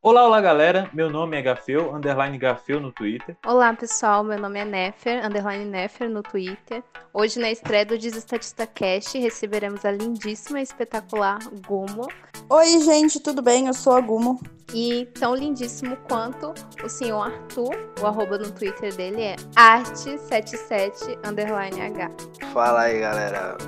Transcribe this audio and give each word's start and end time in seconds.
Olá, 0.00 0.24
olá 0.24 0.40
galera, 0.40 0.88
meu 0.94 1.10
nome 1.10 1.36
é 1.36 1.42
Gafeu, 1.42 1.92
underline 1.92 2.38
Gafeu 2.38 2.78
no 2.78 2.92
Twitter. 2.92 3.36
Olá 3.44 3.74
pessoal, 3.74 4.22
meu 4.22 4.38
nome 4.38 4.60
é 4.60 4.64
Nefer, 4.64 5.26
underline 5.26 5.64
Nefer 5.64 6.08
no 6.08 6.22
Twitter. 6.22 6.84
Hoje 7.12 7.40
na 7.40 7.50
estreia 7.50 7.84
do 7.84 7.98
Desestatista 7.98 8.64
Cast 8.64 9.18
receberemos 9.18 9.84
a 9.84 9.90
lindíssima 9.90 10.60
e 10.60 10.62
espetacular 10.62 11.40
Gumo. 11.66 12.06
Oi 12.48 12.80
gente, 12.80 13.18
tudo 13.18 13.42
bem? 13.42 13.66
Eu 13.66 13.74
sou 13.74 13.94
a 13.94 14.00
Gumo. 14.00 14.40
E 14.72 15.04
tão 15.18 15.34
lindíssimo 15.34 15.96
quanto 16.08 16.54
o 16.84 16.88
senhor 16.88 17.20
Arthur, 17.20 17.74
o 18.00 18.06
arroba 18.06 18.38
no 18.38 18.52
Twitter 18.52 18.94
dele 18.94 19.20
é 19.20 19.36
arte77 19.56 21.18
underline 21.28 21.80
H. 21.80 22.08
Fala 22.52 22.82
aí 22.82 23.00
galera, 23.00 23.58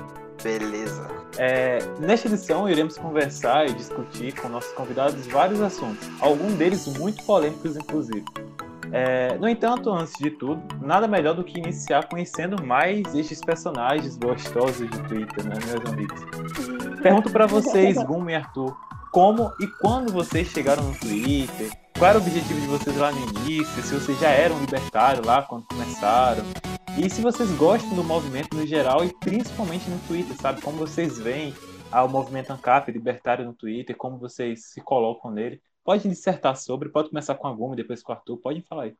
beleza? 0.43 1.07
É, 1.37 1.79
nesta 1.99 2.27
edição, 2.27 2.69
iremos 2.69 2.97
conversar 2.97 3.67
e 3.67 3.73
discutir 3.73 4.33
com 4.39 4.49
nossos 4.49 4.71
convidados 4.73 5.25
vários 5.27 5.61
assuntos, 5.61 6.09
alguns 6.19 6.53
deles 6.53 6.87
muito 6.97 7.23
polêmicos, 7.23 7.75
inclusive. 7.75 8.25
É, 8.91 9.37
no 9.37 9.47
entanto, 9.47 9.89
antes 9.89 10.13
de 10.19 10.29
tudo, 10.31 10.61
nada 10.81 11.07
melhor 11.07 11.33
do 11.33 11.43
que 11.43 11.57
iniciar 11.57 12.09
conhecendo 12.09 12.61
mais 12.61 13.15
estes 13.15 13.39
personagens 13.39 14.17
gostosos 14.17 14.89
de 14.89 14.99
Twitter, 15.03 15.45
né, 15.45 15.55
meus 15.65 15.93
amigos? 15.93 16.19
Pergunto 17.01 17.31
para 17.31 17.47
vocês, 17.47 17.95
Gum 18.03 18.29
e 18.29 18.35
Arthur, 18.35 18.75
como 19.11 19.51
e 19.61 19.67
quando 19.79 20.11
vocês 20.11 20.47
chegaram 20.49 20.83
no 20.83 20.93
Twitter? 20.93 21.80
Qual 22.01 22.09
era 22.09 22.17
o 22.17 22.21
objetivo 22.23 22.59
de 22.59 22.65
vocês 22.65 22.97
lá 22.97 23.11
no 23.11 23.19
início? 23.19 23.83
Se 23.83 23.93
vocês 23.93 24.19
já 24.19 24.29
eram 24.29 24.59
libertários 24.59 25.23
lá 25.23 25.43
quando 25.43 25.67
começaram? 25.67 26.43
E 26.97 27.07
se 27.07 27.21
vocês 27.21 27.51
gostam 27.51 27.93
do 27.93 28.03
movimento 28.03 28.57
no 28.57 28.65
geral 28.65 29.05
e 29.05 29.13
principalmente 29.19 29.87
no 29.87 29.99
Twitter, 30.07 30.35
sabe? 30.41 30.63
Como 30.63 30.79
vocês 30.79 31.19
veem 31.19 31.53
ao 31.91 32.09
movimento 32.09 32.49
ANCAP 32.49 32.91
libertário 32.91 33.45
no 33.45 33.53
Twitter, 33.53 33.95
como 33.95 34.17
vocês 34.17 34.71
se 34.71 34.81
colocam 34.81 35.29
nele. 35.29 35.61
Pode 35.83 36.09
dissertar 36.09 36.57
sobre, 36.57 36.89
pode 36.89 37.09
começar 37.09 37.35
com 37.35 37.47
a 37.47 37.53
Guma, 37.53 37.75
depois 37.75 38.01
com 38.01 38.11
o 38.11 38.15
Arthur, 38.15 38.37
pode 38.37 38.63
falar 38.63 38.85
aí. 38.85 38.95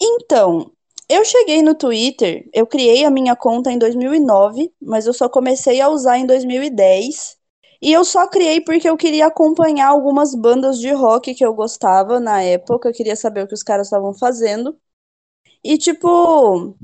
Então, 0.00 0.70
eu 1.08 1.24
cheguei 1.24 1.62
no 1.62 1.74
Twitter, 1.74 2.48
eu 2.54 2.64
criei 2.64 3.04
a 3.04 3.10
minha 3.10 3.34
conta 3.34 3.72
em 3.72 3.78
2009, 3.78 4.72
mas 4.80 5.04
eu 5.04 5.12
só 5.12 5.28
comecei 5.28 5.80
a 5.80 5.88
usar 5.88 6.16
em 6.16 6.24
2010. 6.24 7.35
E 7.86 7.92
eu 7.92 8.04
só 8.04 8.28
criei 8.28 8.60
porque 8.60 8.88
eu 8.90 8.96
queria 8.98 9.28
acompanhar 9.28 9.88
algumas 9.90 10.34
bandas 10.34 10.78
de 10.80 10.90
rock 10.92 11.34
que 11.36 11.46
eu 11.46 11.54
gostava 11.54 12.20
na 12.20 12.42
época, 12.42 12.88
eu 12.88 12.92
queria 12.94 13.16
saber 13.16 13.44
o 13.44 13.48
que 13.48 13.54
os 13.54 13.62
caras 13.62 13.86
estavam 13.88 14.12
fazendo. 14.14 14.76
E 15.64 15.78
tipo, 15.78 16.76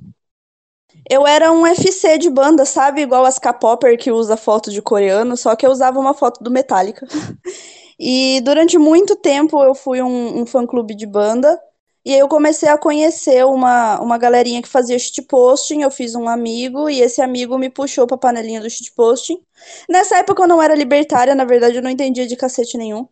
eu 1.11 1.27
era 1.27 1.53
um 1.53 1.67
FC 1.67 2.19
de 2.19 2.30
banda, 2.30 2.64
sabe? 2.64 3.03
Igual 3.03 3.25
as 3.25 3.39
K-Popper 3.39 3.98
que 3.98 4.11
usa 4.12 4.36
foto 4.36 4.70
de 4.70 4.80
coreano, 4.83 5.36
só 5.36 5.55
que 5.56 5.67
eu 5.67 5.70
usava 5.70 5.98
uma 5.98 6.14
foto 6.14 6.42
do 6.42 6.50
Metallica. 6.50 7.06
e 7.98 8.41
durante 8.42 8.78
muito 8.78 9.17
tempo 9.17 9.62
eu 9.62 9.75
fui 9.75 10.03
um, 10.03 10.42
um 10.42 10.47
fã-clube 10.47 10.95
de 10.95 11.06
banda. 11.06 11.58
E 12.05 12.12
aí 12.12 12.19
eu 12.20 12.28
comecei 12.28 12.69
a 12.69 12.78
conhecer 12.78 13.45
uma, 13.47 14.00
uma 14.00 14.19
galerinha 14.19 14.61
que 14.62 14.69
fazia 14.69 14.98
shitposting, 14.98 15.83
eu 15.83 15.91
fiz 15.91 16.14
um 16.14 16.28
amigo, 16.28 16.89
e 16.91 17.00
esse 17.00 17.20
amigo 17.22 17.58
me 17.58 17.70
puxou 17.70 18.06
pra 18.06 18.17
panelinha 18.17 18.61
do 18.61 18.69
shitposting. 18.70 19.41
Nessa 19.89 20.19
época 20.19 20.42
eu 20.42 20.48
não 20.48 20.61
era 20.62 20.75
libertária, 20.75 21.34
na 21.34 21.45
verdade 21.45 21.77
eu 21.77 21.83
não 21.83 21.91
entendia 21.91 22.27
de 22.27 22.36
cacete 22.36 22.77
nenhum 22.77 23.06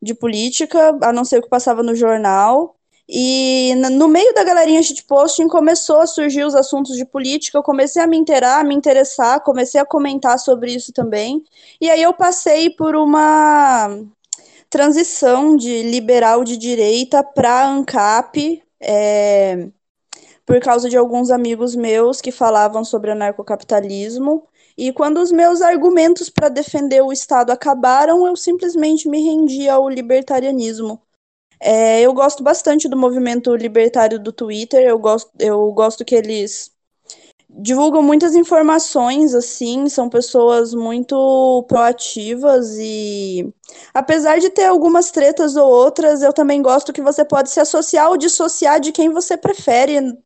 de 0.00 0.14
política, 0.14 0.98
a 1.02 1.12
não 1.12 1.24
ser 1.24 1.38
o 1.38 1.42
que 1.42 1.48
passava 1.48 1.82
no 1.82 1.94
jornal. 1.94 2.76
E 3.08 3.74
no 3.76 4.08
meio 4.08 4.32
da 4.34 4.44
galerinha 4.44 4.82
shitposting 4.82 5.48
começou 5.48 6.00
a 6.00 6.06
surgir 6.06 6.44
os 6.44 6.54
assuntos 6.54 6.96
de 6.96 7.04
política, 7.04 7.58
eu 7.58 7.62
comecei 7.62 8.00
a 8.02 8.06
me 8.06 8.16
inteirar, 8.16 8.60
a 8.60 8.64
me 8.64 8.74
interessar, 8.74 9.40
comecei 9.42 9.80
a 9.80 9.84
comentar 9.84 10.38
sobre 10.38 10.72
isso 10.74 10.92
também. 10.92 11.44
E 11.80 11.90
aí 11.90 12.02
eu 12.02 12.12
passei 12.14 12.70
por 12.70 12.94
uma 12.96 13.88
transição 14.72 15.54
de 15.54 15.82
liberal 15.82 16.42
de 16.42 16.56
direita 16.56 17.22
para 17.22 17.66
ANCAP, 17.68 18.62
é, 18.80 19.68
por 20.46 20.58
causa 20.60 20.88
de 20.88 20.96
alguns 20.96 21.30
amigos 21.30 21.76
meus 21.76 22.22
que 22.22 22.32
falavam 22.32 22.82
sobre 22.82 23.10
anarcocapitalismo. 23.10 24.48
E 24.76 24.90
quando 24.90 25.18
os 25.18 25.30
meus 25.30 25.60
argumentos 25.60 26.30
para 26.30 26.48
defender 26.48 27.02
o 27.02 27.12
Estado 27.12 27.50
acabaram, 27.52 28.26
eu 28.26 28.34
simplesmente 28.34 29.08
me 29.10 29.22
rendi 29.22 29.68
ao 29.68 29.90
libertarianismo. 29.90 31.02
É, 31.60 32.00
eu 32.00 32.14
gosto 32.14 32.42
bastante 32.42 32.88
do 32.88 32.96
movimento 32.96 33.54
libertário 33.54 34.18
do 34.18 34.32
Twitter, 34.32 34.82
eu 34.82 34.98
gosto, 34.98 35.30
eu 35.38 35.70
gosto 35.72 36.04
que 36.04 36.14
eles 36.14 36.71
divulgam 37.60 38.02
muitas 38.02 38.34
informações, 38.34 39.34
assim, 39.34 39.88
são 39.88 40.08
pessoas 40.08 40.74
muito 40.74 41.64
proativas 41.68 42.76
e 42.78 43.52
apesar 43.92 44.38
de 44.38 44.50
ter 44.50 44.64
algumas 44.64 45.10
tretas 45.10 45.56
ou 45.56 45.70
outras, 45.70 46.22
eu 46.22 46.32
também 46.32 46.62
gosto 46.62 46.92
que 46.92 47.02
você 47.02 47.24
pode 47.24 47.50
se 47.50 47.60
associar 47.60 48.08
ou 48.08 48.16
dissociar 48.16 48.80
de 48.80 48.92
quem 48.92 49.10
você 49.10 49.36
prefere. 49.36 50.16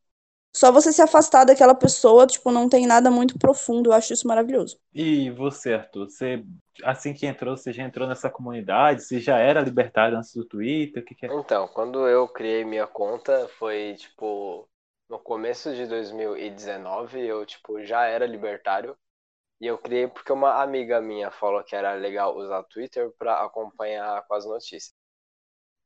Só 0.55 0.73
você 0.73 0.91
se 0.91 1.03
afastar 1.03 1.45
daquela 1.45 1.75
pessoa, 1.75 2.27
tipo, 2.27 2.51
não 2.51 2.67
tem 2.67 2.87
nada 2.87 3.11
muito 3.11 3.39
profundo, 3.39 3.91
eu 3.91 3.93
acho 3.93 4.15
isso 4.15 4.27
maravilhoso. 4.27 4.79
E 4.95 5.31
você, 5.31 5.75
Arthur, 5.75 6.09
você 6.09 6.43
assim 6.83 7.13
que 7.13 7.27
entrou, 7.27 7.57
você 7.57 7.73
já 7.73 7.83
entrou 7.83 8.09
nessa 8.09 8.31
comunidade? 8.31 9.03
Você 9.03 9.21
já 9.21 9.39
era 9.39 9.61
libertário 9.61 10.17
antes 10.17 10.33
do 10.35 10.47
Twitter? 10.47 11.03
O 11.03 11.07
que, 11.07 11.15
que 11.15 11.27
é? 11.27 11.35
Então, 11.35 11.69
quando 11.69 12.07
eu 12.09 12.27
criei 12.27 12.65
minha 12.65 12.87
conta, 12.87 13.49
foi 13.59 13.97
tipo 13.99 14.67
no 15.09 15.19
começo 15.19 15.75
de 15.75 15.87
2019, 15.87 17.21
eu 17.27 17.47
tipo 17.47 17.83
já 17.85 18.07
era 18.07 18.27
libertário. 18.27 18.97
E 19.61 19.67
eu 19.67 19.79
criei 19.79 20.07
porque 20.09 20.33
uma 20.33 20.63
amiga 20.63 21.01
minha 21.01 21.31
falou 21.31 21.65
que 21.65 21.75
era 21.77 21.95
legal 21.95 22.37
usar 22.37 22.63
Twitter 22.65 23.11
para 23.19 23.43
acompanhar 23.43 24.27
com 24.27 24.35
as 24.35 24.45
notícias. 24.47 24.95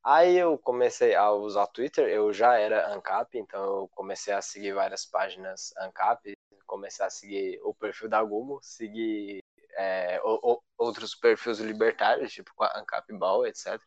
Aí 0.02 0.36
eu 0.36 0.58
comecei 0.58 1.14
a 1.14 1.30
usar 1.32 1.66
Twitter, 1.68 2.08
eu 2.08 2.32
já 2.32 2.58
era 2.58 2.92
ANCAP, 2.94 3.38
então 3.38 3.62
eu 3.62 3.88
comecei 3.94 4.32
a 4.34 4.42
seguir 4.42 4.72
várias 4.72 5.04
páginas 5.06 5.72
ANCAP, 5.76 6.34
comecei 6.66 7.04
a 7.04 7.10
seguir 7.10 7.60
o 7.62 7.74
perfil 7.74 8.08
da 8.08 8.22
Gumo, 8.22 8.60
seguir 8.62 9.42
é, 9.76 10.20
o, 10.22 10.52
o, 10.52 10.62
outros 10.78 11.14
perfis 11.14 11.58
libertários, 11.58 12.32
tipo 12.32 12.52
a 12.62 12.78
Ancap 12.78 13.12
Ball, 13.14 13.46
etc. 13.46 13.80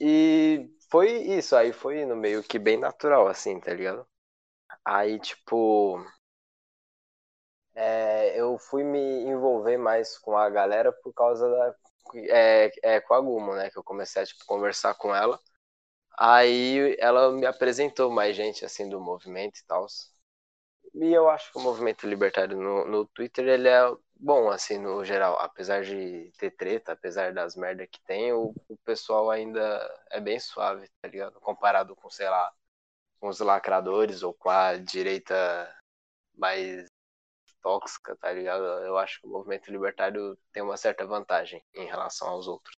E 0.00 0.68
foi 0.90 1.10
isso, 1.22 1.54
aí 1.56 1.72
foi 1.72 2.04
no 2.04 2.16
meio 2.16 2.42
que 2.42 2.58
bem 2.58 2.76
natural, 2.78 3.28
assim, 3.28 3.60
tá 3.60 3.72
ligado? 3.72 4.06
Aí, 4.84 5.18
tipo. 5.20 6.04
É, 7.74 8.38
eu 8.40 8.58
fui 8.58 8.82
me 8.84 8.98
envolver 9.24 9.76
mais 9.78 10.18
com 10.18 10.36
a 10.36 10.48
galera 10.50 10.92
por 10.92 11.12
causa 11.14 11.48
da. 11.48 11.74
É, 12.28 12.70
é, 12.82 13.00
com 13.00 13.14
a 13.14 13.20
Gumo, 13.20 13.54
né? 13.54 13.70
Que 13.70 13.78
eu 13.78 13.84
comecei 13.84 14.22
a 14.22 14.26
tipo, 14.26 14.44
conversar 14.46 14.94
com 14.94 15.14
ela. 15.14 15.38
Aí 16.18 16.96
ela 17.00 17.32
me 17.32 17.46
apresentou 17.46 18.10
mais 18.12 18.36
gente, 18.36 18.64
assim, 18.64 18.88
do 18.88 19.00
movimento 19.00 19.58
e 19.60 19.64
tal. 19.66 19.86
E 20.94 21.12
eu 21.12 21.28
acho 21.28 21.50
que 21.52 21.58
o 21.58 21.62
movimento 21.62 22.06
libertário 22.06 22.56
no, 22.56 22.84
no 22.86 23.06
Twitter, 23.06 23.46
ele 23.48 23.68
é 23.68 23.80
bom, 24.20 24.50
assim, 24.50 24.78
no 24.78 25.04
geral. 25.04 25.36
Apesar 25.40 25.82
de 25.82 26.30
ter 26.38 26.50
treta, 26.52 26.92
apesar 26.92 27.32
das 27.32 27.56
merdas 27.56 27.88
que 27.90 28.00
tem, 28.04 28.32
o, 28.32 28.54
o 28.68 28.76
pessoal 28.84 29.30
ainda 29.30 29.60
é 30.10 30.20
bem 30.20 30.38
suave, 30.38 30.88
tá 31.00 31.08
ligado? 31.08 31.40
Comparado 31.40 31.96
com, 31.96 32.10
sei 32.10 32.28
lá, 32.28 32.52
com 33.18 33.28
os 33.28 33.40
lacradores 33.40 34.22
ou 34.22 34.34
com 34.34 34.50
a 34.50 34.76
direita 34.76 35.34
mais 36.36 36.86
tóxica, 37.62 38.16
tá 38.16 38.32
ligado? 38.32 38.62
Eu 38.62 38.96
acho 38.98 39.20
que 39.20 39.26
o 39.26 39.30
movimento 39.30 39.70
libertário 39.70 40.38
tem 40.52 40.62
uma 40.62 40.76
certa 40.76 41.06
vantagem 41.06 41.62
em 41.74 41.86
relação 41.86 42.28
aos 42.28 42.46
outros. 42.46 42.74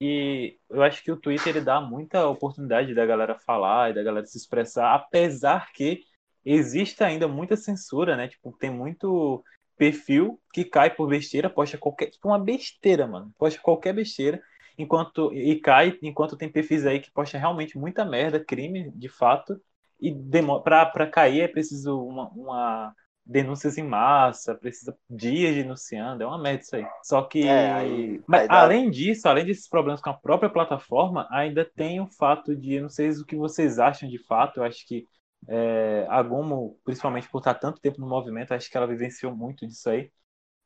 E 0.00 0.58
eu 0.68 0.82
acho 0.82 1.02
que 1.02 1.12
o 1.12 1.16
Twitter 1.16 1.56
ele 1.56 1.64
dá 1.64 1.80
muita 1.80 2.26
oportunidade 2.26 2.92
da 2.92 3.06
galera 3.06 3.38
falar 3.38 3.90
e 3.90 3.94
da 3.94 4.02
galera 4.02 4.26
se 4.26 4.36
expressar, 4.36 4.92
apesar 4.94 5.72
que 5.72 6.02
existe 6.44 7.04
ainda 7.04 7.28
muita 7.28 7.56
censura, 7.56 8.16
né? 8.16 8.26
Tipo, 8.26 8.52
tem 8.58 8.68
muito 8.68 9.44
perfil 9.82 10.40
que 10.52 10.64
cai 10.64 10.94
por 10.94 11.08
besteira, 11.08 11.50
posta 11.50 11.76
qualquer. 11.76 12.06
Tipo, 12.06 12.28
uma 12.28 12.38
besteira, 12.38 13.04
mano. 13.04 13.34
Posta 13.36 13.60
qualquer 13.60 13.92
besteira. 13.92 14.40
Enquanto, 14.78 15.32
e 15.34 15.56
cai, 15.56 15.98
enquanto 16.00 16.36
tem 16.36 16.48
perfis 16.48 16.86
aí 16.86 17.00
que 17.00 17.10
posta 17.10 17.36
realmente 17.36 17.76
muita 17.76 18.04
merda, 18.04 18.38
crime, 18.38 18.92
de 18.92 19.08
fato. 19.08 19.60
E 20.00 20.12
demora, 20.12 20.62
pra, 20.62 20.86
pra 20.86 21.06
cair 21.08 21.40
é 21.40 21.48
preciso 21.48 22.00
uma, 22.00 22.28
uma 22.28 22.94
denúncias 23.26 23.76
em 23.76 23.82
massa, 23.82 24.54
precisa 24.54 24.96
dias 25.10 25.54
denunciando, 25.54 26.22
é 26.22 26.26
uma 26.26 26.38
merda 26.38 26.62
isso 26.62 26.76
aí. 26.76 26.86
Só 27.02 27.22
que, 27.22 27.46
é, 27.46 27.72
aí, 27.72 28.20
mas, 28.26 28.42
aí 28.42 28.48
dá... 28.48 28.62
além 28.62 28.88
disso, 28.88 29.28
além 29.28 29.44
desses 29.44 29.68
problemas 29.68 30.00
com 30.00 30.10
a 30.10 30.14
própria 30.14 30.50
plataforma, 30.50 31.26
ainda 31.28 31.64
tem 31.64 32.00
o 32.00 32.06
fato 32.06 32.54
de, 32.54 32.74
eu 32.74 32.82
não 32.82 32.88
sei 32.88 33.10
o 33.10 33.26
que 33.26 33.36
vocês 33.36 33.80
acham 33.80 34.08
de 34.08 34.18
fato, 34.18 34.58
eu 34.58 34.64
acho 34.64 34.86
que 34.86 35.06
é, 35.48 36.06
a 36.08 36.22
Gomo, 36.22 36.78
principalmente 36.84 37.28
por 37.28 37.38
estar 37.38 37.54
tanto 37.54 37.80
tempo 37.80 38.00
no 38.00 38.08
movimento, 38.08 38.52
acho 38.52 38.70
que 38.70 38.76
ela 38.76 38.86
vivenciou 38.86 39.34
muito 39.34 39.66
disso 39.66 39.90
aí. 39.90 40.10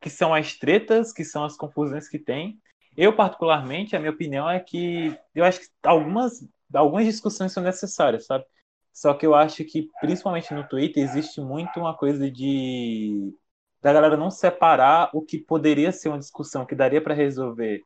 Que 0.00 0.10
são 0.10 0.34
as 0.34 0.54
tretas, 0.54 1.12
que 1.12 1.24
são 1.24 1.44
as 1.44 1.56
confusões 1.56 2.08
que 2.08 2.18
tem. 2.18 2.60
Eu, 2.96 3.14
particularmente, 3.14 3.96
a 3.96 3.98
minha 3.98 4.12
opinião 4.12 4.48
é 4.48 4.60
que 4.60 5.16
eu 5.34 5.44
acho 5.44 5.60
que 5.60 5.66
algumas, 5.82 6.46
algumas 6.72 7.04
discussões 7.06 7.52
são 7.52 7.62
necessárias, 7.62 8.26
sabe? 8.26 8.44
Só 8.92 9.12
que 9.12 9.26
eu 9.26 9.34
acho 9.34 9.64
que, 9.64 9.90
principalmente 10.00 10.54
no 10.54 10.66
Twitter, 10.66 11.02
existe 11.02 11.40
muito 11.40 11.78
uma 11.78 11.94
coisa 11.96 12.30
de 12.30 13.34
da 13.82 13.92
galera 13.92 14.16
não 14.16 14.30
separar 14.30 15.10
o 15.12 15.22
que 15.22 15.38
poderia 15.38 15.92
ser 15.92 16.08
uma 16.08 16.18
discussão 16.18 16.66
que 16.66 16.74
daria 16.74 17.00
para 17.00 17.14
resolver 17.14 17.82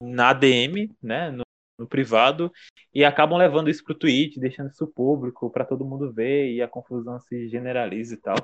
na 0.00 0.32
DM, 0.32 0.90
né, 1.02 1.30
no, 1.78 1.86
privado 1.86 2.52
e 2.94 3.04
acabam 3.04 3.38
levando 3.38 3.70
isso 3.70 3.84
para 3.84 3.92
o 3.92 3.98
tweet, 3.98 4.38
deixando 4.38 4.70
isso 4.70 4.86
público 4.86 5.50
para 5.50 5.64
todo 5.64 5.84
mundo 5.84 6.12
ver 6.12 6.52
e 6.52 6.62
a 6.62 6.68
confusão 6.68 7.18
se 7.20 7.48
generaliza 7.48 8.14
e 8.14 8.18
tal. 8.18 8.36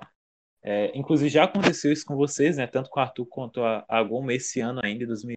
É, 0.62 0.96
inclusive 0.96 1.30
já 1.30 1.44
aconteceu 1.44 1.92
isso 1.92 2.04
com 2.04 2.16
vocês, 2.16 2.56
né? 2.56 2.66
Tanto 2.66 2.90
com 2.90 2.98
o 2.98 3.02
Arthur 3.02 3.26
quanto 3.26 3.62
a, 3.62 3.84
a 3.88 4.02
Goma 4.02 4.32
esse 4.32 4.60
ano 4.60 4.80
ainda, 4.82 5.06
2000. 5.06 5.36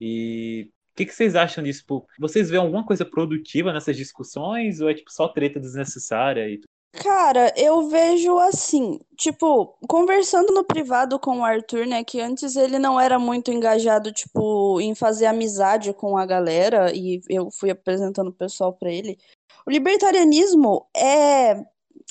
E 0.00 0.70
o 0.92 0.96
que, 0.96 1.06
que, 1.06 1.14
vocês 1.14 1.34
acham 1.34 1.62
disso? 1.62 1.80
Tipo, 1.80 2.06
vocês 2.18 2.48
veem 2.50 2.62
alguma 2.62 2.86
coisa 2.86 3.04
produtiva 3.04 3.72
nessas 3.72 3.96
discussões 3.96 4.80
ou 4.80 4.88
é 4.88 4.94
tipo 4.94 5.10
só 5.10 5.28
treta 5.28 5.60
desnecessária 5.60 6.48
e 6.48 6.60
Cara, 6.96 7.52
eu 7.56 7.88
vejo 7.88 8.38
assim, 8.38 9.00
tipo, 9.16 9.76
conversando 9.88 10.52
no 10.54 10.64
privado 10.64 11.18
com 11.18 11.40
o 11.40 11.44
Arthur, 11.44 11.86
né, 11.86 12.04
que 12.04 12.20
antes 12.20 12.54
ele 12.54 12.78
não 12.78 13.00
era 13.00 13.18
muito 13.18 13.50
engajado, 13.50 14.12
tipo, 14.12 14.80
em 14.80 14.94
fazer 14.94 15.26
amizade 15.26 15.92
com 15.92 16.16
a 16.16 16.24
galera, 16.24 16.92
e 16.94 17.20
eu 17.28 17.50
fui 17.50 17.70
apresentando 17.70 18.28
o 18.28 18.32
pessoal 18.32 18.72
para 18.72 18.92
ele. 18.92 19.18
O 19.66 19.70
libertarianismo 19.70 20.86
é, 20.96 21.64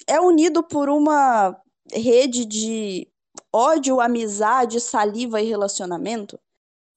é 0.07 0.19
unido 0.19 0.61
por 0.61 0.89
uma 0.89 1.55
rede 1.93 2.45
de 2.45 3.07
ódio, 3.53 4.01
amizade, 4.01 4.81
saliva 4.81 5.41
e 5.41 5.47
relacionamento 5.47 6.37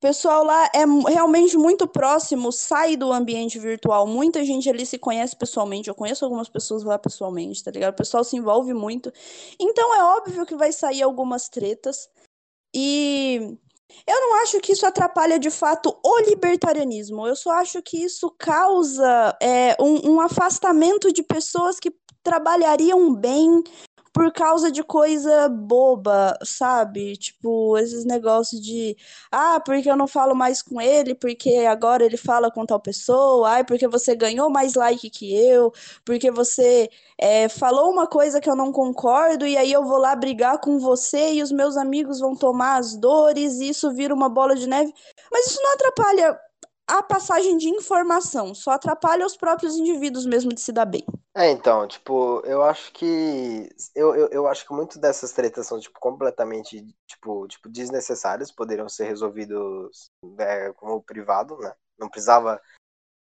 pessoal 0.00 0.44
lá 0.44 0.66
é 0.74 0.84
realmente 1.10 1.56
muito 1.56 1.86
próximo, 1.86 2.52
sai 2.52 2.96
do 2.96 3.12
ambiente 3.12 3.58
virtual. 3.58 4.06
Muita 4.06 4.44
gente 4.44 4.68
ali 4.68 4.84
se 4.84 4.98
conhece 4.98 5.36
pessoalmente. 5.36 5.88
Eu 5.88 5.94
conheço 5.94 6.24
algumas 6.24 6.48
pessoas 6.48 6.82
lá 6.82 6.98
pessoalmente, 6.98 7.62
tá 7.62 7.70
ligado? 7.70 7.94
O 7.94 7.96
pessoal 7.96 8.24
se 8.24 8.36
envolve 8.36 8.72
muito. 8.74 9.12
Então 9.58 9.94
é 9.94 10.04
óbvio 10.04 10.46
que 10.46 10.54
vai 10.54 10.72
sair 10.72 11.02
algumas 11.02 11.48
tretas. 11.48 12.08
E 12.74 13.58
eu 14.06 14.20
não 14.20 14.42
acho 14.42 14.60
que 14.60 14.72
isso 14.72 14.86
atrapalha 14.86 15.38
de 15.38 15.50
fato 15.50 15.96
o 16.04 16.20
libertarianismo. 16.20 17.26
Eu 17.26 17.36
só 17.36 17.50
acho 17.52 17.82
que 17.82 17.96
isso 17.96 18.30
causa 18.38 19.36
é, 19.40 19.76
um, 19.80 20.12
um 20.12 20.20
afastamento 20.20 21.12
de 21.12 21.22
pessoas 21.22 21.80
que 21.80 21.92
trabalhariam 22.22 23.14
bem 23.14 23.62
por 24.16 24.32
causa 24.32 24.72
de 24.72 24.82
coisa 24.82 25.46
boba, 25.46 26.38
sabe? 26.42 27.18
Tipo, 27.18 27.76
esses 27.76 28.02
negócios 28.06 28.58
de, 28.62 28.96
ah, 29.30 29.60
porque 29.60 29.90
eu 29.90 29.96
não 29.96 30.06
falo 30.08 30.34
mais 30.34 30.62
com 30.62 30.80
ele, 30.80 31.14
porque 31.14 31.50
agora 31.68 32.02
ele 32.02 32.16
fala 32.16 32.50
com 32.50 32.64
tal 32.64 32.80
pessoa, 32.80 33.50
ai, 33.50 33.64
porque 33.64 33.86
você 33.86 34.16
ganhou 34.16 34.48
mais 34.48 34.72
like 34.72 35.10
que 35.10 35.36
eu, 35.36 35.70
porque 36.02 36.30
você 36.30 36.88
é, 37.18 37.46
falou 37.50 37.92
uma 37.92 38.06
coisa 38.06 38.40
que 38.40 38.48
eu 38.48 38.56
não 38.56 38.72
concordo, 38.72 39.46
e 39.46 39.54
aí 39.54 39.70
eu 39.70 39.84
vou 39.84 39.98
lá 39.98 40.16
brigar 40.16 40.60
com 40.60 40.78
você 40.78 41.34
e 41.34 41.42
os 41.42 41.52
meus 41.52 41.76
amigos 41.76 42.18
vão 42.18 42.34
tomar 42.34 42.78
as 42.78 42.96
dores, 42.96 43.60
e 43.60 43.68
isso 43.68 43.92
vira 43.92 44.14
uma 44.14 44.30
bola 44.30 44.56
de 44.56 44.66
neve. 44.66 44.94
Mas 45.30 45.48
isso 45.48 45.60
não 45.62 45.74
atrapalha 45.74 46.40
a 46.86 47.02
passagem 47.02 47.56
de 47.56 47.68
informação, 47.68 48.54
só 48.54 48.70
atrapalha 48.70 49.26
os 49.26 49.36
próprios 49.36 49.76
indivíduos 49.76 50.24
mesmo 50.24 50.52
de 50.52 50.60
se 50.60 50.72
dar 50.72 50.84
bem. 50.84 51.04
É, 51.34 51.50
então, 51.50 51.86
tipo, 51.86 52.40
eu 52.46 52.62
acho 52.62 52.92
que. 52.92 53.68
Eu, 53.94 54.14
eu, 54.14 54.28
eu 54.28 54.46
acho 54.46 54.66
que 54.66 54.72
muito 54.72 54.98
dessas 54.98 55.32
tretas 55.32 55.66
são, 55.66 55.78
tipo, 55.78 55.98
completamente, 56.00 56.86
tipo, 57.06 57.46
tipo 57.48 57.68
desnecessárias, 57.68 58.52
poderiam 58.52 58.88
ser 58.88 59.04
resolvidos 59.04 60.10
é, 60.38 60.72
como 60.74 61.02
privado, 61.02 61.58
né? 61.58 61.74
Não 61.98 62.08
precisava 62.08 62.60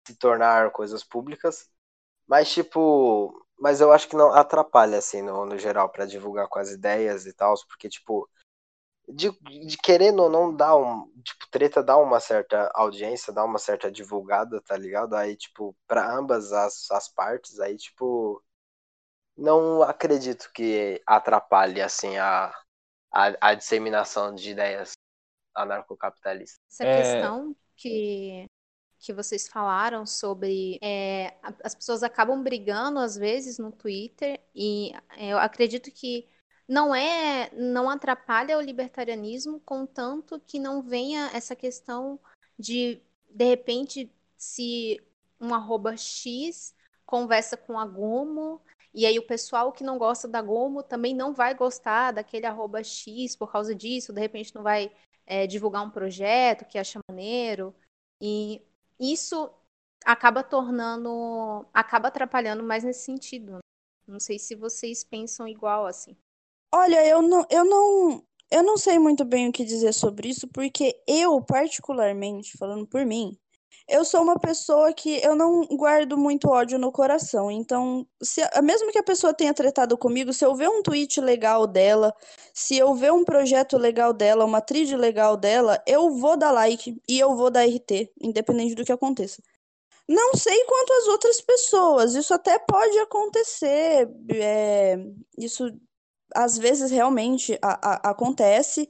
se 0.05 0.15
tornar 0.15 0.71
coisas 0.71 1.03
públicas. 1.03 1.69
Mas, 2.27 2.51
tipo. 2.51 3.45
Mas 3.59 3.79
eu 3.79 3.91
acho 3.93 4.09
que 4.09 4.15
não 4.15 4.33
atrapalha, 4.33 4.97
assim, 4.97 5.21
no, 5.21 5.45
no 5.45 5.57
geral, 5.57 5.87
para 5.87 6.07
divulgar 6.07 6.47
com 6.47 6.57
as 6.57 6.71
ideias 6.71 7.27
e 7.27 7.33
tal, 7.33 7.53
porque, 7.67 7.87
tipo, 7.87 8.27
de, 9.13 9.31
de 9.67 9.77
querendo 9.77 10.23
ou 10.23 10.29
não 10.29 10.55
dar 10.55 10.75
um. 10.75 11.11
Tipo, 11.23 11.49
treta 11.49 11.83
dá 11.83 11.97
uma 11.97 12.19
certa 12.19 12.71
audiência, 12.73 13.33
dá 13.33 13.43
uma 13.43 13.59
certa 13.59 13.91
divulgada, 13.91 14.61
tá 14.61 14.77
ligado? 14.77 15.15
Aí, 15.15 15.35
tipo, 15.35 15.75
pra 15.87 16.15
ambas 16.15 16.51
as, 16.51 16.89
as 16.91 17.07
partes, 17.09 17.59
aí, 17.59 17.77
tipo. 17.77 18.43
Não 19.37 19.81
acredito 19.81 20.51
que 20.53 21.01
atrapalhe, 21.07 21.81
assim, 21.81 22.17
a, 22.17 22.53
a, 23.11 23.49
a 23.49 23.53
disseminação 23.55 24.35
de 24.35 24.51
ideias 24.51 24.91
anarcocapitalistas. 25.55 26.59
Essa 26.69 26.85
é... 26.85 27.01
questão 27.01 27.55
que, 27.75 28.45
que 28.99 29.13
vocês 29.13 29.47
falaram 29.47 30.05
sobre 30.05 30.77
é, 30.81 31.33
as 31.63 31.73
pessoas 31.73 32.03
acabam 32.03 32.43
brigando 32.43 32.99
às 32.99 33.15
vezes 33.15 33.57
no 33.57 33.71
Twitter 33.71 34.39
e 34.53 34.91
eu 35.17 35.37
acredito 35.37 35.91
que 35.91 36.29
não 36.71 36.95
é, 36.95 37.51
não 37.51 37.89
atrapalha 37.89 38.57
o 38.57 38.61
libertarianismo, 38.61 39.59
contanto 39.59 40.39
que 40.39 40.57
não 40.57 40.81
venha 40.81 41.29
essa 41.33 41.53
questão 41.53 42.17
de, 42.57 43.01
de 43.29 43.43
repente, 43.43 44.09
se 44.37 44.97
um 45.37 45.53
arroba 45.53 45.97
X 45.97 46.73
conversa 47.05 47.57
com 47.57 47.77
a 47.77 47.85
Gomo, 47.85 48.61
e 48.93 49.05
aí 49.05 49.19
o 49.19 49.27
pessoal 49.27 49.73
que 49.73 49.83
não 49.83 49.97
gosta 49.97 50.29
da 50.29 50.41
Gomo 50.41 50.81
também 50.81 51.13
não 51.13 51.33
vai 51.33 51.53
gostar 51.53 52.13
daquele 52.13 52.45
arroba 52.45 52.81
X 52.81 53.35
por 53.35 53.51
causa 53.51 53.75
disso, 53.75 54.13
de 54.13 54.21
repente 54.21 54.55
não 54.55 54.63
vai 54.63 54.89
é, 55.25 55.45
divulgar 55.45 55.83
um 55.83 55.91
projeto 55.91 56.63
que 56.63 56.77
acha 56.77 57.01
maneiro. 57.09 57.75
E 58.21 58.61
isso 58.97 59.51
acaba 60.05 60.41
tornando, 60.41 61.65
acaba 61.73 62.07
atrapalhando 62.07 62.63
mais 62.63 62.85
nesse 62.85 63.03
sentido. 63.03 63.59
Não 64.07 64.21
sei 64.21 64.39
se 64.39 64.55
vocês 64.55 65.03
pensam 65.03 65.45
igual 65.45 65.85
assim. 65.85 66.15
Olha, 66.73 67.05
eu 67.05 67.21
não, 67.21 67.45
eu 67.49 67.65
não, 67.65 68.23
eu 68.49 68.63
não 68.63 68.77
sei 68.77 68.97
muito 68.97 69.25
bem 69.25 69.49
o 69.49 69.51
que 69.51 69.63
dizer 69.65 69.93
sobre 69.93 70.29
isso, 70.29 70.47
porque 70.47 70.95
eu, 71.07 71.41
particularmente, 71.41 72.57
falando 72.57 72.87
por 72.87 73.05
mim, 73.05 73.37
eu 73.89 74.05
sou 74.05 74.21
uma 74.21 74.39
pessoa 74.39 74.93
que 74.93 75.21
eu 75.23 75.35
não 75.35 75.65
guardo 75.67 76.17
muito 76.17 76.47
ódio 76.49 76.79
no 76.79 76.91
coração. 76.91 77.51
Então, 77.51 78.07
se, 78.23 78.41
mesmo 78.63 78.91
que 78.91 78.97
a 78.99 79.03
pessoa 79.03 79.33
tenha 79.33 79.53
tratado 79.53 79.97
comigo, 79.97 80.31
se 80.31 80.45
eu 80.45 80.55
ver 80.55 80.69
um 80.69 80.81
tweet 80.81 81.19
legal 81.19 81.67
dela, 81.67 82.13
se 82.53 82.77
eu 82.77 82.93
ver 82.95 83.11
um 83.11 83.25
projeto 83.25 83.77
legal 83.77 84.13
dela, 84.13 84.45
uma 84.45 84.61
trilha 84.61 84.95
legal 84.97 85.35
dela, 85.35 85.81
eu 85.85 86.11
vou 86.11 86.37
dar 86.37 86.51
like 86.51 87.01
e 87.07 87.19
eu 87.19 87.35
vou 87.35 87.51
dar 87.51 87.67
RT, 87.67 88.11
independente 88.21 88.75
do 88.75 88.85
que 88.85 88.91
aconteça. 88.93 89.41
Não 90.07 90.33
sei 90.35 90.63
quanto 90.65 90.93
as 90.93 91.07
outras 91.07 91.41
pessoas, 91.41 92.15
isso 92.15 92.33
até 92.33 92.59
pode 92.59 92.97
acontecer. 92.99 94.09
É, 94.33 94.97
isso 95.37 95.71
às 96.35 96.57
vezes 96.57 96.91
realmente 96.91 97.57
a, 97.61 98.09
a, 98.09 98.11
acontece, 98.11 98.89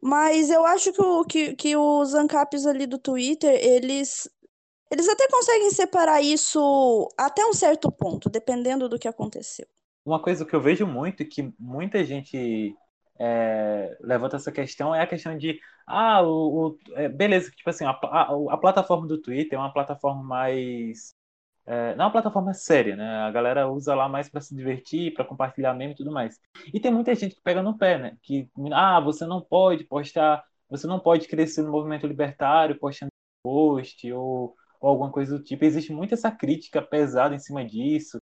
mas 0.00 0.50
eu 0.50 0.64
acho 0.64 0.92
que, 0.92 1.02
o, 1.02 1.24
que, 1.24 1.54
que 1.54 1.76
os 1.76 2.14
ANCAPs 2.14 2.66
ali 2.66 2.86
do 2.86 2.98
Twitter, 2.98 3.52
eles, 3.62 4.28
eles 4.90 5.08
até 5.08 5.28
conseguem 5.28 5.70
separar 5.70 6.22
isso 6.22 7.08
até 7.18 7.44
um 7.44 7.52
certo 7.52 7.92
ponto, 7.92 8.30
dependendo 8.30 8.88
do 8.88 8.98
que 8.98 9.08
aconteceu. 9.08 9.66
Uma 10.04 10.20
coisa 10.20 10.44
que 10.44 10.54
eu 10.54 10.60
vejo 10.60 10.86
muito, 10.86 11.24
que 11.26 11.52
muita 11.58 12.02
gente 12.02 12.74
é, 13.18 13.96
levanta 14.00 14.36
essa 14.36 14.50
questão, 14.50 14.94
é 14.94 15.02
a 15.02 15.06
questão 15.06 15.36
de, 15.36 15.60
ah, 15.86 16.22
o, 16.22 16.68
o 16.68 16.78
é, 16.94 17.08
beleza, 17.08 17.50
tipo 17.50 17.68
assim, 17.68 17.84
a, 17.84 17.90
a, 17.90 18.30
a 18.50 18.56
plataforma 18.56 19.06
do 19.06 19.20
Twitter 19.20 19.58
é 19.58 19.60
uma 19.60 19.72
plataforma 19.72 20.22
mais 20.22 21.14
é, 21.70 21.94
não 21.94 22.04
é 22.04 22.06
uma 22.08 22.12
plataforma 22.12 22.52
séria, 22.52 22.96
né? 22.96 23.18
A 23.18 23.30
galera 23.30 23.70
usa 23.70 23.94
lá 23.94 24.08
mais 24.08 24.28
para 24.28 24.40
se 24.40 24.52
divertir, 24.56 25.14
para 25.14 25.24
compartilhar 25.24 25.72
meme 25.72 25.92
e 25.92 25.96
tudo 25.96 26.10
mais. 26.10 26.36
E 26.74 26.80
tem 26.80 26.92
muita 26.92 27.14
gente 27.14 27.36
que 27.36 27.42
pega 27.42 27.62
no 27.62 27.78
pé, 27.78 27.96
né? 27.96 28.16
Que, 28.22 28.50
ah, 28.72 28.98
você 28.98 29.24
não 29.24 29.40
pode 29.40 29.84
postar, 29.84 30.42
você 30.68 30.88
não 30.88 30.98
pode 30.98 31.28
crescer 31.28 31.62
no 31.62 31.70
movimento 31.70 32.08
libertário 32.08 32.76
postando 32.76 33.12
post 33.40 34.12
ou, 34.12 34.56
ou 34.80 34.90
alguma 34.90 35.12
coisa 35.12 35.38
do 35.38 35.44
tipo. 35.44 35.64
Existe 35.64 35.92
muita 35.92 36.14
essa 36.14 36.30
crítica 36.32 36.82
pesada 36.82 37.36
em 37.36 37.38
cima 37.38 37.64
disso. 37.64 38.18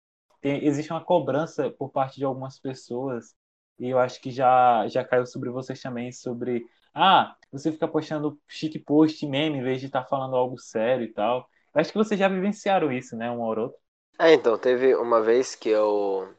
Tem, 0.41 0.65
existe 0.65 0.91
uma 0.91 1.03
cobrança 1.03 1.69
por 1.71 1.91
parte 1.91 2.15
de 2.17 2.23
algumas 2.23 2.57
pessoas. 2.59 3.35
E 3.77 3.89
eu 3.89 3.99
acho 3.99 4.21
que 4.21 4.31
já, 4.31 4.87
já 4.87 5.03
caiu 5.03 5.25
sobre 5.25 5.49
vocês 5.49 5.81
também, 5.81 6.13
sobre 6.13 6.63
ah, 6.93 7.35
você 7.51 7.73
fica 7.73 7.87
postando 7.89 8.39
chique 8.47 8.79
post 8.79 9.25
meme 9.27 9.57
em 9.57 9.63
vez 9.63 9.81
de 9.81 9.87
estar 9.87 10.03
tá 10.03 10.07
falando 10.07 10.35
algo 10.37 10.57
sério 10.57 11.05
e 11.05 11.11
tal. 11.11 11.49
Acho 11.73 11.91
que 11.91 11.97
vocês 11.97 12.19
já 12.19 12.27
vivenciaram 12.27 12.91
isso, 12.91 13.15
né? 13.15 13.29
Um 13.31 13.41
ou 13.41 13.47
outro. 13.57 13.75
É, 14.19 14.33
então, 14.33 14.57
teve 14.57 14.95
uma 14.95 15.21
vez 15.21 15.55
que 15.55 15.69
eu, 15.69 16.33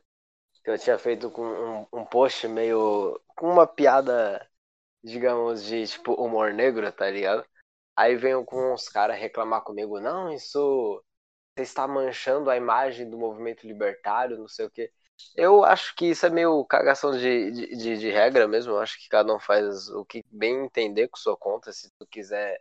que 0.65 0.71
eu 0.71 0.79
tinha 0.79 0.99
feito 0.99 1.31
com 1.31 1.45
um, 1.45 1.87
um 1.93 2.05
post 2.07 2.49
meio. 2.49 3.21
com 3.37 3.49
uma 3.51 3.67
piada, 3.67 4.47
digamos, 5.05 5.65
de 5.65 5.87
tipo 5.87 6.15
humor 6.15 6.53
negro, 6.55 6.91
tá 6.93 7.11
ligado? 7.11 7.47
Aí 7.97 8.17
veio 8.17 8.45
com 8.45 8.75
uns 8.75 8.89
caras 8.89 9.19
reclamar 9.19 9.63
comigo, 9.63 10.01
não, 10.01 10.33
isso. 10.33 11.05
Você 11.57 11.63
está 11.65 11.89
manchando 11.89 12.51
a 12.51 12.57
imagem 12.57 13.09
do 13.11 13.19
movimento 13.19 13.67
libertário, 13.67 14.39
não 14.39 14.49
sei 14.49 14.67
o 14.67 14.71
quê. 14.71 14.93
Eu 15.37 15.65
acho 15.65 15.95
que 15.97 16.07
isso 16.07 16.27
é 16.27 16.31
meio 16.31 16.65
cagação 16.67 17.13
de, 17.13 17.51
de, 17.53 17.77
de, 17.77 17.99
de 17.99 18.11
regra 18.11 18.49
mesmo. 18.49 18.73
Eu 18.73 18.81
acho 18.81 18.99
que 19.01 19.09
cada 19.09 19.35
um 19.35 19.41
faz 19.41 19.89
o 19.91 20.05
que 20.05 20.25
bem 20.31 20.65
entender 20.67 21.09
com 21.09 21.17
sua 21.17 21.37
conta. 21.37 21.73
Se 21.73 21.91
tu 21.99 22.07
quiser 22.09 22.61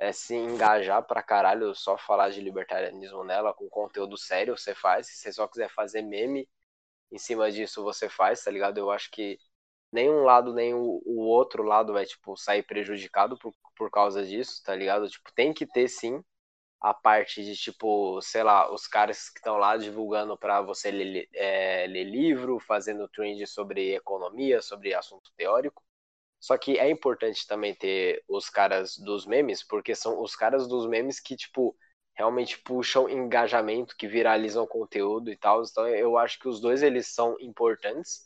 é, 0.00 0.12
se 0.12 0.36
engajar 0.36 1.04
pra 1.06 1.22
caralho, 1.22 1.74
só 1.76 1.98
falar 1.98 2.30
de 2.30 2.42
libertarianismo 2.42 3.24
nela, 3.24 3.54
com 3.54 3.68
conteúdo 3.70 4.18
sério, 4.18 4.58
você 4.58 4.74
faz. 4.74 5.08
Se 5.08 5.16
você 5.18 5.32
só 5.34 5.48
quiser 5.48 5.70
fazer 5.70 6.02
meme 6.02 6.48
em 7.12 7.18
cima 7.18 7.50
disso, 7.50 7.82
você 7.82 8.08
faz, 8.08 8.42
tá 8.44 8.50
ligado? 8.50 8.78
Eu 8.78 8.90
acho 8.90 9.10
que 9.10 9.38
nem 9.92 10.10
um 10.10 10.24
lado, 10.24 10.54
nem 10.54 10.74
o, 10.74 11.02
o 11.06 11.20
outro 11.28 11.62
lado 11.64 11.92
vai, 11.94 12.06
tipo, 12.06 12.36
sair 12.36 12.62
prejudicado 12.64 13.38
por, 13.38 13.54
por 13.76 13.90
causa 13.90 14.24
disso, 14.26 14.62
tá 14.64 14.74
ligado? 14.76 15.08
Tipo, 15.08 15.32
tem 15.34 15.52
que 15.54 15.66
ter 15.66 15.88
sim 15.88 16.22
a 16.80 16.94
parte 16.94 17.44
de 17.44 17.56
tipo, 17.56 18.20
sei 18.22 18.42
lá, 18.42 18.72
os 18.72 18.86
caras 18.86 19.28
que 19.30 19.38
estão 19.40 19.56
lá 19.58 19.76
divulgando 19.76 20.36
para 20.38 20.62
você 20.62 20.90
ler, 20.90 21.28
é, 21.34 21.86
ler 21.88 22.04
livro, 22.04 22.58
fazendo 22.60 23.08
trend 23.08 23.46
sobre 23.46 23.94
economia, 23.94 24.62
sobre 24.62 24.94
assunto 24.94 25.30
teórico. 25.36 25.82
Só 26.40 26.56
que 26.56 26.78
é 26.78 26.90
importante 26.90 27.46
também 27.46 27.74
ter 27.74 28.24
os 28.26 28.48
caras 28.48 28.96
dos 28.96 29.26
memes, 29.26 29.62
porque 29.62 29.94
são 29.94 30.22
os 30.22 30.34
caras 30.34 30.66
dos 30.66 30.86
memes 30.86 31.20
que, 31.20 31.36
tipo, 31.36 31.76
realmente 32.14 32.58
puxam 32.58 33.08
engajamento, 33.08 33.96
que 33.96 34.08
viralizam 34.08 34.66
conteúdo 34.66 35.30
e 35.30 35.36
tal. 35.36 35.62
Então 35.62 35.86
eu 35.88 36.16
acho 36.18 36.38
que 36.38 36.48
os 36.48 36.60
dois 36.60 36.82
eles 36.82 37.08
são 37.08 37.36
importantes. 37.40 38.24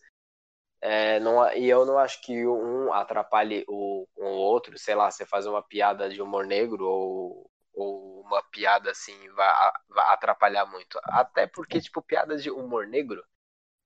É, 0.80 1.18
não, 1.20 1.50
e 1.54 1.68
eu 1.68 1.86
não 1.86 1.98
acho 1.98 2.20
que 2.22 2.46
um 2.46 2.92
atrapalhe 2.92 3.64
o, 3.68 4.06
o 4.16 4.24
outro, 4.24 4.78
sei 4.78 4.94
lá, 4.94 5.10
você 5.10 5.24
fazer 5.26 5.48
uma 5.48 5.62
piada 5.62 6.08
de 6.10 6.20
humor 6.22 6.46
negro 6.46 6.86
ou, 6.86 7.50
ou 7.72 8.20
uma 8.20 8.42
piada 8.50 8.90
assim 8.90 9.16
vai, 9.30 9.72
atrapalhar 10.12 10.66
muito. 10.66 10.98
Até 11.04 11.46
porque, 11.46 11.80
tipo, 11.80 12.02
piadas 12.02 12.42
de 12.42 12.50
humor 12.50 12.86
negro 12.86 13.24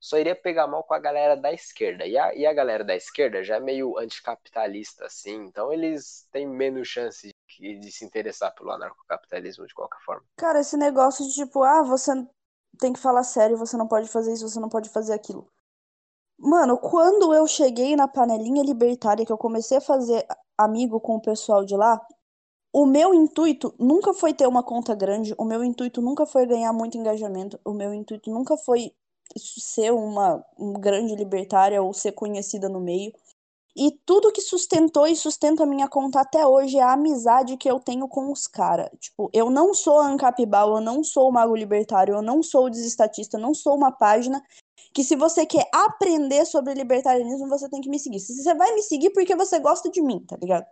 só 0.00 0.16
iria 0.18 0.34
pegar 0.34 0.66
mal 0.66 0.84
com 0.84 0.94
a 0.94 0.98
galera 0.98 1.36
da 1.36 1.52
esquerda. 1.52 2.06
E 2.06 2.16
a, 2.16 2.34
e 2.34 2.46
a 2.46 2.52
galera 2.52 2.84
da 2.84 2.94
esquerda 2.94 3.42
já 3.42 3.56
é 3.56 3.60
meio 3.60 3.98
anticapitalista, 3.98 5.06
assim, 5.06 5.44
então 5.44 5.72
eles 5.72 6.26
têm 6.30 6.46
menos 6.46 6.86
chance 6.88 7.30
de, 7.58 7.78
de 7.78 7.90
se 7.90 8.04
interessar 8.04 8.54
pelo 8.54 8.70
anarcocapitalismo 8.70 9.66
de 9.66 9.74
qualquer 9.74 10.00
forma. 10.04 10.24
Cara, 10.36 10.60
esse 10.60 10.76
negócio 10.76 11.26
de 11.26 11.34
tipo, 11.34 11.62
ah, 11.62 11.82
você 11.82 12.12
tem 12.78 12.92
que 12.92 13.00
falar 13.00 13.24
sério, 13.24 13.56
você 13.56 13.76
não 13.76 13.88
pode 13.88 14.08
fazer 14.08 14.32
isso, 14.32 14.48
você 14.48 14.60
não 14.60 14.68
pode 14.68 14.88
fazer 14.88 15.12
aquilo. 15.12 15.50
Mano, 16.38 16.78
quando 16.78 17.34
eu 17.34 17.46
cheguei 17.48 17.96
na 17.96 18.06
panelinha 18.06 18.62
libertária, 18.62 19.26
que 19.26 19.32
eu 19.32 19.38
comecei 19.38 19.78
a 19.78 19.80
fazer 19.80 20.24
amigo 20.56 21.00
com 21.00 21.16
o 21.16 21.20
pessoal 21.20 21.64
de 21.64 21.76
lá, 21.76 22.00
o 22.72 22.86
meu 22.86 23.12
intuito 23.12 23.74
nunca 23.78 24.14
foi 24.14 24.32
ter 24.32 24.46
uma 24.46 24.62
conta 24.62 24.94
grande, 24.94 25.34
o 25.36 25.44
meu 25.44 25.64
intuito 25.64 26.00
nunca 26.00 26.24
foi 26.24 26.46
ganhar 26.46 26.72
muito 26.72 26.96
engajamento, 26.96 27.58
o 27.64 27.72
meu 27.72 27.92
intuito 27.92 28.30
nunca 28.30 28.56
foi 28.56 28.92
ser 29.38 29.92
uma 29.92 30.44
um 30.58 30.72
grande 30.72 31.14
libertária 31.14 31.82
ou 31.82 31.92
ser 31.92 32.12
conhecida 32.12 32.68
no 32.68 32.80
meio. 32.80 33.12
E 33.76 33.92
tudo 34.04 34.32
que 34.32 34.40
sustentou 34.40 35.06
e 35.06 35.14
sustenta 35.14 35.62
a 35.62 35.66
minha 35.66 35.86
conta 35.86 36.20
até 36.20 36.44
hoje 36.44 36.78
é 36.78 36.82
a 36.82 36.94
amizade 36.94 37.56
que 37.56 37.70
eu 37.70 37.78
tenho 37.78 38.08
com 38.08 38.32
os 38.32 38.48
caras. 38.48 38.88
Tipo, 38.98 39.30
eu 39.32 39.50
não 39.50 39.72
sou 39.72 40.00
Ancapibal, 40.00 40.74
eu 40.74 40.80
não 40.80 41.04
sou 41.04 41.28
o 41.28 41.32
Mago 41.32 41.54
Libertário, 41.54 42.16
eu 42.16 42.22
não 42.22 42.42
sou 42.42 42.66
o 42.66 42.70
Desestatista, 42.70 43.36
eu 43.36 43.40
não 43.40 43.54
sou 43.54 43.76
uma 43.76 43.92
página 43.92 44.42
que 44.92 45.04
se 45.04 45.14
você 45.14 45.46
quer 45.46 45.68
aprender 45.72 46.44
sobre 46.44 46.74
libertarianismo, 46.74 47.48
você 47.48 47.68
tem 47.68 47.80
que 47.80 47.88
me 47.88 48.00
seguir. 48.00 48.18
Se 48.18 48.34
você 48.42 48.52
vai 48.54 48.74
me 48.74 48.82
seguir 48.82 49.10
porque 49.10 49.36
você 49.36 49.60
gosta 49.60 49.88
de 49.88 50.02
mim, 50.02 50.24
tá 50.26 50.36
ligado? 50.36 50.66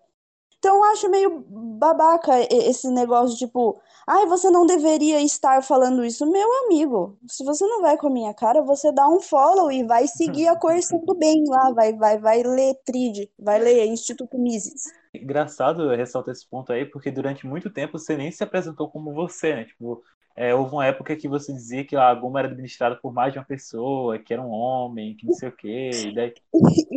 Então 0.67 0.79
eu 0.79 0.85
acho 0.91 1.09
meio 1.09 1.45
babaca 1.49 2.33
esse 2.51 2.91
negócio, 2.91 3.39
tipo, 3.39 3.81
ai, 4.05 4.27
você 4.27 4.51
não 4.51 4.67
deveria 4.67 5.21
estar 5.21 5.63
falando 5.63 6.05
isso. 6.05 6.29
Meu 6.29 6.65
amigo, 6.65 7.17
se 7.29 7.45
você 7.45 7.65
não 7.65 7.81
vai 7.81 7.97
com 7.97 8.09
a 8.09 8.11
minha 8.11 8.35
cara, 8.35 8.61
você 8.63 8.91
dá 8.91 9.09
um 9.09 9.21
follow 9.21 9.71
e 9.71 9.85
vai 9.85 10.09
seguir 10.09 10.49
a 10.49 10.57
coerção 10.57 10.99
do 11.05 11.15
bem 11.15 11.45
lá, 11.47 11.71
vai, 11.71 11.93
vai, 11.93 12.19
vai 12.19 12.43
ler 12.43 12.75
TRID, 12.85 13.31
vai 13.39 13.61
ler 13.61 13.87
Instituto 13.87 14.37
Mises. 14.37 14.91
Engraçado 15.15 15.89
ressaltar 15.91 16.33
esse 16.33 16.49
ponto 16.51 16.73
aí, 16.73 16.85
porque 16.85 17.13
durante 17.13 17.47
muito 17.47 17.71
tempo 17.71 17.97
você 17.97 18.17
nem 18.17 18.33
se 18.33 18.43
apresentou 18.43 18.91
como 18.91 19.15
você, 19.15 19.55
né? 19.55 19.65
Tipo, 19.67 20.03
é, 20.37 20.55
houve 20.55 20.73
uma 20.73 20.85
época 20.85 21.17
que 21.17 21.27
você 21.27 21.51
dizia 21.51 21.83
que 21.83 21.97
a 21.97 22.15
Guma 22.15 22.41
era 22.41 22.49
administrada 22.49 22.95
por 22.95 23.11
mais 23.11 23.33
de 23.33 23.39
uma 23.39 23.45
pessoa, 23.45 24.19
que 24.19 24.35
era 24.35 24.43
um 24.43 24.51
homem, 24.51 25.17
que 25.17 25.27
não 25.27 25.33
sei 25.33 25.49
o 25.49 25.57
quê. 25.57 25.91
E 25.95 26.15
daí 26.15 26.35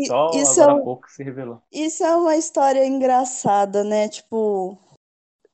só 0.05 0.29
isso 0.33 0.61
agora 0.61 0.77
é, 0.77 0.81
há 0.81 0.83
pouco 0.83 1.09
se 1.09 1.23
revelou. 1.23 1.61
Isso 1.71 2.03
é 2.03 2.13
uma 2.13 2.35
história 2.35 2.85
engraçada, 2.85 3.81
né? 3.81 4.09
Tipo, 4.09 4.77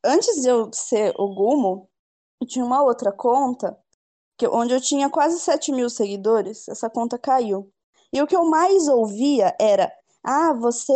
antes 0.03 0.41
de 0.41 0.47
eu 0.47 0.71
ser 0.73 1.13
o 1.15 1.27
Gumo, 1.35 1.87
eu 2.41 2.47
tinha 2.47 2.65
uma 2.65 2.81
outra 2.81 3.11
conta, 3.11 3.77
que, 4.35 4.47
onde 4.47 4.73
eu 4.73 4.81
tinha 4.81 5.07
quase 5.07 5.39
7 5.39 5.71
mil 5.71 5.89
seguidores. 5.89 6.67
Essa 6.67 6.89
conta 6.89 7.19
caiu. 7.19 7.71
E 8.11 8.19
o 8.19 8.25
que 8.25 8.35
eu 8.35 8.45
mais 8.45 8.87
ouvia 8.87 9.55
era 9.59 9.91
ah, 10.27 10.53
você 10.53 10.93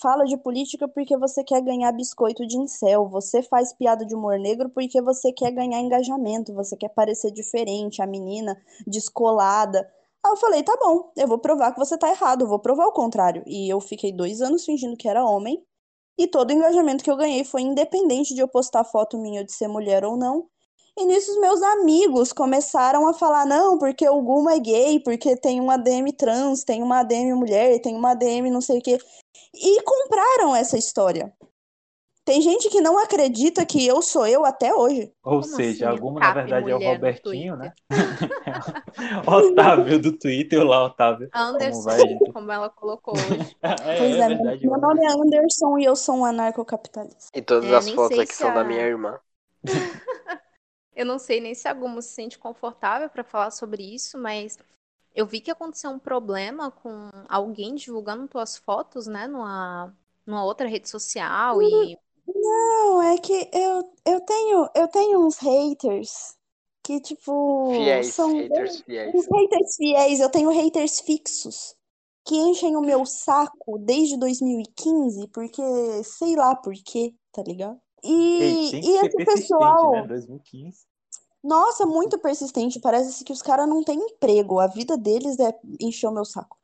fala 0.00 0.24
de 0.24 0.36
política 0.38 0.88
porque 0.88 1.14
você 1.18 1.44
quer 1.44 1.60
ganhar 1.60 1.92
biscoito 1.92 2.46
de 2.46 2.56
incel. 2.56 3.06
Você 3.10 3.42
faz 3.42 3.72
piada 3.74 4.06
de 4.06 4.14
humor 4.14 4.38
negro 4.38 4.70
porque 4.70 5.02
você 5.02 5.30
quer 5.30 5.50
ganhar 5.52 5.78
engajamento. 5.78 6.54
Você 6.54 6.74
quer 6.74 6.88
parecer 6.88 7.30
diferente, 7.32 8.00
a 8.00 8.06
menina 8.06 8.56
descolada. 8.86 9.80
Aí 10.24 10.32
eu 10.32 10.36
falei, 10.36 10.62
tá 10.62 10.74
bom, 10.80 11.12
eu 11.16 11.28
vou 11.28 11.38
provar 11.38 11.72
que 11.72 11.78
você 11.78 11.98
tá 11.98 12.08
errado, 12.08 12.42
eu 12.42 12.48
vou 12.48 12.58
provar 12.58 12.86
o 12.86 12.92
contrário. 12.92 13.42
E 13.46 13.68
eu 13.68 13.78
fiquei 13.80 14.10
dois 14.10 14.40
anos 14.40 14.64
fingindo 14.64 14.96
que 14.96 15.08
era 15.08 15.24
homem. 15.24 15.62
E 16.16 16.26
todo 16.26 16.50
o 16.50 16.52
engajamento 16.54 17.04
que 17.04 17.10
eu 17.10 17.16
ganhei 17.16 17.44
foi 17.44 17.62
independente 17.62 18.34
de 18.34 18.40
eu 18.40 18.48
postar 18.48 18.84
foto 18.84 19.18
minha 19.18 19.44
de 19.44 19.52
ser 19.52 19.68
mulher 19.68 20.04
ou 20.04 20.16
não. 20.16 20.48
E 20.98 21.06
nisso 21.06 21.32
os 21.32 21.40
meus 21.40 21.62
amigos 21.62 22.32
começaram 22.32 23.08
a 23.08 23.14
falar, 23.14 23.46
não, 23.46 23.78
porque 23.78 24.06
o 24.08 24.20
Guma 24.20 24.54
é 24.54 24.58
gay, 24.58 25.00
porque 25.00 25.36
tem 25.36 25.58
uma 25.58 25.74
ADM 25.74 26.12
trans, 26.16 26.64
tem 26.64 26.82
uma 26.82 27.00
ADM 27.00 27.34
mulher, 27.34 27.80
tem 27.80 27.96
uma 27.96 28.10
ADM 28.10 28.50
não 28.50 28.60
sei 28.60 28.78
o 28.78 28.82
quê. 28.82 28.98
E 29.54 29.82
compraram 29.82 30.54
essa 30.54 30.76
história. 30.76 31.32
Tem 32.24 32.40
gente 32.40 32.68
que 32.68 32.80
não 32.80 32.98
acredita 32.98 33.66
que 33.66 33.84
eu 33.84 34.00
sou 34.00 34.24
eu 34.26 34.44
até 34.44 34.72
hoje. 34.72 35.12
Ou 35.24 35.40
Como 35.40 35.42
seja, 35.42 35.88
assim? 35.88 35.96
alguma 35.96 36.20
na 36.20 36.32
verdade 36.32 36.70
é 36.70 36.76
o 36.76 36.78
Robertinho, 36.78 37.56
né? 37.56 37.72
Otávio 39.26 39.98
do 39.98 40.12
Twitter, 40.12 40.62
lá, 40.64 40.84
Otávio. 40.84 41.28
Anderson, 41.34 41.96
como, 41.96 42.32
como 42.32 42.52
ela 42.52 42.70
colocou 42.70 43.14
hoje. 43.14 43.56
é, 43.60 43.98
pois 43.98 44.16
é, 44.16 44.20
é 44.20 44.28
verdade, 44.28 44.66
meu 44.66 44.80
nome 44.80 45.04
é 45.04 45.10
Anderson 45.10 45.78
e 45.78 45.84
eu 45.84 45.96
sou 45.96 46.18
um 46.18 46.24
anarcocapitalista. 46.24 47.36
E 47.36 47.42
todas 47.42 47.68
é, 47.68 47.76
as 47.76 47.90
fotos 47.90 48.18
aqui 48.18 48.34
são 48.34 48.50
a... 48.50 48.54
da 48.54 48.64
minha 48.64 48.82
irmã. 48.82 49.18
Eu 50.94 51.06
não 51.06 51.18
sei 51.18 51.40
nem 51.40 51.54
se 51.54 51.66
alguma 51.66 52.02
se 52.02 52.10
sente 52.10 52.38
confortável 52.38 53.08
para 53.08 53.24
falar 53.24 53.50
sobre 53.50 53.82
isso, 53.82 54.18
mas 54.18 54.58
eu 55.14 55.26
vi 55.26 55.40
que 55.40 55.50
aconteceu 55.50 55.90
um 55.90 55.98
problema 55.98 56.70
com 56.70 57.10
alguém 57.28 57.74
divulgando 57.74 58.28
tuas 58.28 58.56
fotos, 58.56 59.06
né, 59.06 59.26
numa, 59.26 59.94
numa 60.26 60.44
outra 60.44 60.68
rede 60.68 60.88
social 60.88 61.62
e 61.62 61.96
não, 62.26 63.02
é 63.02 63.18
que 63.18 63.50
eu, 63.52 63.92
eu 64.06 64.20
tenho 64.20 64.68
eu 64.74 64.88
tenho 64.88 65.26
uns 65.26 65.38
haters 65.38 66.36
que 66.82 67.00
tipo 67.00 67.72
fiéis, 67.74 68.06
são 68.14 68.36
haters 68.36 68.80
fiéis. 68.80 69.14
Uns 69.14 69.26
haters 69.26 69.76
fiéis, 69.76 70.20
eu 70.20 70.30
tenho 70.30 70.50
haters 70.50 71.00
fixos 71.00 71.74
que 72.24 72.36
enchem 72.36 72.76
o 72.76 72.80
meu 72.80 73.04
saco 73.04 73.78
desde 73.78 74.16
2015, 74.16 75.26
porque 75.28 75.62
sei 76.04 76.36
lá 76.36 76.54
por 76.54 76.72
quê, 76.74 77.14
tá 77.32 77.42
ligado? 77.42 77.80
E, 78.02 78.70
e 78.74 78.96
esse 78.98 79.24
pessoal. 79.24 79.92
Né? 79.92 80.06
2015. 80.06 80.86
Nossa, 81.42 81.84
muito 81.84 82.18
persistente. 82.18 82.80
Parece 82.80 83.24
que 83.24 83.32
os 83.32 83.42
caras 83.42 83.68
não 83.68 83.82
têm 83.82 83.98
emprego. 83.98 84.60
A 84.60 84.66
vida 84.66 84.96
deles 84.96 85.38
é 85.38 85.54
encher 85.80 86.08
o 86.08 86.12
meu 86.12 86.24
saco. 86.24 86.56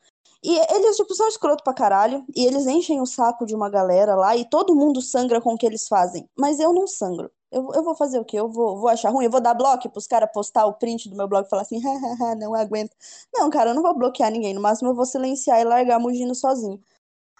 E 0.43 0.57
eles, 0.73 0.97
tipo, 0.97 1.15
são 1.15 1.27
escroto 1.27 1.65
pra 1.65 1.75
caralho. 1.75 2.25
E 2.35 2.47
eles 2.47 2.67
enchem 2.67 3.01
o 3.01 3.07
saco 3.07 3.45
de 3.45 3.55
uma 3.55 3.69
galera 3.69 4.15
lá. 4.15 4.37
E 4.37 4.45
todo 4.45 4.77
mundo 4.77 5.03
sangra 5.03 5.41
com 5.41 5.55
o 5.55 5.59
que 5.59 5.67
eles 5.67 5.89
fazem. 5.89 6.29
Mas 6.37 6.61
eu 6.61 6.73
não 6.73 6.87
sangro. 6.87 7.31
Eu, 7.51 7.71
eu 7.75 7.83
vou 7.83 7.95
fazer 7.95 8.19
o 8.19 8.25
quê? 8.25 8.39
Eu 8.39 8.49
vou, 8.49 8.79
vou 8.79 8.89
achar 8.89 9.11
ruim? 9.11 9.25
Eu 9.25 9.31
vou 9.31 9.41
dar 9.41 9.55
bloco 9.55 9.89
pros 9.89 10.07
caras 10.07 10.31
postar 10.33 10.67
o 10.67 10.75
print 10.75 11.09
do 11.09 11.17
meu 11.17 11.27
blog 11.27 11.47
e 11.47 11.49
falar 11.49 11.63
assim, 11.63 11.81
hahaha, 11.83 12.35
não 12.35 12.55
aguento. 12.55 12.95
Não, 13.35 13.49
cara, 13.51 13.71
eu 13.71 13.75
não 13.75 13.83
vou 13.83 13.95
bloquear 13.95 14.31
ninguém. 14.31 14.55
No 14.55 14.61
máximo 14.61 14.91
eu 14.91 14.95
vou 14.95 15.07
silenciar 15.07 15.61
e 15.61 15.65
largar 15.65 15.99
mugindo 15.99 16.35
sozinho. 16.35 16.81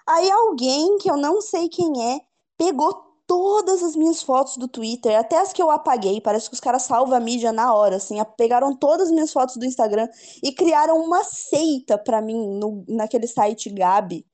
Aí 0.07 0.31
alguém 0.31 0.97
que 0.99 1.11
eu 1.11 1.17
não 1.17 1.41
sei 1.43 1.69
quem 1.69 2.15
é 2.15 2.21
pegou 2.57 3.08
todas 3.29 3.83
as 3.83 3.95
minhas 3.95 4.23
fotos 4.23 4.57
do 4.57 4.67
Twitter, 4.67 5.17
até 5.17 5.39
as 5.39 5.53
que 5.53 5.63
eu 5.63 5.71
apaguei, 5.71 6.19
parece 6.19 6.49
que 6.49 6.55
os 6.55 6.61
caras 6.61 6.83
salvam 6.83 7.15
a 7.15 7.21
mídia 7.21 7.53
na 7.53 7.75
hora, 7.75 7.97
assim, 7.97 8.17
pegaram 8.39 8.75
todas 8.75 9.09
as 9.09 9.13
minhas 9.13 9.31
fotos 9.31 9.59
do 9.59 9.67
Instagram 9.67 10.09
e 10.43 10.51
criaram 10.51 10.97
uma 10.99 11.23
seita 11.23 11.99
pra 11.99 12.23
mim 12.23 12.59
no, 12.59 12.85
naquele 12.89 13.27
site 13.27 13.69
Gabi. 13.69 14.27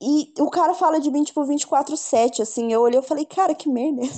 E 0.00 0.32
o 0.38 0.50
cara 0.50 0.74
fala 0.74 0.98
de 0.98 1.10
mim, 1.10 1.24
tipo, 1.24 1.44
24-7, 1.44 2.40
assim, 2.40 2.72
eu 2.72 2.80
olhei 2.80 2.98
e 2.98 3.02
falei, 3.02 3.26
cara, 3.26 3.54
que 3.54 3.68
merda 3.68 4.02
é? 4.02 4.08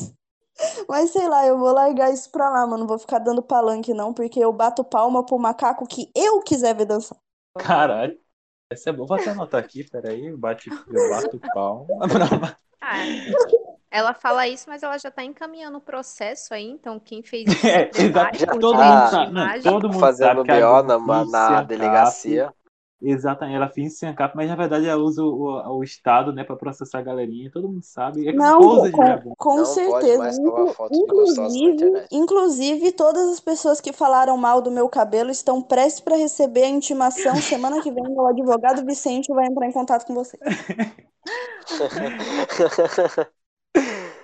Mas 0.88 1.11
sei 1.11 1.28
lá, 1.28 1.45
eu 1.47 1.59
vou 1.59 1.73
largar 1.73 2.12
isso 2.12 2.31
pra 2.31 2.50
lá, 2.50 2.67
mano. 2.67 2.78
Não 2.78 2.87
vou 2.87 2.99
ficar 2.99 3.19
dando 3.19 3.43
palanque, 3.43 3.95
não, 3.95 4.12
porque 4.12 4.40
eu 4.40 4.52
bato 4.52 4.83
palma 4.83 5.25
pro 5.25 5.38
macaco 5.38 5.87
que 5.87 6.11
eu 6.17 6.40
quiser 6.40 6.75
ver 6.75 6.85
dançar. 6.85 7.17
Caralho. 7.57 8.19
Essa 8.71 8.90
é 8.90 8.93
boa. 8.93 9.07
Vou 9.07 9.17
até 9.17 9.31
anotar 9.31 9.62
aqui, 9.62 9.85
peraí. 9.88 10.37
Bate, 10.37 10.69
eu 10.69 11.11
bato 11.11 11.40
palma. 11.55 11.87
Ah, 12.81 13.02
ela 13.90 14.12
fala 14.12 14.47
isso, 14.47 14.66
mas 14.68 14.83
ela 14.83 14.99
já 14.99 15.09
está 15.09 15.25
encaminhando 15.25 15.78
o 15.78 15.80
processo 15.80 16.52
aí, 16.52 16.68
então 16.68 17.00
quem 17.00 17.23
fez 17.23 17.47
isso 17.49 17.66
é, 17.66 17.90
exato, 17.95 18.61
todo, 18.61 18.75
mundo 18.75 19.11
sabe, 19.11 19.62
todo 19.62 19.88
mundo 19.88 20.00
fazendo 20.00 20.45
BO 20.45 21.07
na, 21.07 21.25
na 21.25 21.62
delegacia. 21.62 22.52
Exatamente, 23.00 23.54
ela 23.54 23.68
finge 23.68 23.90
sem 23.90 24.12
cap, 24.12 24.35
mas 24.35 24.49
na 24.49 24.57
verdade 24.57 24.85
ela 24.85 25.00
usa 25.00 25.23
o, 25.23 25.76
o, 25.76 25.85
Estado 25.85 26.33
né, 26.33 26.42
para 26.42 26.57
processar 26.57 26.99
a 26.99 27.02
galerinha, 27.02 27.49
todo 27.49 27.68
mundo 27.68 27.85
sabe. 27.85 28.28
É 28.28 28.33
não, 28.33 28.90
com, 28.90 29.35
com 29.37 29.57
não 29.59 29.64
certeza. 29.64 30.42
Inclusive, 30.90 32.07
inclusive, 32.11 32.90
todas 32.90 33.28
as 33.28 33.38
pessoas 33.38 33.80
que 33.80 33.92
falaram 33.92 34.37
mal 34.37 34.61
do 34.61 34.73
meu 34.73 34.88
cabelo 34.88 35.30
estão 35.30 35.62
prestes 35.62 36.00
para 36.00 36.16
receber 36.16 36.64
a 36.64 36.68
intimação. 36.68 37.37
Semana 37.37 37.80
que 37.80 37.92
vem, 37.92 38.02
o 38.04 38.26
advogado 38.26 38.85
Vicente 38.85 39.33
vai 39.33 39.47
entrar 39.47 39.68
em 39.68 39.73
contato 39.73 40.04
com 40.04 40.14
você. 40.14 40.37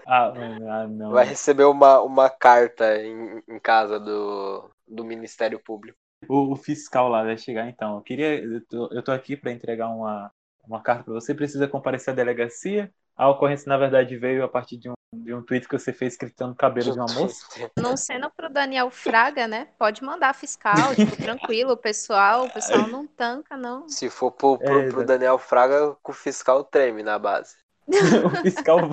Ah, 0.06 0.32
ah, 0.82 0.88
não. 0.88 1.10
Vai 1.10 1.26
receber 1.26 1.64
uma, 1.64 2.00
uma 2.00 2.30
carta 2.30 2.96
em, 2.96 3.42
em 3.48 3.58
casa 3.58 3.98
do, 3.98 4.70
do 4.86 5.04
Ministério 5.04 5.58
Público. 5.58 5.98
O, 6.28 6.52
o 6.52 6.56
fiscal 6.56 7.08
lá 7.08 7.22
vai 7.22 7.36
chegar 7.36 7.68
então. 7.68 7.96
Eu 7.96 8.02
queria. 8.02 8.42
Eu 8.42 8.64
tô, 8.66 8.88
eu 8.92 9.02
tô 9.02 9.12
aqui 9.12 9.36
para 9.36 9.52
entregar 9.52 9.88
uma, 9.88 10.30
uma 10.66 10.82
carta 10.82 11.04
para 11.04 11.14
você. 11.14 11.34
Precisa 11.34 11.68
comparecer 11.68 12.12
à 12.12 12.16
delegacia. 12.16 12.92
A 13.16 13.30
ocorrência, 13.30 13.68
na 13.68 13.76
verdade, 13.76 14.16
veio 14.16 14.42
a 14.42 14.48
partir 14.48 14.76
de 14.76 14.90
um, 14.90 14.94
de 15.14 15.32
um 15.32 15.40
tweet 15.40 15.68
que 15.68 15.78
você 15.78 15.92
fez 15.92 16.16
gritando 16.16 16.52
o 16.52 16.56
cabelo 16.56 16.92
de 16.92 16.98
uma 16.98 17.06
moça. 17.14 17.46
Não 17.78 17.96
sendo 17.96 18.28
pro 18.30 18.50
Daniel 18.52 18.90
Fraga, 18.90 19.46
né? 19.46 19.68
Pode 19.78 20.02
mandar 20.02 20.34
fiscal, 20.34 20.94
tipo, 20.96 21.16
tranquilo, 21.16 21.72
o 21.72 21.76
pessoal, 21.76 22.46
o 22.46 22.50
pessoal 22.50 22.88
não 22.88 23.06
tanca, 23.06 23.56
não. 23.56 23.88
Se 23.88 24.10
for 24.10 24.32
pro, 24.32 24.58
pro, 24.58 24.80
É, 24.80 24.88
pro 24.88 25.06
Daniel 25.06 25.38
Fraga, 25.38 25.96
o 26.02 26.12
fiscal 26.12 26.64
treme 26.64 27.04
na 27.04 27.16
base. 27.18 27.54
o 27.86 28.30
fiscal. 28.42 28.90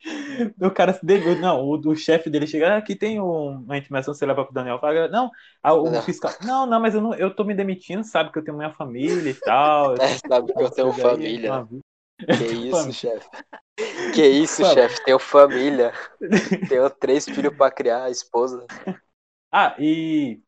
O 0.60 0.70
cara 0.70 0.92
se 0.92 1.04
dele, 1.04 1.36
não, 1.36 1.60
o, 1.64 1.72
o 1.90 1.96
chefe 1.96 2.30
dele 2.30 2.46
chega, 2.46 2.74
ah, 2.74 2.76
aqui 2.78 2.94
tem 2.96 3.20
um- 3.20 3.60
uma 3.62 3.78
intimação, 3.78 4.14
você 4.14 4.26
leva 4.26 4.44
pro 4.44 4.54
Daniel 4.54 4.78
Fraga. 4.78 5.08
Não, 5.08 5.30
ah, 5.62 5.74
o 5.74 5.92
Não. 5.92 6.02
fiscal, 6.02 6.36
não, 6.40 6.66
não, 6.66 6.80
mas 6.80 6.94
eu, 6.94 7.00
não, 7.00 7.14
eu 7.14 7.34
tô 7.34 7.44
me 7.44 7.54
demitindo, 7.54 8.04
sabe 8.04 8.32
que 8.32 8.38
eu 8.38 8.44
tenho 8.44 8.56
minha 8.56 8.72
família 8.74 9.30
e 9.30 9.34
tal. 9.34 9.96
É, 9.98 10.16
sabe 10.18 10.52
que 10.54 10.62
eu 10.62 10.70
tenho 10.70 10.92
aí, 11.02 11.32
família. 11.32 11.50
uma. 11.50 11.68
Que 12.32 12.46
isso, 12.48 12.92
chefe? 12.92 13.28
Que 14.12 14.26
isso, 14.28 14.64
chefe? 14.64 15.00
Tenho 15.04 15.18
família. 15.18 15.92
Tenho 16.68 16.90
três 16.90 17.28
filhos 17.28 17.54
pra 17.56 17.70
criar, 17.70 18.04
a 18.04 18.10
esposa. 18.10 18.68
Ah, 19.50 19.76
e, 19.78 20.42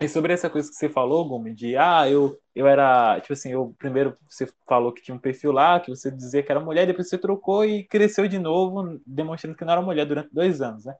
e 0.00 0.08
sobre 0.08 0.32
essa 0.34 0.50
coisa 0.50 0.68
que 0.70 0.76
você 0.76 0.88
falou, 0.88 1.28
Gumi, 1.28 1.54
de 1.54 1.76
ah, 1.76 2.08
eu, 2.10 2.38
eu 2.56 2.66
era, 2.68 3.20
tipo 3.20 3.34
assim, 3.34 3.52
eu 3.52 3.74
primeiro 3.78 4.16
você 4.30 4.48
falou 4.68 4.92
que 4.92 5.02
tinha 5.02 5.14
um 5.16 5.20
perfil 5.20 5.52
lá, 5.52 5.80
que 5.80 5.90
você 5.90 6.10
dizia 6.10 6.42
que 6.42 6.50
era 6.52 6.60
mulher, 6.60 6.86
depois 6.86 7.08
você 7.08 7.18
trocou 7.18 7.64
e 7.64 7.84
cresceu 7.86 8.28
de 8.28 8.38
novo, 8.38 9.00
demonstrando 9.06 9.56
que 9.56 9.64
não 9.64 9.72
era 9.74 9.82
mulher 9.82 10.06
durante 10.06 10.30
dois 10.34 10.60
anos, 10.62 10.84
né? 10.86 10.94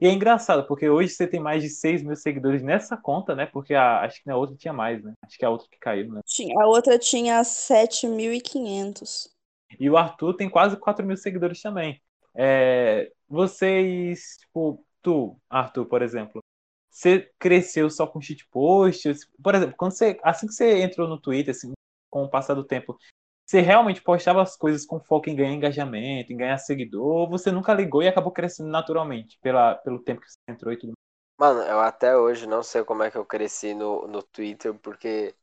E 0.00 0.06
é 0.06 0.12
engraçado, 0.12 0.66
porque 0.66 0.88
hoje 0.88 1.10
você 1.10 1.26
tem 1.26 1.40
mais 1.40 1.62
de 1.62 1.70
6 1.70 2.02
mil 2.02 2.16
seguidores 2.16 2.62
nessa 2.62 2.96
conta, 2.96 3.34
né? 3.34 3.46
Porque 3.46 3.74
a, 3.74 4.02
acho 4.02 4.22
que 4.22 4.28
na 4.28 4.36
outra 4.36 4.56
tinha 4.56 4.72
mais, 4.72 5.02
né? 5.02 5.14
Acho 5.24 5.38
que 5.38 5.44
a 5.44 5.50
outra 5.50 5.68
que 5.70 5.78
caiu, 5.78 6.12
né? 6.12 6.20
Tinha- 6.24 6.54
A 6.62 6.66
outra 6.68 6.96
tinha 6.96 7.42
7.500. 7.42 9.28
E 9.78 9.88
o 9.90 9.96
Arthur 9.96 10.34
tem 10.34 10.48
quase 10.48 10.76
4 10.76 11.04
mil 11.04 11.16
seguidores 11.16 11.60
também. 11.60 12.00
É, 12.34 13.10
vocês, 13.28 14.36
tipo, 14.40 14.84
tu, 15.02 15.40
Arthur, 15.48 15.86
por 15.86 16.02
exemplo, 16.02 16.42
você 16.98 17.30
cresceu 17.38 17.88
só 17.88 18.06
com 18.06 18.20
shitposts? 18.20 19.28
Por 19.42 19.54
exemplo, 19.54 19.76
quando 19.76 19.92
você, 19.92 20.18
assim 20.22 20.48
que 20.48 20.52
você 20.52 20.82
entrou 20.82 21.06
no 21.06 21.20
Twitter, 21.20 21.54
assim, 21.54 21.72
com 22.10 22.24
o 22.24 22.28
passar 22.30 22.54
do 22.54 22.64
tempo, 22.64 22.98
você 23.46 23.60
realmente 23.60 24.02
postava 24.02 24.42
as 24.42 24.56
coisas 24.56 24.84
com 24.84 24.98
foco 24.98 25.30
em 25.30 25.36
ganhar 25.36 25.52
engajamento, 25.52 26.32
em 26.32 26.36
ganhar 26.36 26.58
seguidor, 26.58 27.04
ou 27.04 27.30
você 27.30 27.52
nunca 27.52 27.72
ligou 27.72 28.02
e 28.02 28.08
acabou 28.08 28.32
crescendo 28.32 28.68
naturalmente 28.68 29.38
pela, 29.40 29.76
pelo 29.76 30.02
tempo 30.02 30.20
que 30.20 30.28
você 30.28 30.38
entrou 30.48 30.72
e 30.72 30.76
tudo 30.76 30.92
Mano, 31.38 31.62
eu 31.62 31.78
até 31.78 32.16
hoje 32.16 32.48
não 32.48 32.64
sei 32.64 32.82
como 32.82 33.04
é 33.04 33.10
que 33.12 33.16
eu 33.16 33.24
cresci 33.24 33.72
no, 33.72 34.08
no 34.08 34.20
Twitter, 34.24 34.74
porque 34.74 35.36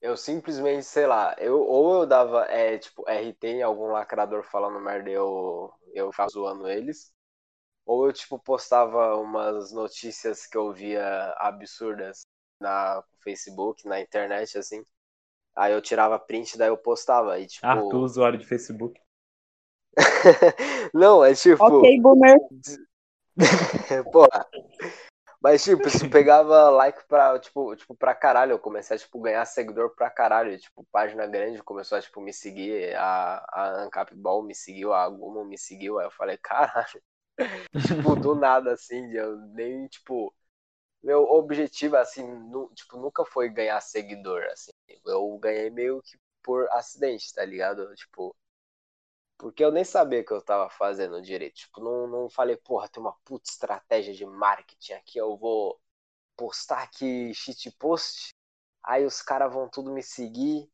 eu 0.00 0.16
simplesmente, 0.16 0.84
sei 0.84 1.06
lá, 1.08 1.34
eu, 1.38 1.60
ou 1.60 2.02
eu 2.02 2.06
dava, 2.06 2.44
é, 2.46 2.78
tipo, 2.78 3.04
RT 3.08 3.48
em 3.48 3.62
algum 3.62 3.88
lacrador 3.88 4.44
falando 4.44 4.78
merda 4.80 5.10
e 5.10 5.12
eu, 5.14 5.72
eu 5.92 6.12
ficava 6.12 6.30
zoando 6.30 6.68
eles, 6.68 7.12
ou 7.90 8.06
eu, 8.06 8.12
tipo, 8.12 8.38
postava 8.38 9.16
umas 9.16 9.72
notícias 9.72 10.46
que 10.46 10.56
eu 10.56 10.72
via 10.72 11.34
absurdas 11.38 12.20
na 12.60 12.96
no 12.96 13.18
Facebook, 13.24 13.84
na 13.84 14.00
internet, 14.00 14.56
assim. 14.56 14.84
Aí 15.56 15.72
eu 15.72 15.82
tirava 15.82 16.16
print, 16.16 16.56
daí 16.56 16.68
eu 16.68 16.76
postava. 16.76 17.40
E, 17.40 17.48
tipo. 17.48 17.66
Arthur, 17.66 17.96
usuário 17.96 18.38
de 18.38 18.46
Facebook. 18.46 19.00
não, 20.94 21.24
é 21.24 21.34
tipo. 21.34 21.64
Ok, 21.64 22.00
boomer. 22.00 22.38
Porra. 24.12 24.46
Mas, 25.42 25.64
tipo, 25.64 25.88
isso 25.88 26.08
pegava 26.08 26.70
like 26.70 27.02
pra, 27.08 27.40
tipo, 27.40 27.74
tipo, 27.74 27.96
pra 27.96 28.14
caralho. 28.14 28.52
Eu 28.52 28.60
comecei 28.60 28.94
a, 28.94 29.00
tipo, 29.00 29.20
ganhar 29.20 29.44
seguidor 29.46 29.96
pra 29.96 30.08
caralho. 30.08 30.56
Tipo, 30.56 30.86
página 30.92 31.26
grande 31.26 31.60
começou 31.60 31.98
a, 31.98 32.00
tipo, 32.00 32.20
me 32.20 32.32
seguir. 32.32 32.94
A, 32.94 33.44
a 33.52 33.82
Ancap 33.82 34.14
Ball 34.14 34.44
me 34.44 34.54
seguiu, 34.54 34.92
a 34.92 35.08
Gumo 35.08 35.44
me 35.44 35.58
seguiu. 35.58 35.98
Aí 35.98 36.06
eu 36.06 36.10
falei, 36.12 36.36
caralho. 36.38 37.02
Tipo, 37.86 38.16
do 38.16 38.34
nada, 38.34 38.72
assim, 38.74 39.12
eu 39.12 39.36
nem, 39.36 39.86
tipo... 39.88 40.34
Meu 41.02 41.22
objetivo, 41.24 41.96
assim, 41.96 42.22
nu, 42.22 42.70
tipo, 42.74 42.98
nunca 42.98 43.24
foi 43.24 43.48
ganhar 43.48 43.80
seguidor, 43.80 44.42
assim. 44.52 44.70
Eu 45.06 45.38
ganhei 45.38 45.70
meio 45.70 46.02
que 46.02 46.18
por 46.42 46.68
acidente, 46.72 47.32
tá 47.34 47.44
ligado? 47.44 47.94
Tipo... 47.94 48.36
Porque 49.38 49.64
eu 49.64 49.72
nem 49.72 49.84
sabia 49.84 50.22
que 50.24 50.32
eu 50.32 50.42
tava 50.42 50.68
fazendo 50.70 51.22
direito. 51.22 51.54
Tipo, 51.56 51.80
não, 51.82 52.06
não 52.06 52.28
falei, 52.30 52.56
porra, 52.56 52.88
tem 52.88 53.02
uma 53.02 53.16
puta 53.24 53.50
estratégia 53.50 54.12
de 54.14 54.26
marketing 54.26 54.92
aqui, 54.94 55.18
eu 55.18 55.36
vou 55.38 55.80
postar 56.36 56.82
aqui 56.82 57.34
shitpost, 57.34 58.34
aí 58.82 59.04
os 59.04 59.22
caras 59.22 59.52
vão 59.52 59.68
tudo 59.68 59.92
me 59.92 60.02
seguir, 60.02 60.70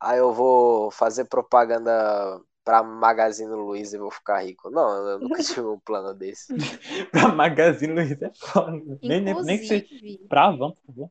aí 0.00 0.18
eu 0.18 0.32
vou 0.32 0.90
fazer 0.90 1.26
propaganda 1.26 2.40
pra 2.66 2.82
Magazine 2.82 3.48
Luiza 3.54 3.96
e 3.96 4.00
vou 4.00 4.10
ficar 4.10 4.40
rico. 4.44 4.68
Não, 4.70 4.90
eu 5.08 5.20
nunca 5.20 5.40
tive 5.42 5.60
um 5.60 5.78
plano 5.78 6.12
desse. 6.12 6.52
pra 7.12 7.28
Magazine 7.28 7.92
Luiza 7.94 8.26
é 8.26 8.32
foda. 8.34 8.98
Nem, 9.00 9.20
nem, 9.20 9.42
nem 9.44 9.58
que 9.58 9.66
você. 9.68 9.76
Inclusive, 9.76 10.18
Pra 10.28 10.50
van, 10.50 10.72
por 10.72 10.86
favor. 10.86 11.10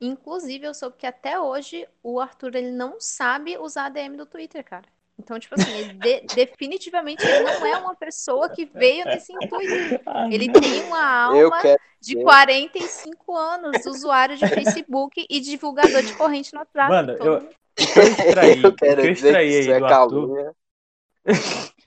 inclusive, 0.00 0.66
eu 0.66 0.74
soube 0.74 0.96
que 0.98 1.06
até 1.06 1.40
hoje 1.40 1.88
o 2.02 2.20
Arthur 2.20 2.54
ele 2.54 2.70
não 2.70 2.96
sabe 3.00 3.56
usar 3.58 3.86
a 3.86 3.88
DM 3.88 4.16
do 4.16 4.26
Twitter, 4.26 4.62
cara. 4.62 4.84
Então, 5.18 5.36
tipo 5.40 5.54
assim, 5.58 5.72
ele 5.72 5.94
de- 5.94 6.20
definitivamente 6.36 7.26
ele 7.26 7.42
não 7.44 7.66
é 7.66 7.78
uma 7.78 7.96
pessoa 7.96 8.48
que 8.50 8.64
veio 8.66 9.04
nesse 9.06 9.32
intuito. 9.32 10.00
Ele 10.30 10.52
tem 10.52 10.82
uma 10.84 11.30
Eu 11.34 11.46
alma 11.52 11.76
de 12.00 12.22
45 12.22 13.36
anos, 13.36 13.84
usuário 13.86 14.36
de 14.36 14.46
Facebook 14.46 15.26
e 15.28 15.40
divulgador 15.40 16.02
de 16.02 16.14
corrente 16.14 16.52
no 16.52 16.60
WhatsApp. 16.60 16.88
Mano, 16.92 17.16
Todo 17.16 17.26
eu- 17.26 17.40
mundo- 17.40 17.48
que 17.86 17.98
eu 17.98 18.02
extraí, 18.02 18.62
Eu 18.62 18.68
o 18.68 18.74
que 18.74 18.84
eu 18.84 19.12
extraí 19.12 19.48
isso 19.48 19.70
aí 19.70 19.76
é 19.76 19.78
do 19.78 19.86
Arthur. 19.86 20.54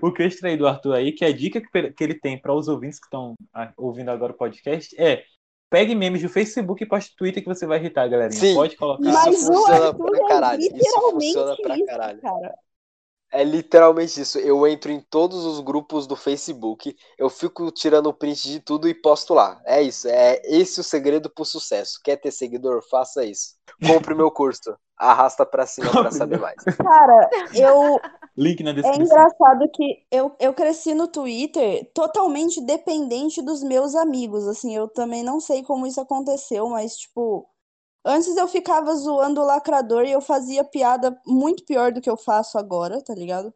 O 0.00 0.12
que 0.12 0.22
eu 0.22 0.26
extraí 0.28 0.56
do 0.56 0.68
Arthur 0.68 0.94
aí, 0.94 1.10
que 1.10 1.24
a 1.24 1.32
dica 1.32 1.60
que 1.60 1.90
que 1.90 2.04
ele 2.04 2.14
tem 2.14 2.40
para 2.40 2.54
os 2.54 2.68
ouvintes 2.68 3.00
que 3.00 3.06
estão 3.06 3.34
ah, 3.52 3.72
ouvindo 3.76 4.08
agora 4.08 4.32
o 4.32 4.36
podcast 4.36 4.94
é 5.00 5.24
pegue 5.68 5.96
memes 5.96 6.22
do 6.22 6.28
Facebook 6.28 6.82
e 6.82 6.86
poste 6.86 7.10
no 7.10 7.16
Twitter 7.16 7.42
que 7.42 7.48
você 7.48 7.66
vai 7.66 7.78
irritar, 7.78 8.08
galerinha. 8.08 8.38
Sim. 8.38 8.54
Pode 8.54 8.76
colocar. 8.76 9.02
Isso 9.02 9.12
Mas 9.12 9.36
funciona 9.36 9.86
Arthur 9.88 10.10
pra 10.10 10.16
é 10.16 10.28
caralho. 10.28 10.60
Isso 10.60 10.74
literalmente 10.74 11.26
funciona 11.26 11.56
pra 11.56 11.76
isso, 11.76 11.86
caralho. 11.86 12.20
cara. 12.20 12.54
É 13.30 13.44
literalmente 13.44 14.20
isso. 14.20 14.38
Eu 14.38 14.66
entro 14.66 14.90
em 14.90 15.00
todos 15.00 15.44
os 15.44 15.60
grupos 15.60 16.06
do 16.06 16.16
Facebook, 16.16 16.96
eu 17.18 17.28
fico 17.28 17.70
tirando 17.70 18.12
print 18.12 18.48
de 18.48 18.60
tudo 18.60 18.88
e 18.88 18.94
posto 18.94 19.34
lá. 19.34 19.60
É 19.66 19.82
isso. 19.82 20.08
É 20.08 20.40
esse 20.44 20.80
o 20.80 20.84
segredo 20.84 21.28
pro 21.28 21.44
sucesso. 21.44 22.00
Quer 22.02 22.16
ter 22.16 22.30
seguidor? 22.30 22.82
Faça 22.88 23.24
isso. 23.24 23.56
Compre 23.86 24.14
meu 24.14 24.30
curso. 24.30 24.74
Arrasta 24.98 25.46
pra 25.46 25.66
cima 25.66 25.90
pra 25.90 26.10
saber 26.12 26.38
mais. 26.40 26.56
Cara, 26.76 27.30
eu, 27.54 28.00
Link 28.36 28.62
na 28.62 28.70
É 28.70 28.72
descrição. 28.74 29.04
engraçado 29.04 29.68
que 29.72 30.04
eu, 30.10 30.34
eu 30.40 30.52
cresci 30.54 30.94
no 30.94 31.08
Twitter 31.08 31.90
totalmente 31.94 32.60
dependente 32.60 33.40
dos 33.42 33.62
meus 33.62 33.94
amigos. 33.94 34.46
Assim, 34.46 34.74
eu 34.74 34.88
também 34.88 35.22
não 35.22 35.40
sei 35.40 35.62
como 35.62 35.86
isso 35.86 36.00
aconteceu, 36.00 36.68
mas, 36.68 36.96
tipo, 36.96 37.48
antes 38.04 38.36
eu 38.36 38.48
ficava 38.48 38.94
zoando 38.94 39.40
o 39.40 39.44
lacrador 39.44 40.04
e 40.04 40.12
eu 40.12 40.20
fazia 40.20 40.64
piada 40.64 41.16
muito 41.26 41.64
pior 41.64 41.92
do 41.92 42.00
que 42.00 42.10
eu 42.10 42.16
faço 42.16 42.58
agora, 42.58 43.02
tá 43.02 43.14
ligado? 43.14 43.52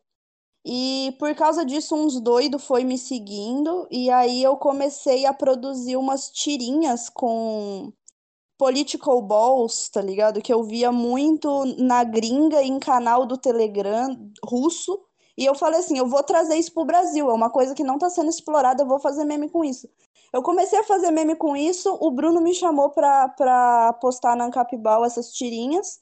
E 0.64 1.16
por 1.18 1.34
causa 1.34 1.64
disso, 1.64 1.94
uns 1.96 2.20
doidos 2.20 2.64
foi 2.64 2.84
me 2.84 2.96
seguindo, 2.96 3.86
e 3.90 4.10
aí 4.10 4.42
eu 4.42 4.56
comecei 4.56 5.26
a 5.26 5.34
produzir 5.34 5.96
umas 5.96 6.30
tirinhas 6.30 7.08
com 7.08 7.92
political 8.62 9.20
balls, 9.20 9.88
tá 9.88 10.00
ligado? 10.00 10.40
Que 10.40 10.54
eu 10.54 10.62
via 10.62 10.92
muito 10.92 11.64
na 11.82 12.04
gringa 12.04 12.62
em 12.62 12.78
canal 12.78 13.26
do 13.26 13.36
Telegram 13.36 14.16
russo. 14.44 15.00
E 15.36 15.44
eu 15.44 15.52
falei 15.52 15.80
assim, 15.80 15.98
eu 15.98 16.06
vou 16.06 16.22
trazer 16.22 16.54
isso 16.54 16.72
pro 16.72 16.84
Brasil, 16.84 17.28
é 17.28 17.32
uma 17.34 17.50
coisa 17.50 17.74
que 17.74 17.82
não 17.82 17.98
tá 17.98 18.08
sendo 18.08 18.30
explorada, 18.30 18.84
eu 18.84 18.86
vou 18.86 19.00
fazer 19.00 19.24
meme 19.24 19.50
com 19.50 19.64
isso. 19.64 19.88
Eu 20.32 20.42
comecei 20.42 20.78
a 20.78 20.84
fazer 20.84 21.10
meme 21.10 21.34
com 21.34 21.56
isso, 21.56 21.92
o 22.00 22.12
Bruno 22.12 22.40
me 22.40 22.54
chamou 22.54 22.90
pra, 22.90 23.30
pra 23.30 23.94
postar 23.94 24.36
na 24.36 24.44
Ancapibal 24.44 25.04
essas 25.04 25.32
tirinhas. 25.32 25.98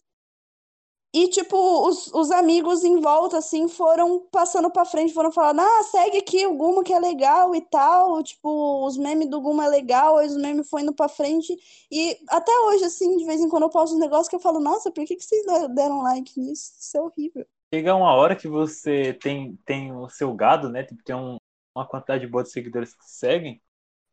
E, 1.13 1.29
tipo, 1.29 1.57
os, 1.89 2.07
os 2.15 2.31
amigos 2.31 2.85
em 2.85 3.01
volta, 3.01 3.39
assim, 3.39 3.67
foram 3.69 4.21
passando 4.31 4.71
pra 4.71 4.85
frente, 4.85 5.13
foram 5.13 5.33
falando, 5.33 5.61
ah, 5.61 5.83
segue 5.91 6.19
aqui 6.19 6.47
o 6.47 6.55
Guma 6.57 6.85
que 6.85 6.93
é 6.93 7.01
legal 7.01 7.53
e 7.55 7.61
tal, 7.63 8.23
tipo, 8.23 8.87
os 8.87 8.97
memes 8.97 9.29
do 9.29 9.41
Guma 9.41 9.65
é 9.65 9.69
legal, 9.69 10.19
aí 10.19 10.29
os 10.29 10.37
memes 10.37 10.69
foi 10.71 10.83
indo 10.83 10.95
pra 10.95 11.09
frente. 11.09 11.57
E 11.91 12.17
até 12.29 12.53
hoje, 12.61 12.85
assim, 12.85 13.17
de 13.17 13.25
vez 13.25 13.41
em 13.41 13.49
quando 13.49 13.65
eu 13.65 13.71
posto 13.71 13.95
uns 13.95 14.01
negócios 14.01 14.29
que 14.29 14.37
eu 14.37 14.41
falo, 14.41 14.61
nossa, 14.61 14.91
por 14.91 15.05
que, 15.05 15.17
que 15.17 15.25
vocês 15.25 15.45
deram 15.75 16.03
like 16.03 16.39
nisso? 16.39 16.73
Isso 16.79 16.97
é 16.97 17.01
horrível. 17.03 17.47
Chega 17.73 17.95
uma 17.95 18.13
hora 18.15 18.35
que 18.37 18.49
você 18.49 19.15
tem, 19.15 19.57
tem 19.65 19.93
o 19.93 20.09
seu 20.09 20.35
gado, 20.35 20.69
né? 20.69 20.83
Tipo, 20.85 21.03
tem 21.05 21.15
um- 21.15 21.37
uma 21.75 21.87
quantidade 21.87 22.27
boa 22.27 22.43
de 22.43 22.51
seguidores 22.51 22.95
que 22.95 23.05
seguem. 23.05 23.61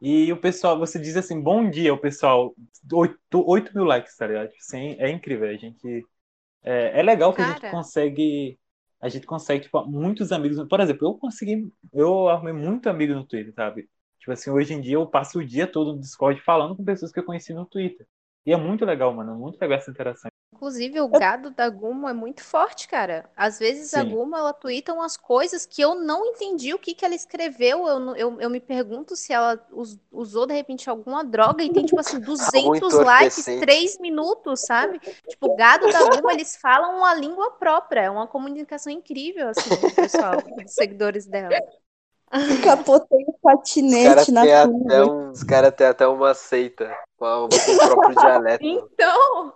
E 0.02 0.32
o 0.34 0.42
pessoal, 0.42 0.78
você 0.80 1.00
diz 1.00 1.18
assim, 1.18 1.42
bom 1.42 1.70
dia, 1.70 1.94
o 1.94 2.00
pessoal, 2.00 2.56
8, 2.94 3.20
8 3.34 3.74
mil 3.76 3.86
likes, 3.86 4.16
tá 4.18 4.28
ligado? 4.28 4.52
Assim, 4.60 4.96
é 5.00 5.10
incrível, 5.12 5.50
a 5.50 5.56
gente. 5.58 6.06
É, 6.68 7.00
é 7.00 7.04
legal 7.04 7.34
que 7.34 7.42
a 7.42 7.48
gente 7.48 7.62
Cara. 7.62 7.72
consegue 7.72 8.60
a 9.00 9.10
gente 9.10 9.28
consegue, 9.28 9.66
tipo, 9.66 9.86
muitos 9.86 10.32
amigos. 10.32 10.68
Por 10.68 10.80
exemplo, 10.80 11.08
eu 11.08 11.14
consegui, 11.14 11.72
eu 11.94 12.28
arrumei 12.30 12.54
muito 12.54 12.90
amigo 12.90 13.14
no 13.14 13.26
Twitter, 13.26 13.54
sabe? 13.54 13.88
Tipo 14.20 14.32
assim, 14.32 14.50
hoje 14.50 14.74
em 14.74 14.82
dia 14.82 14.96
eu 14.96 15.06
passo 15.06 15.40
o 15.40 15.46
dia 15.46 15.68
todo 15.68 15.94
no 15.94 16.00
Discord 16.00 16.42
falando 16.42 16.76
com 16.76 16.84
pessoas 16.84 17.12
que 17.12 17.20
eu 17.20 17.24
conheci 17.24 17.54
no 17.54 17.66
Twitter. 17.66 18.08
E 18.46 18.52
é 18.52 18.58
muito 18.58 18.84
legal, 18.86 19.14
mano, 19.14 19.36
muito 19.36 19.60
legal 19.60 19.78
essa 19.78 19.92
interação. 19.92 20.32
Inclusive, 20.54 21.00
o 21.02 21.08
gado 21.08 21.52
da 21.52 21.70
Gumo 21.70 22.08
é 22.10 22.14
muito 22.14 22.44
forte, 22.44 22.88
cara. 22.88 23.30
Às 23.36 23.60
vezes 23.60 23.94
a 23.94 24.02
Sim. 24.02 24.10
Gumo, 24.10 24.36
ela 24.36 24.54
twitta 24.54 24.94
umas 24.94 25.16
coisas 25.16 25.66
que 25.66 25.82
eu 25.82 25.94
não 25.94 26.26
entendi 26.26 26.74
o 26.74 26.80
que 26.80 26.96
que 26.96 27.06
ela 27.06 27.14
escreveu. 27.14 27.86
Eu, 27.88 28.16
eu, 28.16 28.42
eu 28.42 28.50
me 28.50 28.60
pergunto 28.60 29.16
se 29.16 29.32
ela 29.32 29.64
us- 29.72 30.00
usou, 30.12 30.48
de 30.48 30.54
repente, 30.54 30.90
alguma 30.90 31.24
droga 31.24 31.64
e 31.64 31.70
tem, 31.70 31.86
tipo 31.86 32.00
assim, 32.00 32.20
200 32.20 32.94
likes, 32.94 33.38
entorpecente. 33.40 33.60
3 33.66 34.00
minutos, 34.00 34.62
sabe? 34.62 35.00
Tipo, 35.28 35.48
o 35.48 35.56
gado 35.56 35.92
da 35.92 36.04
Gumo, 36.04 36.32
eles 36.32 36.56
falam 36.56 36.98
uma 36.98 37.14
língua 37.14 37.52
própria. 37.52 38.02
É 38.02 38.10
uma 38.10 38.26
comunicação 38.26 38.92
incrível, 38.92 39.50
assim, 39.50 39.70
com 39.70 39.88
o 39.88 39.92
pessoal, 39.92 40.42
com 40.42 40.64
os 40.64 40.72
seguidores 40.72 41.26
dela. 41.28 41.62
Capotei 42.64 43.24
o 43.28 43.34
caras 43.34 44.26
patinete 44.26 44.32
na 44.32 44.42
até, 44.42 44.66
um, 45.04 45.32
os 45.32 45.44
cara 45.44 45.72
têm 45.72 45.88
até 45.88 46.08
uma 46.08 46.34
seita 46.34 46.86
a- 46.86 46.96
com 47.18 47.46
o 47.46 47.50
próprio 47.78 48.16
dialeto. 48.16 48.64
Então, 48.66 49.54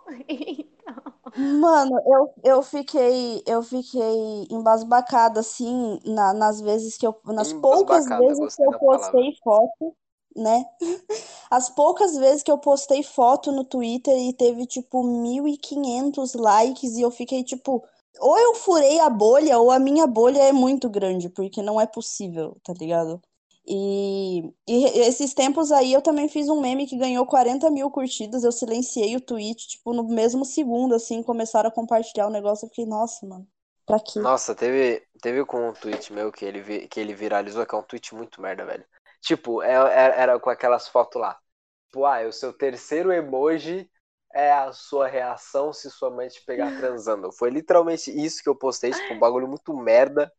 Mano, 1.36 1.98
eu, 2.06 2.34
eu 2.44 2.64
fiquei 2.64 3.42
eu 3.48 3.64
fiquei 3.64 4.48
embasbacada 4.52 5.40
assim 5.40 6.00
na- 6.06 6.34
nas 6.34 6.60
vezes 6.60 6.98
que 6.98 7.08
eu 7.08 7.16
nas 7.26 7.54
poucas 7.54 8.06
vezes 8.06 8.56
que 8.56 8.62
eu 8.64 8.72
da 8.72 8.80
palavra. 8.80 9.12
postei 9.12 9.36
foto, 9.44 9.96
né? 10.36 10.66
As 11.50 11.70
poucas 11.70 12.16
vezes 12.18 12.44
que 12.44 12.52
eu 12.52 12.58
postei 12.58 13.04
foto 13.04 13.52
no 13.52 13.64
Twitter 13.66 14.16
e 14.18 14.34
teve 14.34 14.66
tipo 14.66 15.04
1500 15.04 16.34
likes 16.34 16.96
e 16.98 17.02
eu 17.02 17.12
fiquei 17.12 17.44
tipo, 17.44 17.84
ou 18.20 18.38
eu 18.40 18.56
furei 18.56 19.00
a 19.00 19.10
bolha 19.10 19.58
ou 19.60 19.72
a 19.72 19.80
minha 19.80 20.08
bolha 20.08 20.40
é 20.44 20.52
muito 20.54 20.90
grande, 20.90 21.30
porque 21.30 21.62
não 21.62 21.80
é 21.80 21.88
possível, 21.88 22.58
tá 22.64 22.74
ligado? 22.74 23.22
E, 23.68 24.42
e 24.68 24.86
esses 25.08 25.34
tempos 25.34 25.72
aí 25.72 25.94
eu 25.94 26.02
também 26.02 26.28
fiz 26.28 26.50
um 26.50 26.60
meme 26.62 26.88
que 26.88 26.98
ganhou 26.98 27.26
40 27.26 27.70
mil 27.72 27.90
curtidas. 27.92 28.44
Eu 28.44 28.52
silenciei 28.52 29.16
o 29.16 29.22
tweet, 29.22 29.68
tipo, 29.68 29.94
no 29.94 30.04
mesmo 30.08 30.46
segundo, 30.46 30.96
assim, 30.96 31.24
começaram 31.24 31.70
a 31.70 31.72
compartilhar 31.74 32.28
o 32.28 32.32
negócio. 32.32 32.66
Eu 32.66 32.70
fiquei, 32.70 32.86
nossa, 32.86 33.26
mano, 33.28 33.48
pra 33.86 34.00
quê? 34.00 34.20
Nossa, 34.20 34.54
teve, 34.56 35.06
teve 35.22 35.44
com 35.46 35.70
um 35.70 35.74
tweet 35.74 36.14
meu 36.14 36.32
que 36.32 36.46
ele, 36.46 36.88
que 36.88 37.00
ele 37.00 37.14
viralizou, 37.14 37.66
que 37.66 37.74
é 37.74 37.78
um 37.78 37.84
tweet 37.84 38.14
muito 38.16 38.42
merda, 38.42 38.66
velho. 38.66 38.86
Tipo, 39.22 39.62
é- 39.64 39.74
é- 39.74 40.22
era 40.22 40.40
com 40.40 40.50
aquelas 40.50 40.88
fotos 40.88 41.20
lá. 41.22 41.40
Tipo, 41.88 42.06
ah, 42.06 42.22
o 42.28 42.32
seu 42.32 42.54
terceiro 42.54 43.12
emoji 43.12 43.90
é 44.34 44.52
a 44.52 44.72
sua 44.72 45.08
reação 45.08 45.74
se 45.74 45.90
sua 45.90 46.10
mãe 46.12 46.28
te 46.30 46.42
pegar 46.46 46.72
transando. 46.72 47.32
Foi 47.32 47.50
literalmente 47.50 48.12
isso 48.12 48.42
que 48.44 48.50
eu 48.50 48.56
postei, 48.56 48.92
tipo, 48.94 49.14
um 49.14 49.20
bagulho 49.20 49.48
muito 49.48 49.74
merda. 49.76 50.32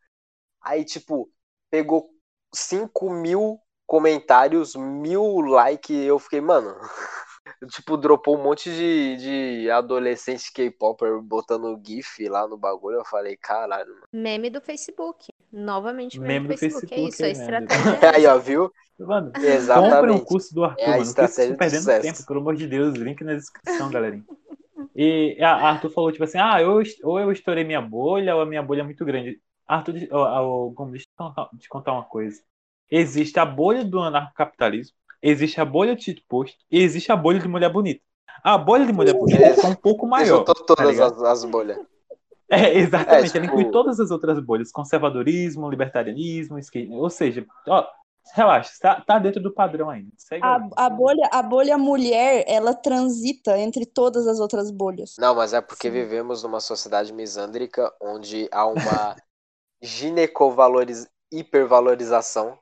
Aí, 0.62 0.84
tipo, 0.84 1.30
pegou 1.70 2.10
5 2.54 3.10
mil 3.10 3.58
comentários, 3.86 4.74
mil 4.74 5.40
likes, 5.40 5.90
e 5.90 6.04
eu 6.04 6.18
fiquei, 6.18 6.40
mano. 6.40 6.74
Tipo, 7.70 7.96
dropou 7.96 8.38
um 8.38 8.42
monte 8.42 8.70
de, 8.70 9.16
de 9.16 9.70
adolescente 9.70 10.52
K-Popper 10.52 11.20
botando 11.20 11.80
GIF 11.84 12.28
lá 12.28 12.46
no 12.46 12.56
bagulho. 12.56 12.98
Eu 12.98 13.04
falei, 13.04 13.36
caralho, 13.36 13.88
mano. 13.88 14.06
meme 14.12 14.48
do 14.48 14.60
Facebook. 14.60 15.26
Novamente, 15.52 16.20
meme, 16.20 16.34
Meme 16.34 16.48
do 16.48 16.54
do 16.54 16.58
Facebook. 16.58 16.92
É 16.94 16.96
Facebook, 16.96 17.14
isso, 17.14 17.24
a 17.24 17.28
é, 17.28 17.30
estratégia. 17.32 18.00
Aí, 18.14 18.26
ó, 18.26 18.38
viu? 18.38 18.72
Mano, 18.98 19.32
comprem 19.34 19.44
o 19.44 19.54
Exatamente. 19.54 20.24
curso 20.24 20.54
do 20.54 20.64
Arthur, 20.64 20.82
É 20.82 20.98
mano. 20.98 21.04
Vocês 21.04 21.08
estratégia 21.08 21.42
estão 21.42 21.54
do 21.54 21.58
perdendo 21.58 21.80
sucesso. 21.80 22.02
tempo, 22.02 22.26
pelo 22.26 22.40
amor 22.40 22.56
de 22.56 22.66
Deus. 22.66 22.94
Link 22.94 23.22
na 23.24 23.34
descrição, 23.34 23.90
galerinha. 23.90 24.24
E 24.94 25.36
a 25.40 25.54
Arthur 25.70 25.90
falou, 25.90 26.12
tipo 26.12 26.24
assim, 26.24 26.38
ah, 26.38 26.60
eu, 26.60 26.82
ou 27.02 27.18
eu 27.18 27.32
estourei 27.32 27.64
minha 27.64 27.80
bolha, 27.80 28.34
ou 28.36 28.42
a 28.42 28.46
minha 28.46 28.62
bolha 28.62 28.80
é 28.80 28.84
muito 28.84 29.04
grande. 29.04 29.40
Arthur, 29.66 29.96
eu 30.10 30.74
contar- 31.16 31.48
te 31.58 31.68
contar 31.68 31.92
uma 31.92 32.04
coisa. 32.04 32.40
Existe 32.90 33.38
a 33.38 33.46
bolha 33.46 33.84
do 33.84 34.00
anarcocapitalismo, 34.00 34.94
existe 35.22 35.60
a 35.60 35.64
bolha 35.64 35.96
de 35.96 36.04
shitpost 36.04 36.56
e 36.70 36.78
existe 36.80 37.10
a 37.10 37.16
bolha 37.16 37.38
de 37.38 37.48
mulher 37.48 37.70
bonita. 37.72 38.02
A 38.44 38.58
bolha 38.58 38.84
de 38.84 38.92
mulher 38.92 39.14
bonita 39.14 39.44
é 39.44 39.66
um 39.66 39.74
pouco 39.74 40.06
maior. 40.06 40.38
Juntou 40.38 40.54
tá 40.54 40.64
todas 40.66 40.88
ligado? 40.90 41.14
as, 41.26 41.44
as 41.44 41.44
bolhas. 41.50 41.78
É, 42.50 42.76
exatamente. 42.78 43.34
É, 43.34 43.38
Ela 43.38 43.46
tipo- 43.46 43.60
inclui 43.60 43.70
todas 43.70 43.98
as 43.98 44.10
outras 44.10 44.38
bolhas: 44.40 44.70
conservadorismo, 44.70 45.70
libertarianismo, 45.70 46.58
esquerda. 46.58 46.94
Ou 46.94 47.08
seja, 47.08 47.46
ó, 47.66 47.86
relaxa, 48.34 48.72
tá, 48.80 49.00
tá 49.00 49.18
dentro 49.18 49.42
do 49.42 49.52
padrão 49.54 49.88
ainda. 49.88 50.10
Segue 50.18 50.44
A, 50.44 50.60
a 50.76 50.90
bolha, 50.90 51.28
a 51.32 51.42
bolha 51.42 51.78
mulher, 51.78 52.44
ela 52.46 52.74
transita 52.74 53.58
entre 53.58 53.86
todas 53.86 54.26
as 54.26 54.38
outras 54.38 54.70
bolhas. 54.70 55.14
Não, 55.18 55.34
mas 55.34 55.54
é 55.54 55.60
porque 55.62 55.88
Sim. 55.88 55.94
vivemos 55.94 56.42
numa 56.42 56.60
sociedade 56.60 57.12
misândrica 57.12 57.90
onde 58.00 58.48
há 58.52 58.66
uma 58.66 59.16
ginecovaloriz... 59.82 61.06
hipervalorização. 61.30 62.58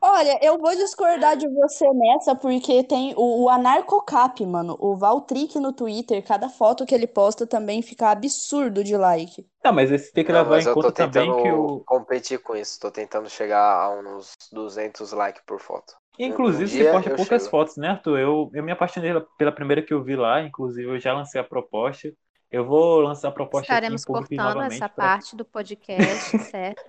Olha, 0.00 0.38
eu 0.42 0.58
vou 0.58 0.74
discordar 0.76 1.36
de 1.36 1.48
você 1.48 1.88
nessa, 1.92 2.34
porque 2.34 2.82
tem 2.84 3.14
o, 3.16 3.44
o 3.44 3.48
Anarcocap, 3.48 4.44
mano. 4.46 4.76
O 4.80 4.96
Valtric 4.96 5.58
no 5.58 5.72
Twitter, 5.72 6.24
cada 6.24 6.48
foto 6.48 6.84
que 6.86 6.94
ele 6.94 7.06
posta 7.06 7.46
também 7.46 7.82
fica 7.82 8.10
absurdo 8.10 8.82
de 8.84 8.96
like. 8.96 9.46
Tá, 9.62 9.72
mas 9.72 9.90
esse 9.92 10.12
tem 10.12 10.24
que 10.24 10.32
Não, 10.32 10.32
levar 10.32 10.60
em 10.60 10.68
eu 10.68 10.76
conta 10.76 10.92
também 10.92 11.32
tentando 11.32 11.34
que 11.34 11.48
o. 11.52 11.86
competir 11.86 12.40
com 12.42 12.56
isso. 12.56 12.80
Tô 12.80 12.90
tentando 12.90 13.30
chegar 13.30 13.62
a 13.82 13.90
uns 13.90 14.32
200 14.52 15.12
likes 15.12 15.42
por 15.46 15.60
foto. 15.60 15.94
Inclusive, 16.18 16.68
Um 16.68 16.76
você 16.76 16.84
posta 16.84 17.10
eu 17.10 17.16
poucas 17.16 17.46
chego. 17.46 17.48
fotos, 17.48 17.76
né, 17.76 17.88
Arthur? 17.90 18.18
Eu, 18.18 18.50
eu 18.54 18.62
me 18.64 18.72
apaixonei 18.72 19.10
pela- 19.12 19.26
pela 19.38 19.52
primeira 19.52 19.82
que 19.82 19.94
eu 19.94 20.02
vi 20.02 20.16
lá, 20.16 20.42
inclusive 20.42 20.88
eu 20.88 20.98
já 20.98 21.12
lancei 21.14 21.40
a 21.40 21.44
proposta. 21.44 22.08
Eu 22.50 22.64
vou 22.64 23.00
lançar 23.00 23.28
a 23.28 23.32
proposta 23.32 23.64
Estaremos 23.66 24.02
aqui 24.02 24.12
cortando 24.12 24.62
essa 24.62 24.88
pra- 24.88 25.04
parte 25.04 25.36
do 25.36 25.44
podcast, 25.44 26.38
certo? 26.50 26.82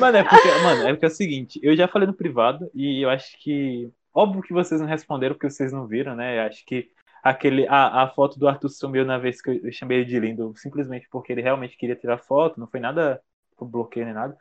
Mano, 0.00 0.16
é 0.18 0.24
porque, 0.24 0.48
mano, 0.62 0.88
é 0.88 0.92
porque 0.92 1.04
é 1.04 1.08
o 1.08 1.10
seguinte, 1.10 1.60
eu 1.62 1.76
já 1.76 1.86
falei 1.86 2.06
no 2.06 2.14
privado 2.14 2.68
e 2.74 3.04
eu 3.04 3.10
acho 3.10 3.38
que. 3.38 3.90
Óbvio 4.12 4.42
que 4.42 4.52
vocês 4.52 4.80
não 4.80 4.86
responderam 4.88 5.34
porque 5.34 5.50
vocês 5.50 5.72
não 5.72 5.86
viram, 5.86 6.14
né? 6.14 6.38
Eu 6.38 6.42
acho 6.42 6.64
que 6.64 6.88
aquele, 7.22 7.66
a, 7.68 8.02
a 8.02 8.08
foto 8.08 8.38
do 8.38 8.46
Arthur 8.46 8.68
sumiu 8.68 9.04
na 9.04 9.18
vez 9.18 9.40
que 9.40 9.50
eu, 9.50 9.54
eu 9.64 9.72
chamei 9.72 9.98
ele 9.98 10.06
de 10.06 10.20
lindo, 10.20 10.52
simplesmente 10.56 11.08
porque 11.10 11.32
ele 11.32 11.42
realmente 11.42 11.76
queria 11.76 11.96
tirar 11.96 12.18
foto, 12.18 12.60
não 12.60 12.66
foi 12.66 12.80
nada 12.80 13.20
por 13.56 13.66
bloqueio 13.68 14.04
nem 14.04 14.14
nada. 14.14 14.36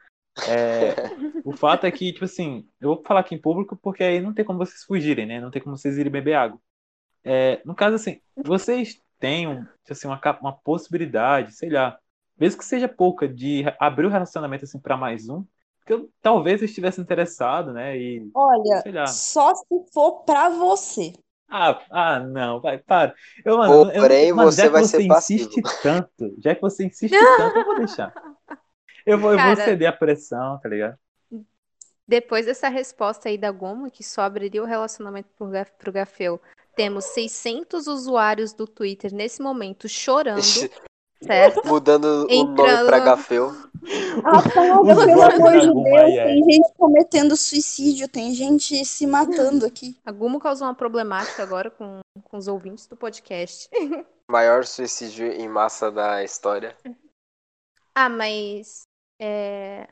É, 0.47 0.93
o 1.43 1.51
fato 1.55 1.85
é 1.85 1.91
que, 1.91 2.11
tipo 2.11 2.25
assim, 2.25 2.67
eu 2.81 2.95
vou 2.95 3.03
falar 3.03 3.19
aqui 3.21 3.35
em 3.35 3.41
público 3.41 3.75
porque 3.75 4.03
aí 4.03 4.19
não 4.19 4.33
tem 4.33 4.43
como 4.43 4.59
vocês 4.59 4.83
fugirem, 4.83 5.25
né? 5.25 5.39
Não 5.39 5.51
tem 5.51 5.61
como 5.61 5.77
vocês 5.77 5.97
irem 5.97 6.11
beber 6.11 6.33
água. 6.33 6.59
É, 7.23 7.61
no 7.65 7.75
caso, 7.75 7.95
assim, 7.95 8.19
vocês 8.43 9.01
têm 9.19 9.65
assim, 9.89 10.07
uma, 10.07 10.19
uma 10.41 10.53
possibilidade, 10.53 11.53
sei 11.53 11.69
lá, 11.69 11.97
mesmo 12.37 12.59
que 12.59 12.65
seja 12.65 12.87
pouca, 12.87 13.27
de 13.27 13.63
abrir 13.79 14.05
o 14.05 14.09
relacionamento 14.09 14.65
assim 14.65 14.79
para 14.79 14.97
mais 14.97 15.29
um, 15.29 15.45
porque 15.79 15.93
eu, 15.93 16.09
talvez 16.21 16.61
eu 16.61 16.65
estivesse 16.65 16.99
interessado, 17.01 17.73
né? 17.73 17.97
E 17.97 18.29
Olha, 18.33 18.81
sei 18.81 18.91
lá. 18.91 19.05
só 19.07 19.53
se 19.55 19.65
for 19.93 20.23
pra 20.23 20.49
você. 20.49 21.13
Ah, 21.49 21.79
ah, 21.91 22.19
não, 22.19 22.59
vai, 22.59 22.79
para. 22.79 23.13
Eu, 23.45 23.57
mano, 23.57 23.91
eu- 23.91 24.01
Porém, 24.01 24.33
mano, 24.33 24.51
você 24.51 24.61
já 24.61 24.69
que 24.69 24.73
vai 24.73 24.81
você 24.81 24.97
ser 24.97 25.07
passivo. 25.07 25.49
insiste 25.49 25.61
tanto, 25.81 26.33
já 26.39 26.55
que 26.55 26.61
você 26.61 26.85
insiste 26.85 27.27
tanto, 27.37 27.57
eu 27.57 27.63
vou 27.63 27.75
deixar. 27.75 28.13
Eu 29.05 29.19
vou, 29.19 29.31
eu 29.33 29.41
vou 29.41 29.55
Cara, 29.55 29.63
ceder 29.63 29.87
a 29.89 29.93
pressão, 29.93 30.59
tá 30.61 30.69
ligado? 30.69 30.97
Depois 32.07 32.45
dessa 32.45 32.67
resposta 32.69 33.29
aí 33.29 33.37
da 33.37 33.51
Gomo, 33.51 33.89
que 33.89 34.03
só 34.03 34.21
abriria 34.21 34.61
o 34.61 34.65
relacionamento 34.65 35.29
pro, 35.37 35.47
pro 35.77 35.91
Gafeu, 35.91 36.39
temos 36.75 37.05
600 37.05 37.87
usuários 37.87 38.53
do 38.53 38.67
Twitter 38.67 39.13
nesse 39.13 39.41
momento 39.41 39.87
chorando, 39.87 40.41
certo? 41.21 41.65
Mudando 41.65 42.05
o 42.05 42.17
nome 42.21 42.35
Entrando 42.35 42.85
pra 42.87 42.99
Gafeu. 42.99 43.47
Os 43.47 44.53
pelo 44.53 45.21
amor 45.21 45.59
de 45.59 45.73
Deus. 45.73 46.15
Tem 46.15 46.43
gente 46.43 46.73
cometendo 46.77 47.35
suicídio, 47.35 48.07
tem 48.07 48.33
gente 48.33 48.85
se 48.85 49.05
matando 49.05 49.65
aqui. 49.65 49.97
A 50.05 50.11
Gumo 50.11 50.39
causou 50.39 50.67
uma 50.67 50.75
problemática 50.75 51.43
agora 51.43 51.69
com, 51.69 51.99
com 52.23 52.37
os 52.37 52.47
ouvintes 52.47 52.87
do 52.87 52.95
podcast. 52.95 53.69
Maior 54.29 54.65
suicídio 54.65 55.27
em 55.27 55.49
massa 55.49 55.91
da 55.91 56.23
história. 56.23 56.75
Ah, 57.93 58.09
mas. 58.09 58.83
é, 59.19 59.87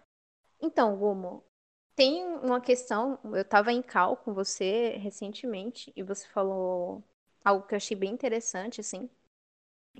Então, 0.61 0.95
Gumo, 0.95 1.43
tem 1.95 2.23
uma 2.25 2.61
questão. 2.61 3.19
Eu 3.33 3.45
tava 3.45 3.71
em 3.71 3.81
cal 3.81 4.17
com 4.17 4.33
você 4.33 4.97
recentemente 4.97 5.91
e 5.95 6.03
você 6.03 6.27
falou 6.27 7.03
algo 7.43 7.65
que 7.65 7.73
eu 7.73 7.77
achei 7.77 7.95
bem 7.95 8.11
interessante, 8.11 8.81
assim, 8.81 9.09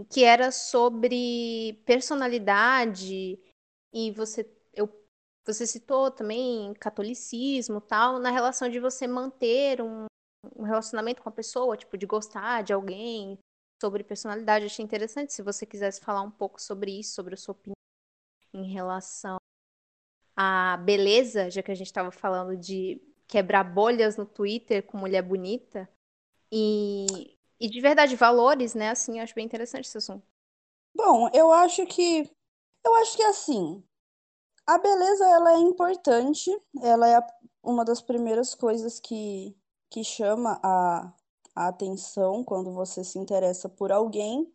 que 0.09 0.23
era 0.23 0.51
sobre 0.51 1.81
personalidade 1.85 3.39
e 3.93 4.11
você. 4.11 4.49
Eu, 4.73 4.89
você 5.45 5.65
citou 5.67 6.11
também 6.11 6.73
catolicismo 6.75 7.81
tal, 7.81 8.19
na 8.19 8.31
relação 8.31 8.69
de 8.69 8.79
você 8.79 9.07
manter 9.07 9.81
um, 9.81 10.05
um 10.55 10.63
relacionamento 10.63 11.21
com 11.21 11.29
a 11.29 11.31
pessoa, 11.31 11.77
tipo, 11.77 11.97
de 11.97 12.05
gostar 12.05 12.63
de 12.63 12.73
alguém, 12.73 13.37
sobre 13.81 14.03
personalidade. 14.03 14.65
Eu 14.65 14.67
achei 14.67 14.85
interessante 14.85 15.33
se 15.33 15.41
você 15.41 15.65
quisesse 15.65 15.99
falar 16.01 16.21
um 16.21 16.31
pouco 16.31 16.61
sobre 16.61 16.99
isso, 16.99 17.15
sobre 17.15 17.33
a 17.33 17.37
sua 17.37 17.53
opinião 17.53 17.75
em 18.53 18.71
relação 18.71 19.37
à 20.41 20.77
beleza, 20.77 21.51
já 21.51 21.61
que 21.61 21.71
a 21.71 21.75
gente 21.75 21.87
estava 21.87 22.09
falando 22.09 22.57
de 22.57 22.99
quebrar 23.27 23.63
bolhas 23.63 24.17
no 24.17 24.25
Twitter 24.25 24.81
com 24.83 24.97
mulher 24.97 25.21
bonita. 25.21 25.87
E, 26.51 27.37
e 27.59 27.69
de 27.69 27.79
verdade, 27.79 28.15
valores, 28.15 28.73
né? 28.73 28.89
Assim, 28.89 29.17
eu 29.19 29.23
acho 29.23 29.35
bem 29.35 29.45
interessante 29.45 29.85
esse 29.85 29.99
assunto. 29.99 30.25
Bom, 30.95 31.29
eu 31.31 31.51
acho 31.51 31.85
que 31.85 32.29
eu 32.83 32.95
acho 32.95 33.15
que 33.15 33.23
assim, 33.23 33.83
a 34.65 34.79
beleza 34.79 35.23
ela 35.29 35.53
é 35.53 35.57
importante, 35.59 36.49
ela 36.81 37.07
é 37.07 37.19
uma 37.63 37.85
das 37.85 38.01
primeiras 38.01 38.55
coisas 38.55 38.99
que, 38.99 39.55
que 39.91 40.03
chama 40.03 40.59
a, 40.63 41.13
a 41.55 41.67
atenção 41.67 42.43
quando 42.43 42.73
você 42.73 43.03
se 43.03 43.19
interessa 43.19 43.69
por 43.69 43.91
alguém. 43.91 44.51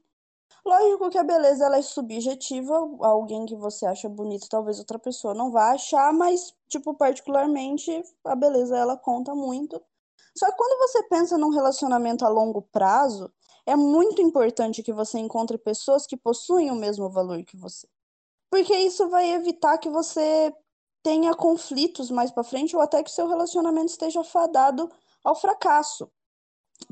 Lógico 0.64 1.10
que 1.10 1.18
a 1.18 1.22
beleza 1.22 1.64
ela 1.64 1.78
é 1.78 1.82
subjetiva, 1.82 2.74
alguém 3.00 3.46
que 3.46 3.54
você 3.54 3.86
acha 3.86 4.08
bonito, 4.08 4.48
talvez 4.48 4.78
outra 4.78 4.98
pessoa 4.98 5.32
não 5.32 5.50
vá 5.50 5.72
achar, 5.72 6.12
mas, 6.12 6.52
tipo, 6.68 6.92
particularmente, 6.94 8.02
a 8.24 8.34
beleza 8.34 8.76
ela 8.76 8.96
conta 8.96 9.34
muito. 9.34 9.80
Só 10.36 10.50
que 10.50 10.56
quando 10.56 10.78
você 10.78 11.02
pensa 11.04 11.38
num 11.38 11.50
relacionamento 11.50 12.24
a 12.24 12.28
longo 12.28 12.62
prazo, 12.62 13.32
é 13.64 13.74
muito 13.74 14.20
importante 14.20 14.82
que 14.82 14.92
você 14.92 15.18
encontre 15.18 15.56
pessoas 15.56 16.06
que 16.06 16.16
possuem 16.16 16.70
o 16.70 16.74
mesmo 16.74 17.08
valor 17.08 17.42
que 17.44 17.56
você. 17.56 17.88
Porque 18.50 18.74
isso 18.76 19.08
vai 19.08 19.32
evitar 19.32 19.78
que 19.78 19.88
você 19.88 20.54
tenha 21.02 21.34
conflitos 21.34 22.10
mais 22.10 22.30
para 22.30 22.44
frente 22.44 22.74
ou 22.74 22.82
até 22.82 23.02
que 23.02 23.10
seu 23.10 23.28
relacionamento 23.28 23.86
esteja 23.86 24.22
fadado 24.24 24.90
ao 25.22 25.34
fracasso. 25.34 26.10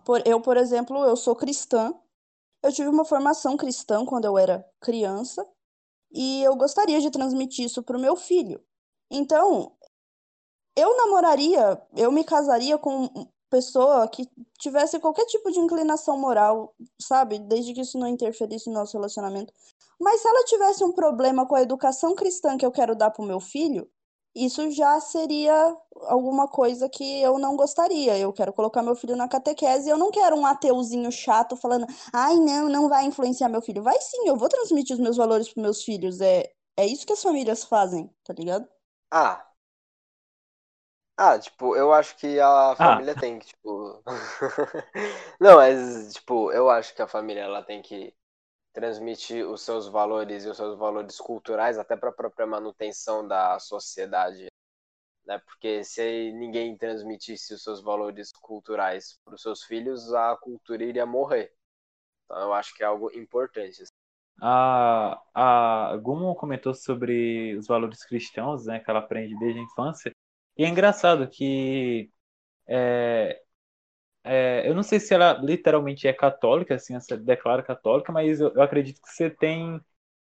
Por, 0.05 0.23
eu, 0.27 0.41
por 0.41 0.57
exemplo, 0.57 1.05
eu 1.05 1.17
sou 1.17 1.37
cristã, 1.37 1.95
eu 2.65 2.73
tive 2.73 2.89
uma 2.89 3.05
formação 3.05 3.59
cristã 3.59 4.07
quando 4.07 4.25
eu 4.25 4.39
era 4.39 4.67
criança 4.81 5.47
e 6.11 6.43
eu 6.43 6.57
gostaria 6.57 6.99
de 6.99 7.11
transmitir 7.11 7.67
isso 7.67 7.83
para 7.83 7.99
o 7.99 8.01
meu 8.01 8.17
filho. 8.17 8.65
Então, 9.11 9.71
eu 10.75 10.97
namoraria, 10.97 11.81
eu 11.95 12.11
me 12.11 12.25
casaria 12.25 12.79
com 12.79 13.29
pessoa 13.51 14.09
que 14.09 14.27
tivesse 14.59 14.99
qualquer 14.99 15.27
tipo 15.27 15.51
de 15.53 15.61
inclinação 15.61 16.19
moral, 16.19 16.75
sabe? 16.99 17.39
Desde 17.39 17.75
que 17.75 17.83
isso 17.83 17.99
não 17.99 18.09
interferisse 18.09 18.71
no 18.71 18.77
nosso 18.77 18.97
relacionamento. 18.97 19.53
Mas 20.01 20.23
se 20.23 20.29
ela 20.29 20.45
tivesse 20.45 20.83
um 20.83 20.93
problema 20.93 21.47
com 21.47 21.55
a 21.55 21.63
educação 21.63 22.15
cristã 22.15 22.57
que 22.57 22.65
eu 22.65 22.73
quero 22.73 22.97
dar 22.97 23.11
para 23.11 23.23
o 23.23 23.27
meu 23.27 23.41
filho, 23.41 23.89
isso 24.35 24.71
já 24.71 25.01
seria 25.01 25.77
alguma 26.03 26.49
coisa 26.49 26.89
que 26.89 27.21
eu 27.23 27.39
não 27.39 27.57
gostaria. 27.57 28.19
Eu 28.19 28.33
quero 28.33 28.53
colocar 28.53 28.83
meu 28.83 28.95
filho 28.97 29.17
na 29.17 29.29
catequese 29.29 29.89
e 29.89 29.91
eu 29.93 29.99
não 29.99 30.11
quero 30.11 30.37
um 30.37 30.47
ateuzinho 30.47 31.11
chato 31.13 31.57
falando, 31.57 31.87
ai, 32.13 32.37
não, 32.37 32.69
não 32.69 32.89
vai 32.89 33.05
influenciar 33.07 33.49
meu 33.49 33.63
filho. 33.63 33.83
Vai 33.83 33.99
sim, 34.01 34.29
eu 34.29 34.37
vou 34.37 34.49
transmitir 34.49 34.95
os 34.95 35.01
meus 35.03 35.17
valores 35.17 35.49
para 35.53 35.63
meus 35.63 35.83
filhos. 35.85 36.21
É, 36.21 36.51
é 36.77 36.87
isso 36.87 37.07
que 37.07 37.13
as 37.13 37.23
famílias 37.23 37.65
fazem, 37.65 38.11
tá 38.25 38.33
ligado? 38.35 38.67
Ah. 39.11 39.51
Ah, 41.17 41.39
tipo, 41.39 41.77
eu 41.77 41.93
acho 41.93 42.17
que 42.17 42.41
a 42.41 42.75
Ah. 42.79 43.01
família 43.01 43.15
tem 43.15 43.39
que, 43.39 43.47
tipo. 43.47 44.03
não, 45.41 45.57
mas, 45.57 46.13
tipo, 46.15 46.51
eu 46.53 46.69
acho 46.71 46.95
que 46.95 47.03
a 47.03 47.07
família 47.09 47.43
ela 47.43 47.63
tem 47.63 47.81
que 47.83 48.13
transmitir 48.75 49.49
os 49.49 49.63
seus 49.63 49.89
valores 49.89 50.45
e 50.45 50.49
os 50.49 50.57
seus 50.57 50.77
valores 50.77 51.17
culturais 51.19 51.79
até 51.79 51.97
para 51.97 52.11
a 52.11 52.13
própria 52.13 52.47
manutenção 52.47 53.27
da 53.27 53.59
sociedade, 53.61 54.49
né? 55.25 55.39
Porque 55.47 55.85
se 55.85 56.33
ninguém 56.33 56.77
transmitisse 56.77 57.55
os 57.55 57.63
seus 57.63 57.81
valores 57.83 58.33
culturais 58.33 59.19
para 59.25 59.35
os 59.35 59.43
seus 59.43 59.63
filhos, 59.63 60.13
a 60.13 60.37
cultura 60.37 60.85
iria 60.85 61.07
morrer. 61.07 61.53
Então 62.25 62.39
eu 62.43 62.53
acho 62.53 62.75
que 62.75 62.83
é 62.83 62.87
algo 62.87 63.11
importante. 63.17 63.83
assim. 63.83 63.93
A, 64.43 65.23
a 65.33 65.97
Gumo 65.99 66.35
comentou 66.35 66.75
sobre 66.75 67.57
os 67.57 67.67
valores 67.69 68.05
cristãos, 68.05 68.67
né, 68.67 68.81
que 68.81 68.91
ela 68.91 68.99
aprende 68.99 69.39
desde 69.39 69.61
a 69.61 69.63
infância. 69.63 70.13
E 70.57 70.65
é 70.65 70.69
engraçado 70.69 71.29
que 71.29 72.11
é, 72.67 73.41
é, 74.25 74.69
eu 74.69 74.75
não 74.75 74.83
sei 74.83 74.99
se 75.01 75.15
ela 75.15 75.35
literalmente 75.35 76.09
é 76.09 76.13
católica, 76.13 76.75
assim, 76.77 76.99
se 77.01 77.17
declara 77.19 77.63
católica, 77.63 78.13
mas 78.13 78.41
eu, 78.41 78.53
eu 78.55 78.63
acredito 78.63 79.01
que 79.03 79.09
você 79.13 79.31
tem 79.31 79.81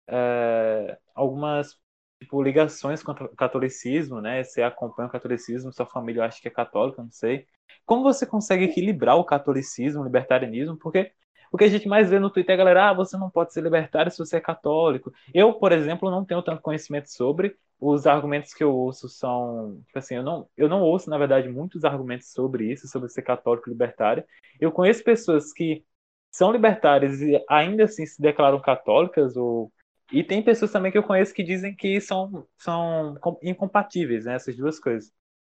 é, 0.07 0.97
algumas 1.15 1.77
tipo, 2.21 2.41
ligações 2.43 3.03
com 3.03 3.11
o 3.13 3.35
catolicismo, 3.35 4.21
né? 4.21 4.43
Você 4.43 4.61
acompanha 4.63 5.07
o 5.09 5.11
catolicismo, 5.11 5.73
sua 5.73 5.85
família 5.85 6.21
eu 6.21 6.25
acho 6.25 6.41
que 6.41 6.47
é 6.47 6.51
católica, 6.51 7.01
não 7.03 7.11
sei. 7.11 7.47
Como 7.85 8.03
você 8.03 8.25
consegue 8.25 8.65
equilibrar 8.65 9.17
o 9.17 9.25
catolicismo, 9.25 10.01
o 10.01 10.05
libertarianismo? 10.05 10.77
Porque 10.77 11.11
o 11.51 11.57
que 11.57 11.63
a 11.65 11.67
gente 11.67 11.87
mais 11.87 12.09
vê 12.09 12.19
no 12.19 12.29
Twitter 12.29 12.51
é 12.51 12.55
a 12.55 12.57
galera, 12.57 12.89
ah, 12.89 12.93
você 12.93 13.17
não 13.17 13.29
pode 13.29 13.53
ser 13.53 13.61
libertário 13.63 14.11
se 14.11 14.17
você 14.19 14.37
é 14.37 14.41
católico. 14.41 15.11
Eu, 15.33 15.53
por 15.53 15.71
exemplo, 15.71 16.09
não 16.11 16.25
tenho 16.25 16.41
tanto 16.43 16.61
conhecimento 16.61 17.09
sobre. 17.11 17.55
Os 17.79 18.05
argumentos 18.05 18.53
que 18.53 18.63
eu 18.63 18.75
ouço 18.75 19.07
são, 19.07 19.81
tipo 19.87 19.97
assim, 19.99 20.15
eu 20.15 20.23
não, 20.23 20.49
eu 20.57 20.67
não 20.69 20.81
ouço, 20.81 21.09
na 21.09 21.17
verdade, 21.17 21.47
muitos 21.49 21.85
argumentos 21.85 22.31
sobre 22.31 22.71
isso, 22.71 22.87
sobre 22.87 23.09
ser 23.09 23.21
católico 23.21 23.69
e 23.69 23.71
libertário. 23.71 24.23
Eu 24.59 24.71
conheço 24.71 25.03
pessoas 25.03 25.53
que 25.53 25.85
são 26.31 26.51
libertárias 26.51 27.21
e 27.21 27.43
ainda 27.49 27.85
assim 27.85 28.05
se 28.05 28.21
declaram 28.21 28.59
católicas, 28.61 29.35
ou... 29.37 29.71
e 30.11 30.23
tem 30.23 30.43
pessoas 30.43 30.71
também 30.71 30.91
que 30.91 30.97
eu 30.97 31.03
conheço 31.03 31.33
que 31.33 31.43
dizem 31.43 31.75
que 31.75 31.99
são, 32.01 32.45
são 32.57 33.15
com- 33.21 33.39
incompatíveis, 33.43 34.25
né, 34.25 34.35
essas 34.35 34.55
duas 34.55 34.79
coisas. 34.79 35.11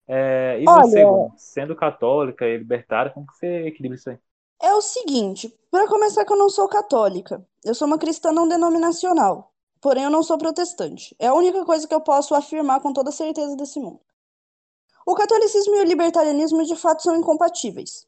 É, 0.08 0.60
e 0.62 0.67
Olha- 0.67 0.69
você, 0.69 1.06
sendo 1.36 1.75
católica 1.75 2.47
e 2.47 2.58
libertária, 2.58 3.12
como 3.12 3.27
que 3.27 3.38
você 3.38 3.67
equilibra 3.67 3.97
isso 3.97 4.10
aí? 4.10 4.17
É 4.62 4.74
o 4.74 4.82
seguinte, 4.82 5.54
para 5.70 5.88
começar 5.88 6.26
que 6.26 6.32
eu 6.32 6.38
não 6.38 6.50
sou 6.50 6.68
católica, 6.68 7.46
eu 7.63 7.76
sou 7.76 7.88
uma 7.88 7.98
cristã 7.98 8.32
não 8.32 8.48
denominacional, 8.48 9.54
porém 9.82 10.06
eu 10.06 10.10
não 10.10 10.24
sou 10.24 10.38
protestante. 10.38 11.16
É 11.20 11.28
a 11.28 11.34
única 11.34 11.66
coisa 11.66 11.88
que 11.88 11.94
eu 11.94 12.02
posso 12.02 12.34
afirmar 12.34 12.82
com 12.82 12.94
toda 12.94 13.12
certeza 13.12 13.56
desse 13.56 13.80
mundo. 13.80 14.00
O 15.06 15.16
catolicismo 15.16 15.76
e 15.76 15.82
o 15.82 15.84
libertarianismo 15.84 16.63
de 16.63 16.76
fato 16.76 17.04
são 17.04 17.16
incompatíveis. 17.16 18.08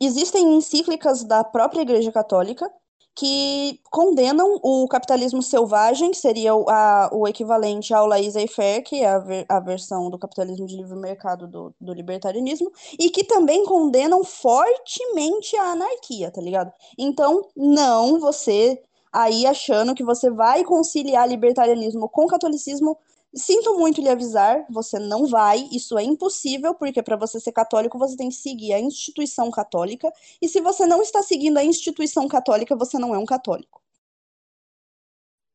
Existem 0.00 0.54
encíclicas 0.56 1.24
da 1.24 1.42
própria 1.42 1.80
Igreja 1.80 2.12
Católica 2.12 2.70
que 3.18 3.80
condenam 3.90 4.60
o 4.62 4.86
capitalismo 4.88 5.42
selvagem, 5.42 6.10
que 6.12 6.16
seria 6.18 6.54
o, 6.54 6.68
a- 6.70 7.10
o 7.12 7.26
equivalente 7.26 7.92
ao 7.92 8.06
laissez-faire, 8.06 8.82
que 8.84 9.02
é 9.02 9.08
a, 9.08 9.18
ver- 9.18 9.46
a 9.48 9.58
versão 9.60 10.08
do 10.10 10.18
capitalismo 10.18 10.66
de 10.66 10.76
livre 10.76 10.96
mercado 10.96 11.48
do, 11.48 11.74
do 11.80 11.92
libertarianismo, 11.92 12.70
e 12.98 13.10
que 13.10 13.24
também 13.24 13.64
condenam 13.64 14.22
fortemente 14.24 15.56
a 15.56 15.72
anarquia, 15.72 16.30
tá 16.30 16.40
ligado? 16.40 16.72
Então, 16.96 17.44
não 17.56 18.20
você 18.20 18.80
aí 19.12 19.46
achando 19.46 19.94
que 19.94 20.04
você 20.04 20.30
vai 20.30 20.62
conciliar 20.64 21.28
libertarianismo 21.28 22.08
com 22.08 22.26
catolicismo, 22.26 22.96
sinto 23.34 23.78
muito 23.78 24.00
lhe 24.00 24.08
avisar, 24.08 24.64
você 24.70 24.98
não 24.98 25.26
vai, 25.26 25.68
isso 25.72 25.98
é 25.98 26.02
impossível, 26.02 26.74
porque 26.74 27.02
para 27.02 27.16
você 27.16 27.38
ser 27.38 27.52
católico 27.52 27.98
você 27.98 28.16
tem 28.16 28.28
que 28.28 28.34
seguir 28.34 28.72
a 28.72 28.80
instituição 28.80 29.50
católica, 29.50 30.12
e 30.40 30.48
se 30.48 30.60
você 30.60 30.86
não 30.86 31.02
está 31.02 31.22
seguindo 31.22 31.58
a 31.58 31.64
instituição 31.64 32.26
católica, 32.28 32.76
você 32.76 32.98
não 32.98 33.14
é 33.14 33.18
um 33.18 33.26
católico. 33.26 33.82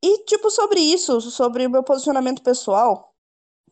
E, 0.02 0.24
tipo, 0.24 0.50
sobre 0.50 0.80
isso, 0.80 1.20
sobre 1.20 1.66
o 1.66 1.70
meu 1.70 1.82
posicionamento 1.82 2.42
pessoal, 2.42 3.14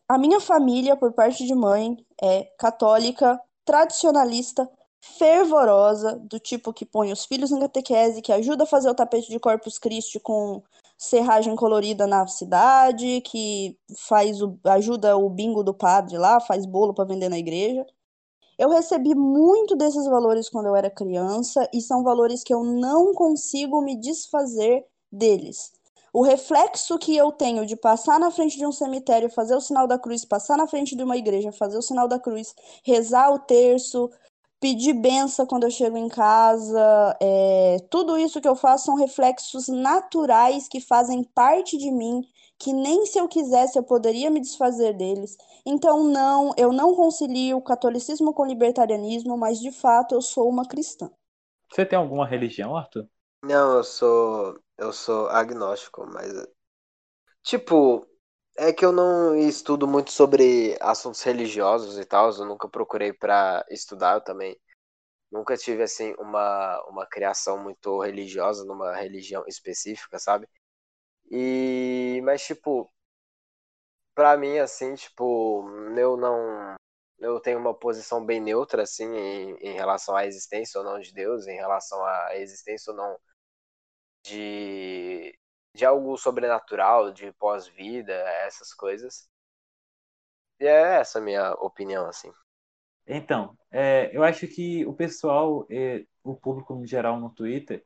a 0.08 0.18
minha 0.18 0.40
família, 0.40 0.96
por 0.96 1.12
parte 1.12 1.46
de 1.46 1.54
mãe, 1.54 1.96
é 2.20 2.44
católica, 2.58 3.40
tradicionalista, 3.64 4.68
fervorosa, 5.00 6.16
do 6.16 6.38
tipo 6.38 6.72
que 6.72 6.86
põe 6.86 7.12
os 7.12 7.24
filhos 7.24 7.50
em 7.50 7.60
catequese, 7.60 8.22
que 8.22 8.32
ajuda 8.32 8.64
a 8.64 8.66
fazer 8.66 8.88
o 8.88 8.94
tapete 8.94 9.28
de 9.28 9.38
Corpus 9.38 9.78
Christi 9.78 10.18
com 10.20 10.62
serragem 11.02 11.56
colorida 11.56 12.06
na 12.06 12.24
cidade, 12.28 13.20
que 13.22 13.76
faz 13.96 14.40
o, 14.40 14.56
ajuda 14.64 15.16
o 15.16 15.28
bingo 15.28 15.64
do 15.64 15.74
padre 15.74 16.16
lá, 16.16 16.38
faz 16.38 16.64
bolo 16.64 16.94
para 16.94 17.04
vender 17.04 17.28
na 17.28 17.38
igreja. 17.38 17.84
Eu 18.56 18.70
recebi 18.70 19.12
muito 19.12 19.74
desses 19.74 20.06
valores 20.06 20.48
quando 20.48 20.66
eu 20.66 20.76
era 20.76 20.88
criança 20.88 21.68
e 21.74 21.80
são 21.80 22.04
valores 22.04 22.44
que 22.44 22.54
eu 22.54 22.62
não 22.62 23.12
consigo 23.14 23.82
me 23.82 23.96
desfazer 23.96 24.86
deles. 25.10 25.72
O 26.12 26.22
reflexo 26.22 26.96
que 26.98 27.16
eu 27.16 27.32
tenho 27.32 27.66
de 27.66 27.74
passar 27.74 28.20
na 28.20 28.30
frente 28.30 28.56
de 28.56 28.64
um 28.64 28.70
cemitério, 28.70 29.28
fazer 29.28 29.56
o 29.56 29.60
sinal 29.60 29.88
da 29.88 29.98
cruz, 29.98 30.24
passar 30.24 30.56
na 30.56 30.68
frente 30.68 30.94
de 30.94 31.02
uma 31.02 31.16
igreja, 31.16 31.50
fazer 31.50 31.78
o 31.78 31.82
sinal 31.82 32.06
da 32.06 32.20
cruz, 32.20 32.54
rezar 32.84 33.32
o 33.32 33.40
terço, 33.40 34.08
pedir 34.62 34.92
benção 34.92 35.44
quando 35.44 35.64
eu 35.64 35.70
chego 35.72 35.96
em 35.96 36.08
casa, 36.08 37.18
é, 37.20 37.78
tudo 37.90 38.16
isso 38.16 38.40
que 38.40 38.46
eu 38.46 38.54
faço 38.54 38.84
são 38.84 38.94
reflexos 38.94 39.66
naturais 39.66 40.68
que 40.68 40.80
fazem 40.80 41.24
parte 41.24 41.76
de 41.76 41.90
mim, 41.90 42.22
que 42.60 42.72
nem 42.72 43.04
se 43.04 43.18
eu 43.18 43.26
quisesse 43.26 43.76
eu 43.76 43.82
poderia 43.82 44.30
me 44.30 44.40
desfazer 44.40 44.96
deles. 44.96 45.36
Então, 45.66 46.04
não, 46.04 46.52
eu 46.56 46.72
não 46.72 46.94
concilio 46.94 47.56
o 47.56 47.62
catolicismo 47.62 48.32
com 48.32 48.44
o 48.44 48.46
libertarianismo, 48.46 49.36
mas 49.36 49.58
de 49.58 49.72
fato 49.72 50.14
eu 50.14 50.22
sou 50.22 50.48
uma 50.48 50.64
cristã. 50.64 51.10
Você 51.68 51.84
tem 51.84 51.98
alguma 51.98 52.24
religião, 52.24 52.76
Arthur? 52.76 53.08
Não, 53.42 53.78
eu 53.78 53.82
sou. 53.82 54.60
Eu 54.78 54.92
sou 54.92 55.28
agnóstico, 55.28 56.06
mas. 56.06 56.32
Tipo, 57.42 58.06
é 58.56 58.72
que 58.72 58.84
eu 58.84 58.92
não 58.92 59.34
estudo 59.36 59.86
muito 59.88 60.10
sobre 60.12 60.76
assuntos 60.80 61.22
religiosos 61.22 61.98
e 61.98 62.04
tal. 62.04 62.30
Eu 62.32 62.46
nunca 62.46 62.68
procurei 62.68 63.12
pra 63.12 63.64
estudar, 63.70 64.14
eu 64.14 64.20
também. 64.22 64.58
Nunca 65.32 65.56
tive, 65.56 65.82
assim, 65.84 66.14
uma, 66.18 66.82
uma 66.88 67.06
criação 67.06 67.58
muito 67.58 68.00
religiosa 68.02 68.64
numa 68.64 68.94
religião 68.96 69.44
específica, 69.48 70.18
sabe? 70.18 70.48
E. 71.30 72.20
Mas, 72.24 72.42
tipo. 72.44 72.92
Pra 74.14 74.36
mim, 74.36 74.58
assim, 74.58 74.94
tipo, 74.94 75.64
eu 75.96 76.16
não. 76.16 76.74
Eu 77.18 77.40
tenho 77.40 77.58
uma 77.58 77.72
posição 77.74 78.24
bem 78.24 78.40
neutra, 78.40 78.82
assim, 78.82 79.04
em, 79.16 79.54
em 79.60 79.72
relação 79.74 80.16
à 80.16 80.26
existência 80.26 80.78
ou 80.80 80.84
não 80.84 80.98
de 81.00 81.12
Deus, 81.14 81.46
em 81.46 81.54
relação 81.56 82.04
à 82.04 82.36
existência 82.36 82.90
ou 82.90 82.96
não 82.96 83.16
de, 84.24 85.36
de 85.74 85.84
algo 85.84 86.16
sobrenatural, 86.16 87.12
de 87.12 87.32
pós-vida, 87.32 88.12
essas 88.46 88.74
coisas. 88.74 89.28
E 90.60 90.66
é 90.66 91.00
essa 91.00 91.18
a 91.18 91.22
minha 91.22 91.52
opinião, 91.54 92.06
assim. 92.06 92.30
Então, 93.06 93.56
é, 93.70 94.10
eu 94.16 94.22
acho 94.22 94.46
que 94.46 94.86
o 94.86 94.92
pessoal, 94.92 95.66
é, 95.70 96.04
o 96.22 96.36
público 96.36 96.74
no 96.74 96.86
geral 96.86 97.18
no 97.18 97.30
Twitter, 97.30 97.84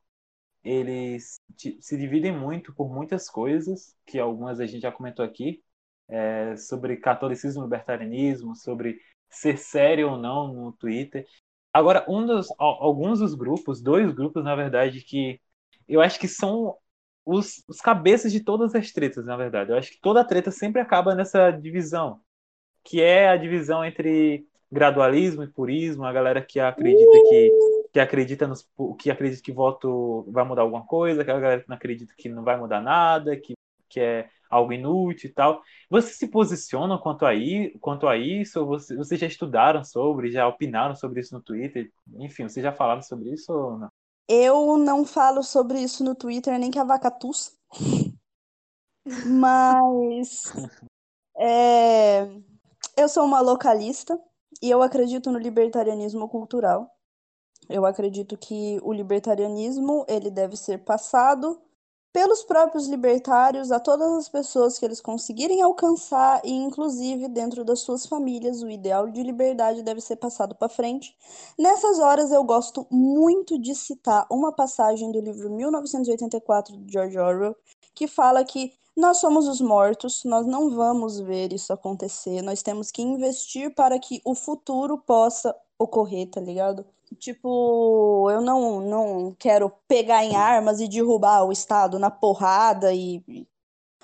eles 0.62 1.40
se 1.56 1.96
dividem 1.96 2.36
muito 2.36 2.74
por 2.74 2.92
muitas 2.92 3.30
coisas, 3.30 3.96
que 4.04 4.18
algumas 4.18 4.60
a 4.60 4.66
gente 4.66 4.82
já 4.82 4.92
comentou 4.92 5.24
aqui, 5.24 5.62
é, 6.08 6.56
sobre 6.56 6.96
catolicismo, 6.96 7.62
libertarianismo, 7.62 8.54
sobre 8.54 9.00
ser 9.30 9.58
sério 9.58 10.10
ou 10.10 10.18
não 10.18 10.52
no 10.52 10.72
Twitter. 10.72 11.26
Agora, 11.72 12.04
um 12.08 12.26
dos, 12.26 12.48
alguns 12.58 13.20
dos 13.20 13.34
grupos, 13.34 13.80
dois 13.82 14.12
grupos, 14.12 14.42
na 14.42 14.56
verdade, 14.56 15.02
que 15.02 15.40
eu 15.88 16.00
acho 16.00 16.18
que 16.18 16.28
são 16.28 16.76
os, 17.26 17.64
os 17.68 17.80
cabeças 17.80 18.30
de 18.30 18.40
todas 18.40 18.74
as 18.74 18.92
tretas, 18.92 19.26
na 19.26 19.36
verdade. 19.36 19.72
Eu 19.72 19.76
acho 19.76 19.90
que 19.90 20.00
toda 20.00 20.24
treta 20.24 20.52
sempre 20.52 20.80
acaba 20.80 21.14
nessa 21.14 21.50
divisão, 21.50 22.20
que 22.84 23.02
é 23.02 23.28
a 23.28 23.36
divisão 23.36 23.84
entre 23.84 24.46
gradualismo 24.70 25.42
e 25.42 25.48
purismo, 25.48 26.04
a 26.04 26.12
galera 26.12 26.40
que 26.40 26.60
acredita 26.60 27.18
que, 27.28 27.50
que 27.92 28.00
acredita 28.00 28.46
nos, 28.46 28.68
que 28.98 29.10
acredita 29.10 29.42
que 29.42 29.52
voto 29.52 30.24
vai 30.30 30.44
mudar 30.44 30.62
alguma 30.62 30.86
coisa, 30.86 31.22
aquela 31.22 31.40
galera 31.40 31.62
que 31.62 31.68
não 31.68 31.76
acredita 31.76 32.14
que 32.16 32.28
não 32.28 32.44
vai 32.44 32.56
mudar 32.56 32.80
nada, 32.80 33.36
que, 33.36 33.54
que 33.88 33.98
é 34.00 34.28
algo 34.48 34.72
inútil 34.72 35.28
e 35.28 35.32
tal. 35.32 35.62
Vocês 35.90 36.16
se 36.16 36.28
posicionam 36.28 36.96
quanto 36.98 37.26
a, 37.26 37.32
quanto 37.80 38.06
a 38.06 38.16
isso? 38.16 38.64
Você, 38.66 38.96
vocês 38.96 39.20
já 39.20 39.26
estudaram 39.26 39.82
sobre, 39.82 40.30
já 40.30 40.46
opinaram 40.46 40.94
sobre 40.94 41.20
isso 41.20 41.34
no 41.34 41.42
Twitter? 41.42 41.90
Enfim, 42.18 42.48
vocês 42.48 42.62
já 42.62 42.72
falaram 42.72 43.02
sobre 43.02 43.32
isso 43.32 43.52
ou 43.52 43.78
não? 43.78 43.90
Eu 44.28 44.76
não 44.76 45.04
falo 45.04 45.42
sobre 45.42 45.80
isso 45.80 46.02
no 46.02 46.14
Twitter 46.14 46.58
nem 46.58 46.70
que 46.70 46.78
a 46.78 46.84
vaca 46.84 47.10
tussa. 47.10 47.52
Mas 49.26 50.52
é, 51.38 52.26
eu 52.96 53.08
sou 53.08 53.24
uma 53.24 53.40
localista 53.40 54.18
e 54.60 54.70
eu 54.70 54.82
acredito 54.82 55.30
no 55.30 55.38
libertarianismo 55.38 56.28
cultural. 56.28 56.90
Eu 57.68 57.84
acredito 57.84 58.36
que 58.36 58.78
o 58.82 58.92
libertarianismo 58.92 60.04
ele 60.08 60.30
deve 60.30 60.56
ser 60.56 60.84
passado 60.84 61.60
pelos 62.16 62.42
próprios 62.42 62.88
libertários 62.88 63.70
a 63.70 63.78
todas 63.78 64.10
as 64.14 64.26
pessoas 64.26 64.78
que 64.78 64.86
eles 64.86 65.02
conseguirem 65.02 65.60
alcançar 65.60 66.40
e 66.42 66.50
inclusive 66.50 67.28
dentro 67.28 67.62
das 67.62 67.80
suas 67.80 68.06
famílias 68.06 68.62
o 68.62 68.70
ideal 68.70 69.06
de 69.06 69.22
liberdade 69.22 69.82
deve 69.82 70.00
ser 70.00 70.16
passado 70.16 70.54
para 70.54 70.66
frente. 70.66 71.14
Nessas 71.58 71.98
horas 71.98 72.32
eu 72.32 72.42
gosto 72.42 72.86
muito 72.90 73.58
de 73.58 73.74
citar 73.74 74.26
uma 74.30 74.50
passagem 74.50 75.12
do 75.12 75.20
livro 75.20 75.50
1984 75.50 76.74
de 76.78 76.90
George 76.90 77.18
Orwell 77.18 77.54
que 77.94 78.06
fala 78.08 78.42
que 78.46 78.72
nós 78.96 79.18
somos 79.18 79.46
os 79.46 79.60
mortos, 79.60 80.24
nós 80.24 80.46
não 80.46 80.70
vamos 80.70 81.20
ver 81.20 81.52
isso 81.52 81.70
acontecer, 81.70 82.40
nós 82.40 82.62
temos 82.62 82.90
que 82.90 83.02
investir 83.02 83.74
para 83.74 83.98
que 83.98 84.22
o 84.24 84.34
futuro 84.34 84.96
possa 84.96 85.54
ocorrer, 85.78 86.30
tá 86.30 86.40
ligado? 86.40 86.82
Tipo, 87.14 88.28
eu 88.30 88.40
não, 88.40 88.80
não 88.80 89.36
quero 89.38 89.70
pegar 89.86 90.24
em 90.24 90.34
armas 90.34 90.80
e 90.80 90.88
derrubar 90.88 91.44
o 91.44 91.52
Estado 91.52 91.98
na 91.98 92.10
porrada 92.10 92.92
e. 92.92 93.22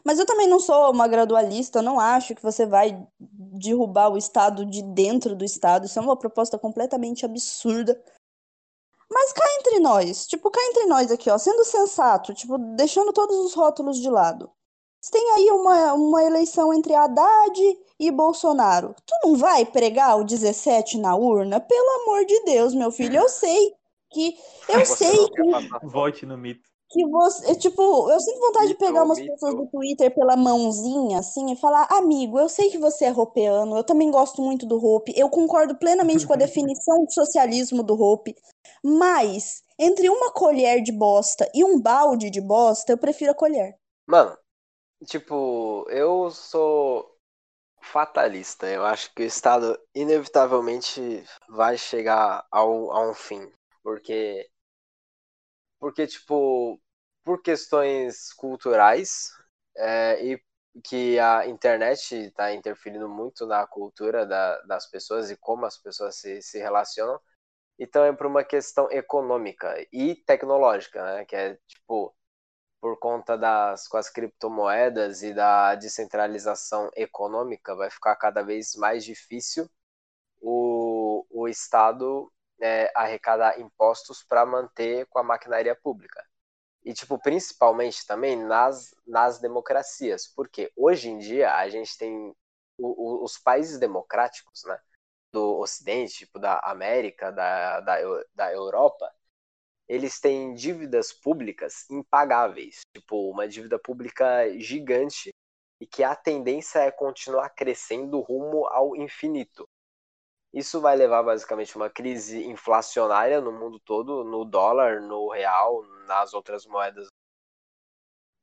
Mas 0.04 0.18
eu 0.18 0.26
também 0.26 0.48
não 0.48 0.58
sou 0.58 0.90
uma 0.90 1.06
gradualista, 1.06 1.80
não 1.82 2.00
acho 2.00 2.34
que 2.34 2.42
você 2.42 2.66
vai 2.66 3.06
derrubar 3.18 4.10
o 4.10 4.18
Estado 4.18 4.64
de 4.64 4.82
dentro 4.82 5.36
do 5.36 5.44
Estado. 5.44 5.86
Isso 5.86 5.98
é 5.98 6.02
uma 6.02 6.16
proposta 6.16 6.58
completamente 6.58 7.24
absurda. 7.24 8.00
Mas 9.10 9.32
cá 9.32 9.44
entre 9.60 9.78
nós, 9.80 10.26
tipo, 10.26 10.50
cá 10.50 10.60
entre 10.70 10.86
nós 10.86 11.10
aqui, 11.12 11.30
ó, 11.30 11.36
sendo 11.38 11.64
sensato, 11.64 12.32
tipo, 12.34 12.56
deixando 12.58 13.12
todos 13.12 13.36
os 13.36 13.54
rótulos 13.54 13.98
de 13.98 14.08
lado. 14.08 14.50
Você 15.02 15.10
tem 15.10 15.30
aí 15.32 15.50
uma, 15.50 15.94
uma 15.94 16.22
eleição 16.22 16.72
entre 16.72 16.94
Haddad 16.94 17.60
e 17.98 18.10
Bolsonaro. 18.12 18.94
Tu 19.04 19.14
não 19.24 19.36
vai 19.36 19.66
pregar 19.66 20.16
o 20.18 20.24
17 20.24 20.96
na 20.98 21.16
urna? 21.16 21.60
Pelo 21.60 22.02
amor 22.02 22.24
de 22.24 22.40
Deus, 22.44 22.72
meu 22.72 22.92
filho, 22.92 23.16
eu 23.16 23.28
sei 23.28 23.74
que. 24.12 24.36
Eu 24.68 24.84
Você 24.86 24.96
sei 24.96 25.28
que, 25.28 25.86
Vote 25.88 26.24
no 26.24 26.38
mito. 26.38 26.70
que 26.88 27.04
você. 27.08 27.54
Tipo, 27.56 28.10
eu 28.10 28.20
sinto 28.20 28.38
vontade 28.38 28.68
de 28.68 28.74
Mito, 28.74 28.78
pegar 28.78 29.02
umas 29.02 29.18
mito. 29.18 29.32
pessoas 29.32 29.56
do 29.56 29.66
Twitter 29.66 30.14
pela 30.14 30.36
mãozinha, 30.36 31.18
assim, 31.18 31.50
e 31.52 31.56
falar: 31.56 31.88
amigo, 31.90 32.38
eu 32.38 32.48
sei 32.48 32.70
que 32.70 32.78
você 32.78 33.06
é 33.06 33.10
ropeano, 33.10 33.76
eu 33.76 33.84
também 33.84 34.08
gosto 34.10 34.40
muito 34.40 34.66
do 34.66 34.76
Hope, 34.84 35.12
eu 35.16 35.28
concordo 35.28 35.74
plenamente 35.76 36.24
com 36.26 36.32
a 36.32 36.36
definição 36.38 37.04
de 37.04 37.12
socialismo 37.12 37.82
do 37.82 38.00
Hope, 38.00 38.36
mas 38.84 39.62
entre 39.78 40.08
uma 40.08 40.30
colher 40.32 40.80
de 40.80 40.92
bosta 40.92 41.50
e 41.54 41.64
um 41.64 41.80
balde 41.80 42.30
de 42.30 42.40
bosta, 42.40 42.92
eu 42.92 42.98
prefiro 42.98 43.32
a 43.32 43.34
colher. 43.34 43.76
Mano, 44.06 44.36
tipo, 45.06 45.86
eu 45.90 46.30
sou 46.30 47.16
fatalista. 47.82 48.66
Eu 48.68 48.84
acho 48.86 49.12
que 49.14 49.22
o 49.22 49.26
Estado 49.26 49.78
inevitavelmente 49.94 51.24
vai 51.48 51.76
chegar 51.78 52.46
ao, 52.50 52.92
a 52.92 53.10
um 53.10 53.14
fim. 53.14 53.50
Porque, 53.82 54.48
porque 55.78 56.06
tipo, 56.06 56.80
por 57.24 57.42
questões 57.42 58.32
culturais 58.34 59.30
é, 59.76 60.24
e 60.24 60.42
que 60.84 61.18
a 61.18 61.46
internet 61.46 62.14
está 62.14 62.52
interferindo 62.54 63.08
muito 63.08 63.46
na 63.46 63.66
cultura 63.66 64.24
da, 64.26 64.60
das 64.62 64.86
pessoas 64.88 65.30
e 65.30 65.36
como 65.36 65.66
as 65.66 65.76
pessoas 65.78 66.16
se, 66.16 66.40
se 66.42 66.58
relacionam. 66.58 67.20
E 67.78 67.86
também 67.86 68.14
por 68.16 68.26
uma 68.26 68.44
questão 68.44 68.90
econômica 68.90 69.74
e 69.92 70.14
tecnológica, 70.14 71.04
né? 71.04 71.24
Que 71.24 71.36
é, 71.36 71.58
tipo, 71.66 72.14
por 72.83 72.99
conta 72.99 73.38
das 73.38 73.88
com 73.88 73.97
as 73.97 74.11
criptomoedas 74.11 75.23
e 75.23 75.33
da 75.33 75.77
descentralização 75.77 76.90
econômica, 76.97 77.77
vai 77.77 77.88
ficar 77.90 78.16
cada 78.16 78.42
vez 78.42 78.75
mais 78.77 79.05
difícil 79.05 79.71
o, 80.40 81.25
o 81.31 81.49
Estado 81.49 82.33
é, 82.61 82.90
arrecadar 82.97 83.61
impostos 83.61 84.25
para 84.25 84.45
manter 84.45 85.07
com 85.07 85.21
a 85.21 85.23
maquinaria 85.23 85.77
pública. 85.77 86.25
E, 86.85 86.92
tipo, 86.92 87.18
principalmente 87.21 88.05
também 88.07 88.37
nas, 88.37 88.92
nas 89.07 89.38
democracias, 89.40 90.27
porque 90.27 90.73
hoje 90.77 91.09
em 91.11 91.18
dia 91.18 91.55
a 91.55 91.68
gente 91.68 91.97
tem 91.97 92.35
o, 92.79 93.23
o, 93.23 93.25
os 93.25 93.38
países 93.38 93.79
democráticos, 93.79 94.64
né, 94.64 94.77
do 95.33 95.59
Ocidente, 95.61 96.14
tipo 96.14 96.40
da 96.40 96.59
América, 96.64 97.31
da, 97.31 97.81
da, 97.81 97.99
da 98.35 98.53
Europa, 98.53 99.09
eles 99.92 100.18
têm 100.18 100.55
dívidas 100.55 101.12
públicas 101.12 101.85
impagáveis, 101.90 102.81
tipo 102.96 103.31
uma 103.31 103.46
dívida 103.46 103.78
pública 103.78 104.48
gigante 104.59 105.28
e 105.78 105.87
que 105.87 106.02
a 106.02 106.16
tendência 106.16 106.78
é 106.78 106.90
continuar 106.90 107.50
crescendo 107.50 108.18
rumo 108.20 108.66
ao 108.68 108.96
infinito. 108.96 109.68
Isso 110.50 110.81
vai 110.81 110.96
levar 110.96 111.22
basicamente 111.22 111.76
uma 111.76 111.90
crise 111.90 112.42
inflacionária 112.42 113.38
no 113.38 113.52
mundo 113.52 113.78
todo, 113.81 114.24
no 114.24 114.46
dólar, 114.46 115.02
no 115.02 115.28
real, 115.31 115.83
nas 116.07 116.33
outras 116.33 116.64
moedas. 116.64 117.09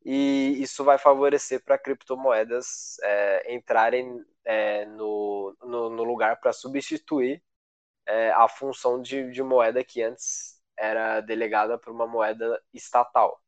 E 0.05 0.55
isso 0.62 0.83
vai 0.83 0.99
favorecer 0.99 1.63
para 1.63 1.79
criptomoedas 1.79 2.99
é, 3.01 3.55
entrarem 3.55 4.23
é, 4.45 4.85
no, 4.85 5.57
no, 5.62 5.89
no, 5.89 6.03
lugar 6.03 6.39
para 6.39 6.53
substituir 6.53 7.43
é, 8.05 8.29
a 8.33 8.47
função 8.47 9.01
de, 9.01 9.31
de 9.31 9.41
moeda 9.41 9.83
que 9.83 10.03
antes 10.03 10.58
era 10.79 11.21
delegada 11.21 11.77
por 11.77 11.91
uma 11.91 12.07
moeda 12.07 12.61
estatal. 12.73 13.41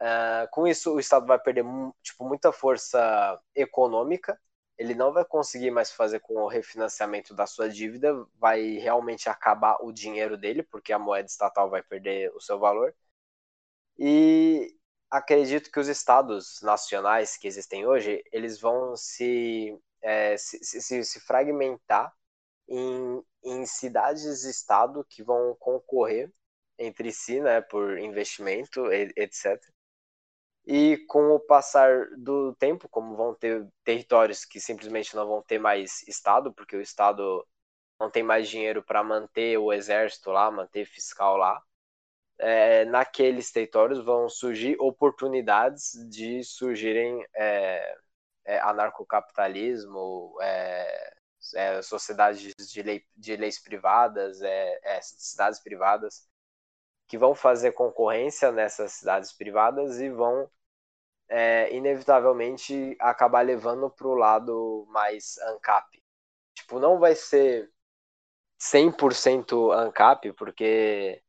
Uh, 0.00 0.48
com 0.50 0.66
isso, 0.66 0.94
o 0.94 1.00
Estado 1.00 1.26
vai 1.26 1.38
perder 1.38 1.64
tipo, 2.02 2.24
muita 2.24 2.52
força 2.52 3.40
econômica, 3.54 4.38
ele 4.78 4.94
não 4.94 5.12
vai 5.12 5.24
conseguir 5.24 5.70
mais 5.70 5.90
fazer 5.90 6.20
com 6.20 6.34
o 6.34 6.48
refinanciamento 6.48 7.34
da 7.34 7.46
sua 7.46 7.68
dívida, 7.68 8.14
vai 8.38 8.76
realmente 8.78 9.28
acabar 9.28 9.78
o 9.82 9.90
dinheiro 9.92 10.36
dele, 10.36 10.62
porque 10.62 10.92
a 10.92 10.98
moeda 10.98 11.26
estatal 11.26 11.70
vai 11.70 11.82
perder 11.82 12.30
o 12.34 12.40
seu 12.40 12.58
valor. 12.58 12.94
E 13.98 14.76
acredito 15.10 15.70
que 15.70 15.80
os 15.80 15.88
estados 15.88 16.60
nacionais 16.62 17.36
que 17.36 17.46
existem 17.48 17.86
hoje, 17.86 18.22
eles 18.32 18.60
vão 18.60 18.96
se, 18.96 19.78
é, 20.02 20.36
se, 20.36 20.58
se, 20.62 21.04
se 21.04 21.20
fragmentar 21.20 22.12
em, 22.68 23.22
em 23.46 23.64
cidades-estado 23.64 25.04
que 25.08 25.22
vão 25.22 25.54
concorrer 25.58 26.30
entre 26.78 27.12
si, 27.12 27.40
né, 27.40 27.60
por 27.60 27.98
investimento, 27.98 28.92
etc. 28.92 29.60
E 30.66 30.98
com 31.08 31.30
o 31.34 31.40
passar 31.40 32.08
do 32.18 32.54
tempo, 32.56 32.88
como 32.88 33.16
vão 33.16 33.34
ter 33.34 33.66
territórios 33.84 34.44
que 34.44 34.60
simplesmente 34.60 35.14
não 35.14 35.26
vão 35.26 35.42
ter 35.42 35.58
mais 35.58 36.02
Estado, 36.08 36.52
porque 36.52 36.76
o 36.76 36.80
Estado 36.80 37.46
não 38.00 38.10
tem 38.10 38.22
mais 38.22 38.48
dinheiro 38.48 38.82
para 38.82 39.02
manter 39.02 39.56
o 39.58 39.72
exército 39.72 40.30
lá, 40.30 40.50
manter 40.50 40.84
fiscal 40.84 41.36
lá, 41.36 41.62
é, 42.38 42.84
naqueles 42.84 43.50
territórios 43.52 44.04
vão 44.04 44.28
surgir 44.28 44.76
oportunidades 44.80 45.92
de 46.10 46.42
surgirem 46.44 47.24
é, 47.34 47.96
é, 48.44 48.58
anarcocapitalismo, 48.60 50.36
é, 50.42 51.15
é, 51.54 51.82
sociedades 51.82 52.54
de, 52.54 52.82
lei, 52.82 53.04
de 53.16 53.36
leis 53.36 53.58
privadas, 53.58 54.40
é, 54.42 54.80
é, 54.82 55.00
cidades 55.02 55.60
privadas. 55.60 56.28
que 57.08 57.18
vão 57.18 57.34
fazer 57.34 57.72
concorrência 57.72 58.52
nessas 58.52 58.92
cidades 58.92 59.32
privadas 59.32 60.00
e 60.00 60.10
vão 60.10 60.50
é, 61.28 61.74
inevitavelmente 61.74 62.96
acabar 63.00 63.42
levando 63.42 63.90
para 63.90 64.08
o 64.08 64.14
lado 64.14 64.86
mais 64.90 65.38
ANCAP. 65.38 66.02
Tipo, 66.54 66.80
não 66.80 66.98
vai 66.98 67.14
ser 67.14 67.70
100% 68.58 69.72
ANCAP, 69.72 70.32
porque 70.34 71.22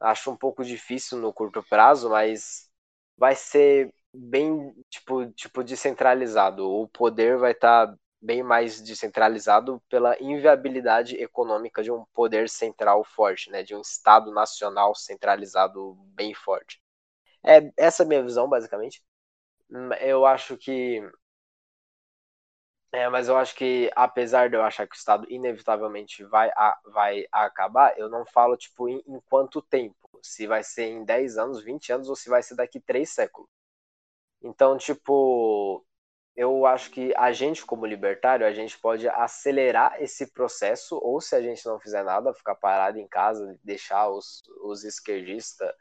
acho 0.00 0.30
um 0.30 0.36
pouco 0.36 0.64
difícil 0.64 1.18
no 1.18 1.32
curto 1.32 1.62
prazo, 1.62 2.10
mas 2.10 2.70
vai 3.16 3.34
ser 3.36 3.92
bem 4.12 4.74
tipo, 4.90 5.30
tipo 5.32 5.64
descentralizado. 5.64 6.68
O 6.68 6.88
poder 6.88 7.38
vai 7.38 7.52
estar 7.52 7.88
tá 7.88 7.98
bem 8.24 8.42
mais 8.42 8.80
descentralizado 8.80 9.82
pela 9.88 10.16
inviabilidade 10.20 11.16
econômica 11.16 11.82
de 11.82 11.92
um 11.92 12.04
poder 12.14 12.48
central 12.48 13.04
forte, 13.04 13.50
né, 13.50 13.62
de 13.62 13.74
um 13.74 13.82
Estado 13.82 14.32
nacional 14.32 14.94
centralizado 14.94 15.94
bem 16.14 16.32
forte. 16.34 16.82
É 17.44 17.70
essa 17.76 18.02
é 18.02 18.06
a 18.06 18.08
minha 18.08 18.22
visão, 18.22 18.48
basicamente. 18.48 19.02
Hum, 19.70 19.92
eu 20.00 20.26
acho 20.26 20.56
que 20.56 21.02
é, 22.92 23.08
mas 23.08 23.28
eu 23.28 23.36
acho 23.36 23.56
que, 23.56 23.90
apesar 23.96 24.48
de 24.48 24.56
eu 24.56 24.62
achar 24.62 24.86
que 24.86 24.94
o 24.94 24.96
Estado 24.96 25.26
inevitavelmente 25.28 26.22
vai, 26.24 26.48
a, 26.50 26.78
vai 26.92 27.26
acabar, 27.32 27.98
eu 27.98 28.08
não 28.08 28.24
falo, 28.24 28.56
tipo, 28.56 28.88
em, 28.88 29.02
em, 29.06 29.20
quanto 29.28 29.60
tempo. 29.60 29.96
Se 30.22 30.46
vai 30.46 30.62
ser 30.62 30.84
em 30.84 31.04
10 31.04 31.36
anos, 31.36 31.62
20 31.62 31.92
anos, 31.92 32.08
ou 32.08 32.14
se 32.14 32.28
vai 32.30 32.40
ser 32.42 32.54
daqui 32.54 32.78
3 32.80 33.10
séculos. 33.10 33.48
Então, 34.42 34.78
tipo, 34.78 35.84
eu 36.36 36.66
acho 36.66 36.90
que 36.90 37.12
a 37.16 37.32
gente, 37.32 37.64
como 37.64 37.86
libertário, 37.86 38.46
a 38.46 38.52
gente 38.52 38.78
pode 38.78 39.08
acelerar 39.08 40.02
esse 40.02 40.32
processo, 40.32 40.98
ou 41.02 41.20
se 41.20 41.36
a 41.36 41.40
gente 41.40 41.64
não 41.64 41.78
fizer 41.78 42.02
nada, 42.02 42.34
ficar 42.34 42.56
parado 42.56 42.98
em 42.98 43.06
casa, 43.06 43.58
deixar 43.62 44.08
os, 44.08 44.42
os 44.62 44.84
esquerdistas 44.84 45.72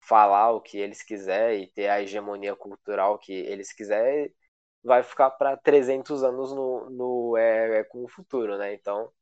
falar 0.00 0.52
o 0.52 0.60
que 0.60 0.78
eles 0.78 1.02
quiserem 1.02 1.64
e 1.64 1.66
ter 1.66 1.88
a 1.88 2.02
hegemonia 2.02 2.56
cultural 2.56 3.18
que 3.18 3.32
eles 3.32 3.72
quiserem, 3.72 4.34
vai 4.82 5.02
ficar 5.02 5.30
para 5.30 5.56
300 5.56 6.24
anos 6.24 6.52
no, 6.52 6.88
no 6.90 7.36
é, 7.36 7.80
é, 7.80 7.84
com 7.84 8.02
o 8.02 8.08
futuro, 8.08 8.56
né? 8.56 8.72
Então, 8.72 9.12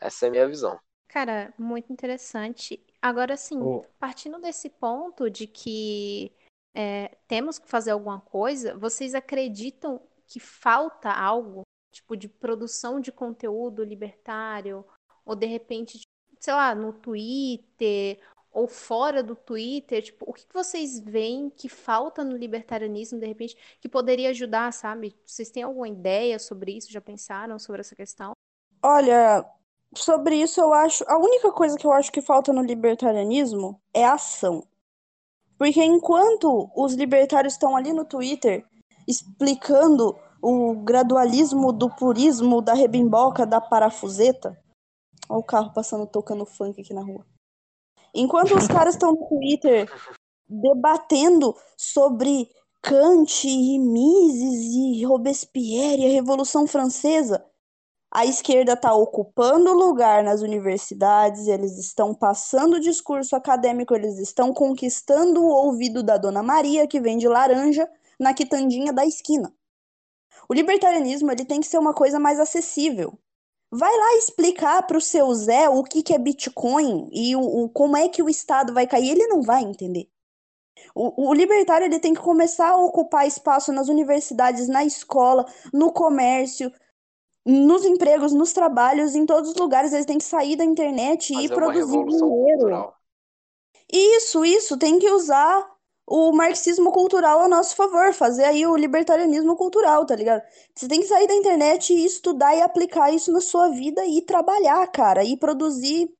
essa 0.00 0.26
é 0.26 0.28
a 0.28 0.30
minha 0.30 0.48
visão. 0.48 0.78
Cara, 1.08 1.52
muito 1.58 1.92
interessante. 1.92 2.84
Agora, 3.02 3.36
sim, 3.36 3.60
oh. 3.60 3.84
partindo 3.98 4.40
desse 4.40 4.70
ponto 4.70 5.28
de 5.28 5.46
que 5.46 6.32
é, 6.74 7.16
temos 7.28 7.58
que 7.58 7.68
fazer 7.68 7.92
alguma 7.92 8.20
coisa, 8.20 8.76
vocês 8.76 9.14
acreditam 9.14 10.00
que 10.26 10.40
falta 10.40 11.10
algo, 11.10 11.62
tipo, 11.92 12.16
de 12.16 12.28
produção 12.28 12.98
de 12.98 13.12
conteúdo 13.12 13.84
libertário, 13.84 14.84
ou 15.24 15.36
de 15.36 15.46
repente, 15.46 16.00
sei 16.40 16.52
lá, 16.52 16.74
no 16.74 16.92
Twitter, 16.92 18.20
ou 18.50 18.68
fora 18.68 19.22
do 19.22 19.34
Twitter, 19.34 20.02
tipo, 20.02 20.24
o 20.28 20.32
que 20.32 20.44
vocês 20.52 21.00
veem 21.00 21.50
que 21.50 21.68
falta 21.68 22.24
no 22.24 22.36
libertarianismo, 22.36 23.18
de 23.18 23.26
repente, 23.26 23.56
que 23.80 23.88
poderia 23.88 24.30
ajudar, 24.30 24.72
sabe? 24.72 25.16
Vocês 25.24 25.50
têm 25.50 25.62
alguma 25.62 25.88
ideia 25.88 26.38
sobre 26.38 26.72
isso? 26.72 26.92
Já 26.92 27.00
pensaram 27.00 27.58
sobre 27.58 27.80
essa 27.80 27.96
questão? 27.96 28.32
Olha, 28.82 29.44
sobre 29.94 30.36
isso 30.36 30.60
eu 30.60 30.72
acho, 30.72 31.04
a 31.08 31.18
única 31.18 31.50
coisa 31.52 31.76
que 31.76 31.86
eu 31.86 31.92
acho 31.92 32.12
que 32.12 32.20
falta 32.22 32.52
no 32.52 32.62
libertarianismo 32.62 33.80
é 33.92 34.04
ação. 34.04 34.66
Porque 35.58 35.82
enquanto 35.82 36.70
os 36.76 36.94
libertários 36.94 37.54
estão 37.54 37.76
ali 37.76 37.92
no 37.92 38.04
Twitter 38.04 38.64
explicando 39.06 40.16
o 40.42 40.74
gradualismo 40.82 41.72
do 41.72 41.88
purismo, 41.88 42.60
da 42.60 42.74
rebimboca, 42.74 43.46
da 43.46 43.60
parafuseta, 43.60 44.58
olha 45.28 45.38
o 45.38 45.42
carro 45.42 45.72
passando 45.72 46.06
tocando 46.06 46.44
funk 46.44 46.80
aqui 46.80 46.92
na 46.92 47.02
rua. 47.02 47.24
Enquanto 48.14 48.54
os 48.54 48.66
caras 48.66 48.94
estão 48.94 49.12
no 49.12 49.28
Twitter 49.28 49.90
debatendo 50.48 51.54
sobre 51.76 52.48
Kant 52.82 53.48
e 53.48 53.78
Mises 53.78 54.74
e 54.74 55.04
Robespierre 55.04 56.02
e 56.02 56.06
a 56.06 56.12
Revolução 56.12 56.66
Francesa, 56.66 57.44
a 58.14 58.24
esquerda 58.24 58.74
está 58.74 58.94
ocupando 58.94 59.72
lugar 59.72 60.22
nas 60.22 60.40
universidades, 60.40 61.48
eles 61.48 61.76
estão 61.76 62.14
passando 62.14 62.78
discurso 62.78 63.34
acadêmico, 63.34 63.92
eles 63.92 64.18
estão 64.18 64.54
conquistando 64.54 65.42
o 65.42 65.48
ouvido 65.48 66.00
da 66.00 66.16
Dona 66.16 66.40
Maria, 66.40 66.86
que 66.86 67.00
vende 67.00 67.26
laranja, 67.26 67.90
na 68.18 68.32
quitandinha 68.32 68.92
da 68.92 69.04
esquina. 69.04 69.52
O 70.48 70.54
libertarianismo 70.54 71.32
ele 71.32 71.44
tem 71.44 71.60
que 71.60 71.66
ser 71.66 71.78
uma 71.78 71.92
coisa 71.92 72.20
mais 72.20 72.38
acessível. 72.38 73.18
Vai 73.68 73.90
lá 73.90 74.14
explicar 74.18 74.86
para 74.86 74.96
o 74.96 75.00
seu 75.00 75.34
Zé 75.34 75.68
o 75.68 75.82
que, 75.82 76.00
que 76.00 76.14
é 76.14 76.18
Bitcoin 76.18 77.08
e 77.12 77.34
o, 77.34 77.40
o, 77.40 77.68
como 77.68 77.96
é 77.96 78.08
que 78.08 78.22
o 78.22 78.28
Estado 78.28 78.72
vai 78.72 78.86
cair. 78.86 79.10
Ele 79.10 79.26
não 79.26 79.42
vai 79.42 79.64
entender. 79.64 80.08
O, 80.94 81.30
o, 81.30 81.34
libertário 81.34 81.86
ele 81.86 81.98
tem 81.98 82.14
que 82.14 82.20
começar 82.20 82.70
a 82.70 82.76
ocupar 82.76 83.26
espaço 83.26 83.72
nas 83.72 83.88
universidades, 83.88 84.68
na 84.68 84.84
escola, 84.84 85.44
no 85.72 85.90
comércio, 85.90 86.70
nos 87.44 87.84
empregos, 87.84 88.32
nos 88.32 88.52
trabalhos, 88.52 89.14
em 89.14 89.26
todos 89.26 89.50
os 89.50 89.56
lugares. 89.56 89.92
Eles 89.92 90.06
têm 90.06 90.18
que 90.18 90.24
sair 90.24 90.56
da 90.56 90.64
internet 90.64 91.32
Fazer 91.32 91.46
e 91.46 91.48
produzir 91.48 92.04
dinheiro. 92.04 92.58
Cultural. 92.58 92.94
Isso, 93.92 94.44
isso. 94.44 94.78
Tem 94.78 94.98
que 94.98 95.10
usar 95.10 95.70
o 96.06 96.32
marxismo 96.32 96.92
cultural 96.92 97.40
a 97.40 97.48
nosso 97.48 97.74
favor, 97.76 98.12
fazer 98.12 98.44
aí 98.44 98.66
o 98.66 98.76
libertarianismo 98.76 99.56
cultural, 99.56 100.04
tá 100.04 100.14
ligado? 100.14 100.42
Você 100.74 100.86
tem 100.88 101.00
que 101.00 101.06
sair 101.06 101.26
da 101.26 101.34
internet 101.34 101.92
e 101.92 102.04
estudar 102.04 102.54
e 102.54 102.62
aplicar 102.62 103.10
isso 103.12 103.32
na 103.32 103.40
sua 103.40 103.68
vida 103.70 104.04
e 104.06 104.20
trabalhar, 104.22 104.86
cara, 104.88 105.24
e 105.24 105.36
produzir 105.36 106.10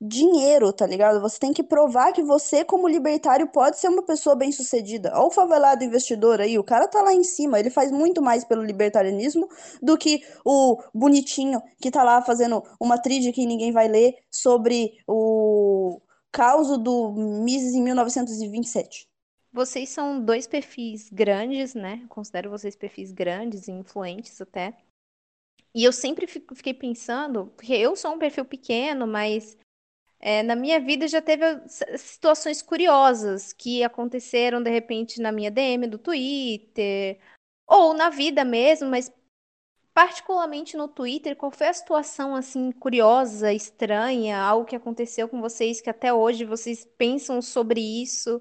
dinheiro, 0.00 0.72
tá 0.72 0.86
ligado? 0.86 1.20
Você 1.20 1.38
tem 1.38 1.52
que 1.52 1.62
provar 1.62 2.12
que 2.12 2.22
você, 2.22 2.64
como 2.64 2.88
libertário, 2.88 3.48
pode 3.48 3.78
ser 3.78 3.88
uma 3.88 4.02
pessoa 4.02 4.34
bem-sucedida. 4.36 5.12
Olha 5.14 5.26
o 5.26 5.30
favelado 5.30 5.84
investidor 5.84 6.40
aí, 6.40 6.58
o 6.58 6.64
cara 6.64 6.88
tá 6.88 7.02
lá 7.02 7.12
em 7.12 7.24
cima, 7.24 7.58
ele 7.58 7.70
faz 7.70 7.90
muito 7.90 8.22
mais 8.22 8.44
pelo 8.44 8.62
libertarianismo 8.62 9.48
do 9.82 9.96
que 9.96 10.22
o 10.44 10.82
bonitinho 10.94 11.60
que 11.80 11.90
tá 11.90 12.02
lá 12.02 12.22
fazendo 12.22 12.62
uma 12.80 12.98
tríade 12.98 13.32
que 13.32 13.46
ninguém 13.46 13.72
vai 13.72 13.88
ler 13.88 14.14
sobre 14.30 14.98
o 15.06 16.00
caos 16.32 16.78
do 16.78 17.12
Mises 17.12 17.74
em 17.74 17.82
1927. 17.82 19.08
Vocês 19.52 19.88
são 19.88 20.24
dois 20.24 20.46
perfis 20.46 21.10
grandes, 21.10 21.74
né? 21.74 22.06
considero 22.08 22.50
vocês 22.50 22.76
perfis 22.76 23.10
grandes 23.10 23.66
e 23.66 23.72
influentes 23.72 24.40
até. 24.40 24.76
E 25.74 25.84
eu 25.84 25.92
sempre 25.92 26.26
fiquei 26.26 26.74
pensando, 26.74 27.46
porque 27.56 27.72
eu 27.72 27.94
sou 27.94 28.12
um 28.12 28.18
perfil 28.18 28.44
pequeno, 28.44 29.06
mas 29.06 29.56
é, 30.20 30.42
na 30.42 30.54
minha 30.54 30.78
vida 30.78 31.08
já 31.08 31.22
teve 31.22 31.44
situações 31.96 32.60
curiosas 32.60 33.54
que 33.54 33.82
aconteceram 33.82 34.62
de 34.62 34.70
repente 34.70 35.20
na 35.20 35.32
minha 35.32 35.50
DM 35.50 35.86
do 35.86 35.98
Twitter, 35.98 37.18
ou 37.66 37.94
na 37.94 38.10
vida 38.10 38.44
mesmo, 38.44 38.90
mas 38.90 39.10
particularmente 39.94 40.76
no 40.76 40.88
Twitter, 40.88 41.34
qual 41.36 41.50
foi 41.50 41.68
a 41.68 41.72
situação 41.72 42.34
assim 42.34 42.70
curiosa, 42.70 43.52
estranha, 43.52 44.38
algo 44.38 44.66
que 44.66 44.76
aconteceu 44.76 45.28
com 45.28 45.40
vocês 45.40 45.80
que 45.80 45.88
até 45.88 46.12
hoje 46.12 46.44
vocês 46.44 46.84
pensam 46.98 47.40
sobre 47.40 47.80
isso 47.80 48.40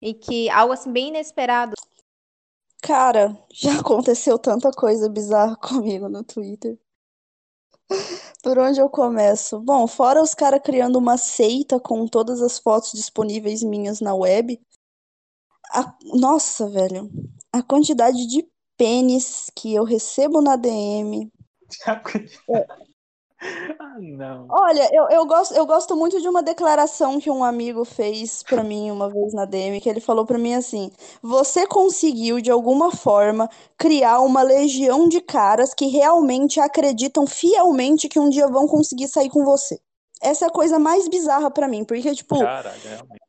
e 0.00 0.14
que 0.14 0.48
algo 0.48 0.72
assim 0.72 0.92
bem 0.92 1.08
inesperado. 1.08 1.74
Cara, 2.82 3.36
já 3.52 3.80
aconteceu 3.80 4.38
tanta 4.38 4.70
coisa 4.70 5.08
bizarra 5.08 5.56
comigo 5.60 6.08
no 6.08 6.24
Twitter. 6.24 6.78
Por 8.42 8.58
onde 8.58 8.80
eu 8.80 8.88
começo? 8.88 9.60
Bom, 9.60 9.86
fora 9.86 10.22
os 10.22 10.34
caras 10.34 10.60
criando 10.62 10.96
uma 10.96 11.16
seita 11.16 11.80
com 11.80 12.06
todas 12.06 12.40
as 12.40 12.58
fotos 12.58 12.92
disponíveis 12.92 13.62
minhas 13.62 14.00
na 14.00 14.14
web. 14.14 14.60
A... 15.70 15.94
Nossa, 16.14 16.68
velho. 16.68 17.10
A 17.52 17.62
quantidade 17.62 18.26
de 18.26 18.46
pênis 18.76 19.50
que 19.56 19.74
eu 19.74 19.84
recebo 19.84 20.40
na 20.40 20.56
DM. 20.56 21.30
é, 22.50 22.66
ah, 23.78 23.96
não. 24.00 24.46
Olha, 24.50 24.88
eu, 24.92 25.08
eu, 25.10 25.26
gosto, 25.26 25.54
eu 25.54 25.64
gosto 25.64 25.96
muito 25.96 26.20
de 26.20 26.28
uma 26.28 26.42
declaração 26.42 27.20
que 27.20 27.30
um 27.30 27.44
amigo 27.44 27.84
fez 27.84 28.42
para 28.42 28.64
mim 28.64 28.90
uma 28.90 29.08
vez 29.08 29.32
na 29.32 29.44
DM, 29.44 29.80
que 29.80 29.88
ele 29.88 30.00
falou 30.00 30.26
para 30.26 30.38
mim 30.38 30.54
assim: 30.54 30.90
"Você 31.22 31.66
conseguiu 31.66 32.40
de 32.40 32.50
alguma 32.50 32.90
forma 32.90 33.48
criar 33.76 34.20
uma 34.20 34.42
legião 34.42 35.08
de 35.08 35.20
caras 35.20 35.72
que 35.72 35.86
realmente 35.86 36.58
acreditam 36.58 37.26
fielmente 37.26 38.08
que 38.08 38.18
um 38.18 38.28
dia 38.28 38.48
vão 38.48 38.66
conseguir 38.66 39.08
sair 39.08 39.30
com 39.30 39.44
você". 39.44 39.78
Essa 40.20 40.46
é 40.46 40.48
a 40.48 40.52
coisa 40.52 40.78
mais 40.78 41.08
bizarra 41.08 41.50
para 41.50 41.68
mim, 41.68 41.84
porque 41.84 42.14
tipo, 42.14 42.38
Caralho, 42.38 42.80
realmente 42.82 43.27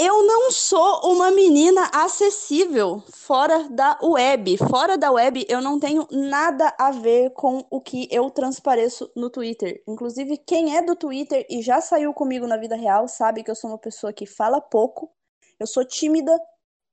eu 0.00 0.26
não 0.26 0.50
sou 0.50 1.12
uma 1.12 1.30
menina 1.30 1.90
acessível 1.92 3.02
fora 3.12 3.68
da 3.68 3.98
web. 4.02 4.56
Fora 4.56 4.96
da 4.96 5.12
web, 5.12 5.44
eu 5.46 5.60
não 5.60 5.78
tenho 5.78 6.08
nada 6.10 6.74
a 6.78 6.90
ver 6.90 7.30
com 7.34 7.66
o 7.70 7.82
que 7.82 8.08
eu 8.10 8.30
transpareço 8.30 9.12
no 9.14 9.28
Twitter. 9.28 9.82
Inclusive, 9.86 10.38
quem 10.38 10.74
é 10.74 10.80
do 10.80 10.96
Twitter 10.96 11.46
e 11.50 11.60
já 11.60 11.82
saiu 11.82 12.14
comigo 12.14 12.46
na 12.46 12.56
vida 12.56 12.76
real 12.76 13.06
sabe 13.08 13.44
que 13.44 13.50
eu 13.50 13.54
sou 13.54 13.70
uma 13.70 13.78
pessoa 13.78 14.10
que 14.10 14.24
fala 14.24 14.58
pouco, 14.58 15.12
eu 15.58 15.66
sou 15.66 15.84
tímida, 15.84 16.32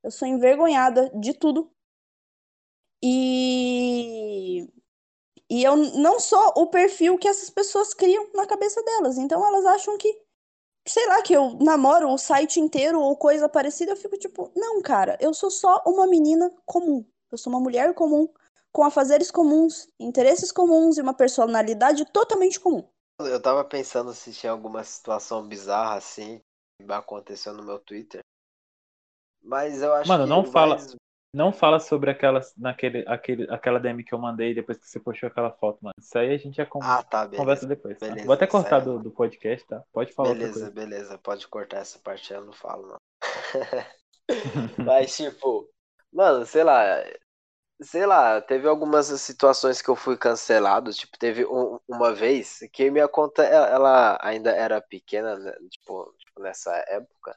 eu 0.04 0.10
sou 0.10 0.28
envergonhada 0.28 1.10
de 1.18 1.32
tudo. 1.32 1.70
E 3.02 4.68
e 5.50 5.64
eu 5.64 5.76
não 5.76 6.20
sou 6.20 6.52
o 6.56 6.66
perfil 6.66 7.16
que 7.16 7.26
essas 7.26 7.48
pessoas 7.48 7.94
criam 7.94 8.28
na 8.34 8.46
cabeça 8.46 8.82
delas. 8.82 9.16
Então 9.16 9.44
elas 9.46 9.64
acham 9.64 9.96
que 9.96 10.14
sei 10.88 11.06
lá, 11.06 11.22
que 11.22 11.32
eu 11.34 11.54
namoro 11.60 12.08
o 12.10 12.18
site 12.18 12.58
inteiro 12.60 13.00
ou 13.00 13.16
coisa 13.16 13.48
parecida, 13.48 13.92
eu 13.92 13.96
fico 13.96 14.16
tipo, 14.18 14.50
não, 14.56 14.80
cara, 14.82 15.16
eu 15.20 15.32
sou 15.34 15.50
só 15.50 15.82
uma 15.86 16.06
menina 16.06 16.50
comum. 16.64 17.04
Eu 17.30 17.36
sou 17.38 17.52
uma 17.52 17.60
mulher 17.60 17.92
comum, 17.94 18.28
com 18.72 18.82
afazeres 18.84 19.30
comuns, 19.30 19.88
interesses 20.00 20.50
comuns 20.50 20.96
e 20.96 21.02
uma 21.02 21.14
personalidade 21.14 22.04
totalmente 22.12 22.58
comum. 22.58 22.88
Eu 23.20 23.40
tava 23.42 23.64
pensando 23.64 24.12
se 24.14 24.32
tinha 24.32 24.52
alguma 24.52 24.84
situação 24.84 25.46
bizarra 25.46 25.96
assim 25.96 26.40
que 26.80 26.92
aconteceu 26.92 27.52
no 27.52 27.62
meu 27.64 27.78
Twitter. 27.78 28.20
Mas 29.42 29.82
eu 29.82 29.92
acho 29.94 30.08
Mano, 30.08 30.24
que 30.24 30.30
não 30.30 30.44
fala- 30.44 30.76
mais- 30.76 30.96
Não 31.32 31.52
fala 31.52 31.78
sobre 31.78 32.10
aquela, 32.10 32.40
naquele, 32.56 33.04
aquele, 33.06 33.46
aquela 33.50 33.78
DM 33.78 34.02
que 34.02 34.14
eu 34.14 34.18
mandei 34.18 34.54
depois 34.54 34.78
que 34.78 34.88
você 34.88 34.98
postou 34.98 35.26
aquela 35.28 35.50
foto, 35.50 35.78
mano. 35.82 35.94
Isso 35.98 36.16
aí 36.18 36.32
a 36.32 36.38
gente 36.38 36.56
já 36.56 36.64
con- 36.64 36.80
Ah, 36.82 37.02
tá, 37.02 37.24
beleza. 37.24 37.36
conversa 37.42 37.66
depois. 37.66 37.98
Tá? 37.98 38.06
beleza, 38.06 38.26
Vou 38.26 38.34
até 38.34 38.46
cortar 38.46 38.76
aí, 38.78 38.84
do, 38.84 38.98
do 38.98 39.10
podcast, 39.10 39.66
tá? 39.66 39.82
Pode 39.92 40.12
falar 40.12 40.32
Beleza, 40.32 40.70
beleza. 40.70 41.18
Pode 41.18 41.46
cortar 41.48 41.78
essa 41.78 41.98
parte 41.98 42.32
eu 42.32 42.44
não 42.44 42.52
falo, 42.52 42.88
não. 42.88 42.98
Mas, 44.78 45.16
tipo, 45.16 45.68
mano, 46.12 46.46
sei 46.46 46.64
lá. 46.64 46.82
Sei 47.80 48.04
lá, 48.04 48.40
teve 48.40 48.66
algumas 48.66 49.06
situações 49.20 49.80
que 49.80 49.88
eu 49.88 49.94
fui 49.94 50.16
cancelado. 50.16 50.92
Tipo, 50.92 51.16
teve 51.16 51.46
um- 51.46 51.78
uma 51.86 52.12
vez 52.12 52.58
que 52.72 52.90
minha 52.90 53.06
conta, 53.06 53.44
ela, 53.44 53.68
ela 53.68 54.18
ainda 54.20 54.50
era 54.50 54.80
pequena, 54.80 55.36
né, 55.38 55.52
tipo, 55.70 56.12
tipo, 56.18 56.40
nessa 56.42 56.72
época. 56.88 57.36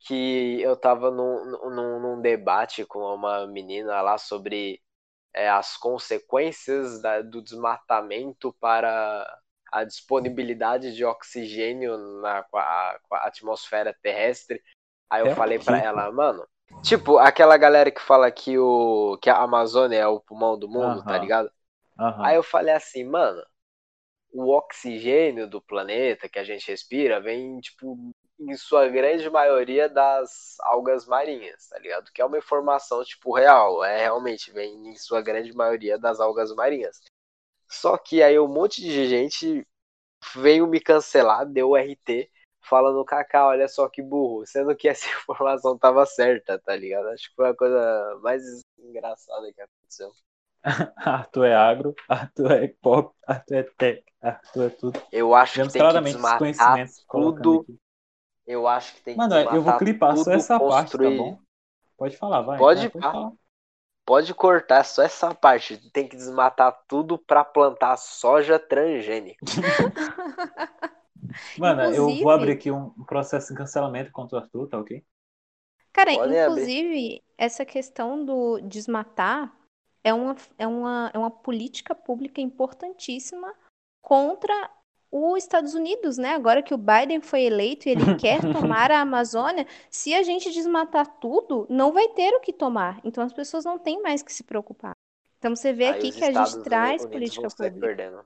Que 0.00 0.60
eu 0.62 0.76
tava 0.76 1.10
num, 1.10 1.44
num, 1.70 2.00
num 2.00 2.20
debate 2.20 2.84
com 2.86 3.00
uma 3.00 3.46
menina 3.46 4.00
lá 4.00 4.16
sobre 4.18 4.80
é, 5.34 5.48
as 5.48 5.76
consequências 5.76 7.00
da- 7.02 7.22
do 7.22 7.42
desmatamento 7.42 8.52
para 8.60 9.40
a 9.72 9.84
disponibilidade 9.84 10.94
de 10.94 11.04
oxigênio 11.04 11.98
na 12.22 12.40
a- 12.54 12.98
a 13.12 13.28
atmosfera 13.28 13.96
terrestre. 14.02 14.62
Aí 15.10 15.22
eu 15.22 15.28
É 15.28 15.30
falei 15.30 15.58
pra 15.58 15.78
horrível. 15.78 15.82
ela, 15.82 16.10
mano, 16.12 16.46
tipo, 16.82 17.18
aquela 17.18 17.56
galera 17.56 17.90
que 17.90 18.00
fala 18.00 18.30
que, 18.30 18.58
o, 18.58 19.18
que 19.22 19.30
a 19.30 19.38
Amazônia 19.42 19.98
é 19.98 20.06
o 20.06 20.20
pulmão 20.20 20.58
do 20.58 20.68
mundo, 20.68 21.02
tá 21.04 21.16
Aham. 21.16 21.18
ligado? 21.18 21.50
Aham. 21.98 22.30
Aí 22.30 22.36
eu 22.36 22.42
falei 22.44 22.74
assim, 22.74 23.04
mano, 23.04 23.42
o 24.32 24.50
oxigênio 24.54 25.48
do 25.48 25.60
planeta 25.60 26.28
que 26.28 26.38
a 26.38 26.44
gente 26.44 26.68
respira 26.70 27.20
vem, 27.20 27.60
tipo, 27.60 28.12
em 28.38 28.56
sua 28.56 28.88
grande 28.88 29.28
maioria 29.28 29.88
das 29.88 30.56
algas 30.60 31.06
marinhas, 31.06 31.68
tá 31.68 31.78
ligado? 31.78 32.10
Que 32.12 32.22
é 32.22 32.24
uma 32.24 32.38
informação, 32.38 33.02
tipo, 33.04 33.34
real. 33.34 33.84
É 33.84 34.02
realmente, 34.02 34.52
vem 34.52 34.88
em 34.88 34.96
sua 34.96 35.20
grande 35.20 35.52
maioria 35.52 35.98
das 35.98 36.20
algas 36.20 36.54
marinhas. 36.54 37.00
Só 37.68 37.98
que 37.98 38.22
aí 38.22 38.38
um 38.38 38.48
monte 38.48 38.80
de 38.80 39.08
gente 39.08 39.66
veio 40.36 40.66
me 40.66 40.80
cancelar, 40.80 41.46
deu 41.46 41.76
RT, 41.76 42.30
falando, 42.60 43.04
Kaká, 43.04 43.46
olha 43.46 43.66
só 43.68 43.88
que 43.88 44.02
burro, 44.02 44.46
sendo 44.46 44.74
que 44.76 44.88
essa 44.88 45.06
informação 45.18 45.76
tava 45.76 46.04
certa, 46.06 46.58
tá 46.58 46.76
ligado? 46.76 47.08
Acho 47.08 47.28
que 47.28 47.34
foi 47.34 47.48
a 47.48 47.54
coisa 47.54 48.20
mais 48.22 48.42
engraçada 48.78 49.52
que 49.52 49.60
aconteceu. 49.60 50.10
Arthur 50.96 51.44
é 51.44 51.54
agro, 51.54 51.94
Arthur 52.08 52.52
é 52.52 52.68
pop, 52.80 53.14
Arthur 53.26 53.54
é 53.54 53.62
tech, 53.62 54.04
Arthur 54.20 54.64
é 54.64 54.70
tudo. 54.70 55.02
Eu 55.12 55.34
acho 55.34 55.62
que 55.62 55.72
tem 55.72 55.88
que 55.88 56.00
desmatar 56.00 56.88
tudo. 57.08 57.64
Eu 58.48 58.66
acho 58.66 58.94
que 58.94 59.02
tem 59.02 59.12
que 59.14 59.18
Mano, 59.18 59.34
eu 59.54 59.60
vou 59.62 59.76
clipar 59.76 60.16
só 60.16 60.24
tudo, 60.24 60.32
essa 60.32 60.58
parte, 60.58 60.70
tá 60.72 60.80
construir- 60.80 61.18
bom? 61.18 61.38
Pode 61.98 62.16
falar, 62.16 62.40
vai. 62.40 62.58
Pode 62.58 62.88
vai, 62.88 63.02
falar. 63.02 63.32
Pode 64.06 64.32
cortar 64.32 64.84
só 64.84 65.02
essa 65.02 65.34
parte. 65.34 65.76
Tem 65.90 66.08
que 66.08 66.16
desmatar 66.16 66.82
tudo 66.88 67.18
pra 67.18 67.44
plantar 67.44 67.98
soja 67.98 68.58
transgênica. 68.58 69.44
Mano, 71.58 71.82
eu 71.82 71.90
Inclusive- 72.04 72.22
vou 72.22 72.32
abrir 72.32 72.52
aqui 72.52 72.70
um 72.70 72.88
processo 73.04 73.52
de 73.52 73.58
cancelamento 73.58 74.10
contra 74.12 74.38
o 74.38 74.40
Arthur, 74.40 74.66
tá 74.66 74.78
ok? 74.78 75.04
Cara, 75.92 76.14
abrir. 76.14 76.40
inclusive, 76.42 77.22
essa 77.36 77.66
questão 77.66 78.24
do 78.24 78.60
desmatar 78.60 79.54
é 80.02 80.14
uma, 80.14 80.34
é 80.56 80.66
uma, 80.66 81.10
é 81.12 81.18
uma 81.18 81.30
política 81.30 81.94
pública 81.94 82.40
importantíssima 82.40 83.52
contra 84.00 84.70
os 85.10 85.38
Estados 85.42 85.74
Unidos, 85.74 86.18
né? 86.18 86.34
Agora 86.34 86.62
que 86.62 86.74
o 86.74 86.78
Biden 86.78 87.20
foi 87.20 87.42
eleito 87.42 87.88
e 87.88 87.92
ele 87.92 88.04
quer 88.16 88.40
tomar 88.52 88.90
a 88.90 89.00
Amazônia, 89.00 89.66
se 89.90 90.14
a 90.14 90.22
gente 90.22 90.50
desmatar 90.50 91.06
tudo, 91.18 91.66
não 91.70 91.92
vai 91.92 92.08
ter 92.08 92.34
o 92.34 92.40
que 92.40 92.52
tomar. 92.52 93.00
Então 93.04 93.24
as 93.24 93.32
pessoas 93.32 93.64
não 93.64 93.78
têm 93.78 94.02
mais 94.02 94.22
que 94.22 94.32
se 94.32 94.44
preocupar. 94.44 94.92
Então 95.38 95.54
você 95.54 95.72
vê 95.72 95.86
Aí 95.86 95.90
aqui 95.90 96.12
que 96.12 96.24
a 96.24 96.32
gente 96.32 96.56
Estados 96.56 96.62
traz 96.62 97.04
Unidos 97.04 97.06
política 97.06 97.50
pública. 97.50 97.80
perdendo. 97.86 98.24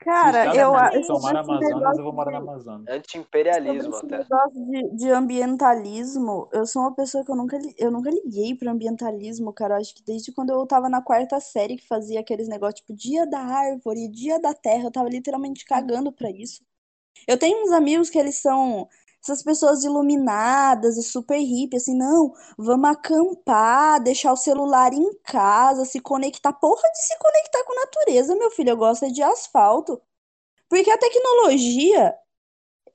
Cara, 0.00 0.52
Se 0.52 0.58
eu 0.58 0.74
esse 1.00 1.08
tomar 1.08 1.36
a 1.36 1.40
Amazonas, 1.40 1.98
eu 1.98 2.04
vou 2.04 2.12
morar 2.12 2.30
na 2.30 2.38
de- 2.38 2.44
Amazônia. 2.44 2.94
Anti-imperialismo 2.94 3.96
até. 3.96 4.24
de, 4.52 4.96
de 4.96 5.10
ambientalismo, 5.10 6.48
eu 6.52 6.66
sou 6.66 6.82
uma 6.82 6.94
pessoa 6.94 7.24
que 7.24 7.30
eu 7.30 7.36
nunca, 7.36 7.58
eu 7.76 7.90
nunca 7.90 8.08
liguei 8.10 8.54
pro 8.54 8.70
ambientalismo, 8.70 9.52
cara. 9.52 9.74
Eu 9.74 9.78
acho 9.80 9.94
que 9.94 10.02
desde 10.04 10.32
quando 10.32 10.50
eu 10.50 10.64
tava 10.66 10.88
na 10.88 11.02
quarta 11.02 11.40
série 11.40 11.76
que 11.76 11.86
fazia 11.86 12.20
aqueles 12.20 12.48
negócios 12.48 12.80
tipo 12.80 12.94
Dia 12.94 13.26
da 13.26 13.40
Árvore, 13.40 14.08
Dia 14.08 14.40
da 14.40 14.54
Terra, 14.54 14.84
eu 14.84 14.90
tava 14.92 15.08
literalmente 15.08 15.64
cagando 15.64 16.12
pra 16.12 16.30
isso. 16.30 16.62
Eu 17.26 17.36
tenho 17.36 17.62
uns 17.64 17.72
amigos 17.72 18.08
que 18.08 18.18
eles 18.18 18.36
são 18.36 18.88
essas 19.22 19.42
pessoas 19.42 19.84
iluminadas 19.84 20.96
e 20.96 21.02
super 21.02 21.38
hippie, 21.38 21.76
assim, 21.76 21.96
não, 21.96 22.32
vamos 22.56 22.88
acampar, 22.90 24.02
deixar 24.02 24.32
o 24.32 24.36
celular 24.36 24.92
em 24.92 25.14
casa, 25.24 25.84
se 25.84 26.00
conectar. 26.00 26.52
Porra 26.54 26.82
de 26.92 26.98
se 27.02 27.18
conectar 27.18 27.64
com 27.64 27.72
a 27.72 27.80
natureza, 27.84 28.34
meu 28.36 28.50
filho, 28.50 28.70
eu 28.70 28.76
gosto 28.76 29.04
é 29.04 29.10
de 29.10 29.22
asfalto. 29.22 30.00
Porque 30.68 30.90
a 30.90 30.98
tecnologia, 30.98 32.14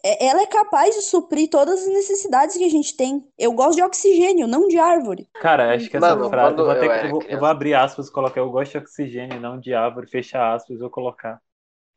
é- 0.03 0.27
ela 0.27 0.41
é 0.41 0.45
capaz 0.47 0.95
de 0.95 1.01
suprir 1.01 1.49
todas 1.49 1.81
as 1.81 1.87
necessidades 1.87 2.57
que 2.57 2.63
a 2.65 2.69
gente 2.69 2.95
tem. 2.95 3.27
Eu 3.37 3.53
gosto 3.53 3.75
de 3.77 3.83
oxigênio, 3.83 4.47
não 4.47 4.67
de 4.67 4.77
árvore. 4.77 5.27
Cara, 5.33 5.73
acho 5.75 5.89
que 5.89 5.97
essa 5.97 6.07
Mano, 6.07 6.29
frase. 6.29 6.59
Eu 6.59 6.65
vou, 6.65 6.73
eu 6.75 6.79
que- 6.79 7.05
eu 7.05 7.09
vou, 7.09 7.21
eu 7.29 7.39
vou 7.39 7.47
abrir 7.47 7.73
aspas, 7.73 8.09
colocar 8.09 8.39
eu 8.39 8.49
gosto 8.49 8.71
de 8.73 8.77
oxigênio, 8.77 9.39
não 9.39 9.59
de 9.59 9.73
árvore, 9.73 10.07
fechar 10.07 10.53
aspas, 10.53 10.79
vou 10.79 10.89
colocar 10.89 11.41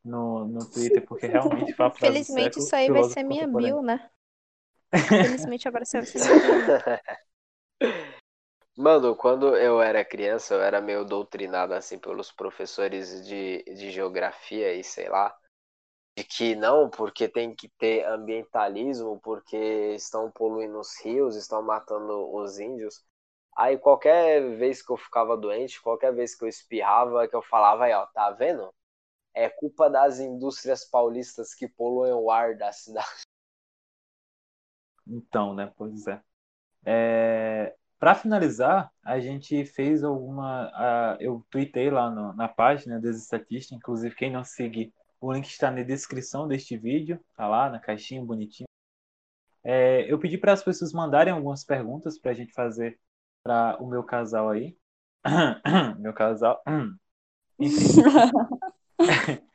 no, 0.05 0.45
no 0.47 0.65
Twitter, 0.65 1.05
porque 1.07 1.27
realmente 1.27 1.73
foi 1.75 1.85
a 1.85 1.91
frase 1.91 2.19
do 2.19 2.25
Felizmente 2.25 2.25
século, 2.25 2.65
isso 2.65 2.75
aí 2.75 2.89
vai 2.89 3.03
ser 3.03 3.23
minha 3.23 3.47
bio, 3.47 3.81
né? 3.81 4.09
Felizmente 4.91 5.67
agora 5.67 5.85
você. 5.85 5.99
Mano, 8.77 9.15
quando 9.15 9.57
eu 9.57 9.81
era 9.81 10.05
criança, 10.05 10.53
eu 10.53 10.61
era 10.61 10.79
meio 10.79 11.03
doutrinado 11.03 11.73
assim 11.73 11.97
pelos 11.97 12.31
professores 12.31 13.25
de, 13.25 13.63
de 13.63 13.89
geografia 13.89 14.71
e 14.73 14.83
sei 14.83 15.09
lá, 15.09 15.35
de 16.15 16.23
que 16.23 16.55
não, 16.55 16.89
porque 16.89 17.27
tem 17.27 17.55
que 17.55 17.69
ter 17.69 18.05
ambientalismo, 18.05 19.19
porque 19.21 19.57
estão 19.95 20.31
poluindo 20.31 20.79
os 20.79 20.99
rios, 21.03 21.35
estão 21.35 21.61
matando 21.63 22.33
os 22.35 22.59
índios. 22.59 23.03
Aí 23.57 23.77
qualquer 23.79 24.57
vez 24.57 24.83
que 24.83 24.91
eu 24.91 24.97
ficava 24.97 25.35
doente, 25.35 25.81
qualquer 25.81 26.13
vez 26.13 26.35
que 26.35 26.43
eu 26.43 26.47
espirrava, 26.47 27.27
que 27.27 27.35
eu 27.35 27.41
falava 27.41 27.85
aí, 27.85 27.93
ó, 27.93 28.05
tá 28.07 28.29
vendo? 28.31 28.71
É 29.33 29.49
culpa 29.49 29.89
das 29.89 30.19
indústrias 30.19 30.85
paulistas 30.85 31.53
que 31.55 31.67
poluem 31.67 32.13
o 32.13 32.31
ar 32.31 32.55
da 32.55 32.71
cidade. 32.71 33.27
Então, 35.09 35.53
né? 35.53 35.71
Pois 35.75 36.07
é. 36.07 36.21
é 36.85 37.73
para 37.99 38.13
finalizar, 38.13 38.91
a 39.03 39.19
gente 39.19 39.65
fez 39.65 40.03
alguma. 40.03 40.69
a- 40.73 41.17
eu 41.19 41.43
tuitei 41.49 41.89
lá 41.89 42.11
no- 42.11 42.31
na 42.33 42.47
página 42.47 42.99
das 43.01 43.17
estatísticas, 43.17 43.75
inclusive 43.77 44.15
quem 44.15 44.31
não 44.31 44.43
segue, 44.43 44.93
o 45.19 45.33
link 45.33 45.47
está 45.47 45.71
na 45.71 45.81
descrição 45.81 46.47
deste 46.47 46.77
vídeo, 46.77 47.19
tá 47.35 47.47
lá 47.47 47.69
na 47.69 47.79
caixinha 47.79 48.23
bonitinho. 48.23 48.67
É, 49.63 50.05
eu 50.11 50.19
pedi 50.19 50.37
para 50.37 50.53
as 50.53 50.63
pessoas 50.63 50.93
mandarem 50.93 51.33
algumas 51.33 51.63
perguntas 51.63 52.19
para 52.19 52.31
a 52.31 52.33
gente 52.35 52.53
fazer 52.53 52.99
para 53.43 53.77
o 53.81 53.87
meu 53.87 54.03
casal 54.03 54.49
aí. 54.49 54.77
meu 55.99 56.13
casal. 56.13 56.61
Enfim. 57.59 58.01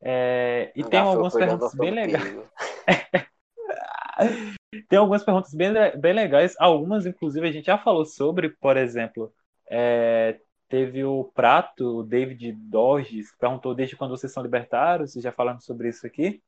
É, 0.00 0.70
e 0.76 0.84
tem 0.84 1.00
algumas 1.00 1.34
perguntas 1.34 1.74
bem 1.74 1.90
legais. 1.90 2.48
Tem 4.88 4.98
algumas 4.98 5.24
perguntas 5.24 5.54
bem, 5.54 5.72
bem 5.98 6.12
legais. 6.12 6.54
Algumas, 6.58 7.06
inclusive, 7.06 7.48
a 7.48 7.52
gente 7.52 7.66
já 7.66 7.78
falou 7.78 8.04
sobre, 8.04 8.50
por 8.50 8.76
exemplo, 8.76 9.32
é, 9.70 10.38
teve 10.68 11.04
o 11.04 11.24
Prato, 11.34 11.98
o 11.98 12.02
David 12.02 12.52
Dorges, 12.52 13.34
perguntou 13.38 13.74
desde 13.74 13.96
quando 13.96 14.10
vocês 14.10 14.32
são 14.32 14.42
libertários, 14.42 15.14
já 15.14 15.32
falamos 15.32 15.64
sobre 15.64 15.88
isso 15.88 16.06
aqui. 16.06 16.42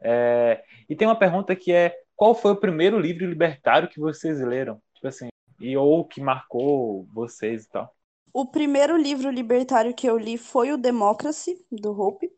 É, 0.00 0.62
e 0.88 0.96
tem 0.96 1.06
uma 1.06 1.18
pergunta 1.18 1.54
que 1.54 1.72
é: 1.72 1.94
qual 2.16 2.34
foi 2.34 2.52
o 2.52 2.60
primeiro 2.60 2.98
livro 2.98 3.26
libertário 3.26 3.88
que 3.88 4.00
vocês 4.00 4.40
leram? 4.40 4.80
Tipo 4.94 5.08
assim, 5.08 5.28
e 5.60 5.76
ou 5.76 6.04
que 6.04 6.20
marcou 6.20 7.04
vocês 7.12 7.64
e 7.64 7.68
tal. 7.68 7.94
O 8.32 8.46
primeiro 8.46 8.96
livro 8.96 9.30
libertário 9.30 9.94
que 9.94 10.08
eu 10.08 10.16
li 10.16 10.38
foi 10.38 10.72
o 10.72 10.78
Democracy, 10.78 11.64
do 11.70 11.92
Hope. 11.92 12.32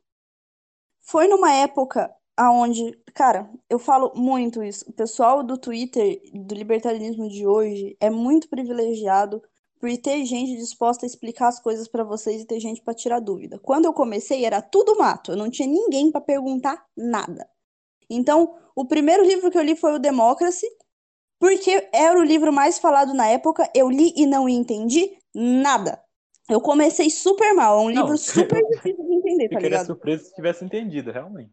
Foi 1.00 1.28
numa 1.28 1.52
época 1.52 2.10
aonde, 2.36 2.96
cara, 3.14 3.48
eu 3.68 3.78
falo 3.78 4.12
muito 4.14 4.62
isso. 4.62 4.84
O 4.88 4.92
pessoal 4.92 5.42
do 5.42 5.56
Twitter, 5.58 6.20
do 6.32 6.54
libertarianismo 6.54 7.28
de 7.28 7.46
hoje, 7.46 7.96
é 8.00 8.10
muito 8.10 8.48
privilegiado 8.48 9.42
por 9.80 9.94
ter 9.98 10.24
gente 10.24 10.56
disposta 10.56 11.04
a 11.04 11.08
explicar 11.08 11.48
as 11.48 11.60
coisas 11.60 11.86
pra 11.88 12.02
vocês 12.04 12.40
e 12.42 12.46
ter 12.46 12.58
gente 12.58 12.80
pra 12.82 12.94
tirar 12.94 13.20
dúvida. 13.20 13.58
Quando 13.58 13.84
eu 13.84 13.92
comecei, 13.92 14.44
era 14.44 14.62
tudo 14.62 14.96
mato, 14.96 15.32
eu 15.32 15.36
não 15.36 15.50
tinha 15.50 15.68
ninguém 15.68 16.10
pra 16.10 16.20
perguntar 16.20 16.84
nada. 16.96 17.46
Então, 18.08 18.56
O 18.76 18.84
primeiro 18.86 19.22
livro 19.22 19.52
que 19.52 19.56
eu 19.58 19.62
li 19.62 19.76
foi 19.76 19.94
o 19.94 20.00
Democracy, 20.00 20.66
porque 21.38 21.88
era 21.92 22.18
o 22.18 22.24
livro 22.24 22.52
mais 22.52 22.76
falado 22.78 23.14
na 23.14 23.28
época. 23.28 23.70
Eu 23.72 23.88
li 23.88 24.12
e 24.16 24.26
não 24.26 24.48
entendi 24.48 25.16
nada. 25.32 26.02
Eu 26.50 26.60
comecei 26.60 27.08
super 27.08 27.54
mal, 27.54 27.78
é 27.78 27.82
um 27.82 27.90
livro 27.90 28.08
Não, 28.10 28.16
super 28.16 28.60
eu- 28.60 28.68
difícil 28.70 29.04
de 29.04 29.14
entender, 29.14 29.44
tá 29.44 29.48
Ficaria 29.50 29.68
ligado? 29.68 29.86
surpreso 29.86 30.24
se 30.24 30.34
tivesse 30.34 30.64
entendido, 30.64 31.12
realmente. 31.12 31.52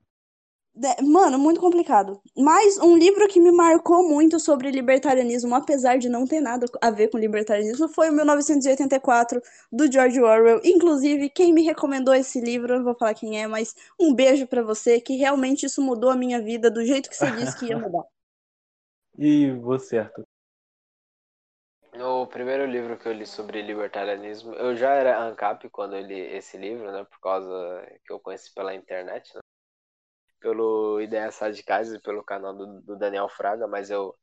É, 0.73 1.01
Mano, 1.01 1.37
muito 1.37 1.59
complicado. 1.59 2.21
Mas 2.37 2.77
um 2.77 2.95
livro 2.95 3.27
que 3.27 3.41
me 3.41 3.51
marcou 3.51 4.07
muito 4.07 4.39
sobre 4.39 4.71
libertarianismo, 4.71 5.53
apesar 5.53 5.97
de 5.97 6.07
não 6.07 6.25
ter 6.25 6.39
nada 6.39 6.65
a 6.81 6.89
ver 6.89 7.09
com 7.09 7.17
libertarianismo, 7.17 7.89
foi 7.89 8.09
o 8.09 8.13
1984, 8.13 9.41
do 9.71 9.91
George 9.91 10.21
Orwell. 10.21 10.61
Inclusive, 10.63 11.29
quem 11.29 11.53
me 11.53 11.63
recomendou 11.63 12.13
esse 12.13 12.39
livro, 12.39 12.73
eu 12.73 12.77
não 12.77 12.85
vou 12.85 12.95
falar 12.95 13.13
quem 13.13 13.41
é, 13.41 13.47
mas 13.47 13.75
um 13.99 14.13
beijo 14.13 14.47
pra 14.47 14.63
você, 14.63 15.01
que 15.01 15.17
realmente 15.17 15.65
isso 15.65 15.81
mudou 15.81 16.09
a 16.09 16.15
minha 16.15 16.41
vida 16.41 16.71
do 16.71 16.85
jeito 16.85 17.09
que 17.09 17.17
você 17.17 17.29
disse 17.31 17.59
que 17.59 17.65
ia 17.65 17.77
mudar. 17.77 18.05
E 19.17 19.51
você, 19.51 19.97
Arthur? 19.97 20.25
No 21.93 22.25
primeiro 22.27 22.65
livro 22.65 22.97
que 22.97 23.09
eu 23.09 23.11
li 23.11 23.25
sobre 23.25 23.61
libertarianismo, 23.61 24.53
eu 24.53 24.73
já 24.77 24.93
era 24.93 25.21
ANCAP 25.21 25.69
quando 25.69 25.97
eu 25.97 26.01
li 26.01 26.17
esse 26.17 26.57
livro, 26.57 26.89
né? 26.89 27.03
Por 27.03 27.19
causa 27.19 27.85
que 28.05 28.13
eu 28.13 28.19
conheci 28.21 28.53
pela 28.53 28.73
internet, 28.73 29.35
né? 29.35 29.41
Pelo 30.41 31.01
Ideias 31.01 31.39
Radicais 31.39 31.93
e 31.93 31.99
pelo 32.01 32.23
canal 32.25 32.53
do, 32.55 32.81
do 32.83 32.97
Daniel 32.97 33.29
Fraga, 33.29 33.67
mas 33.67 33.91
eu 33.91 34.15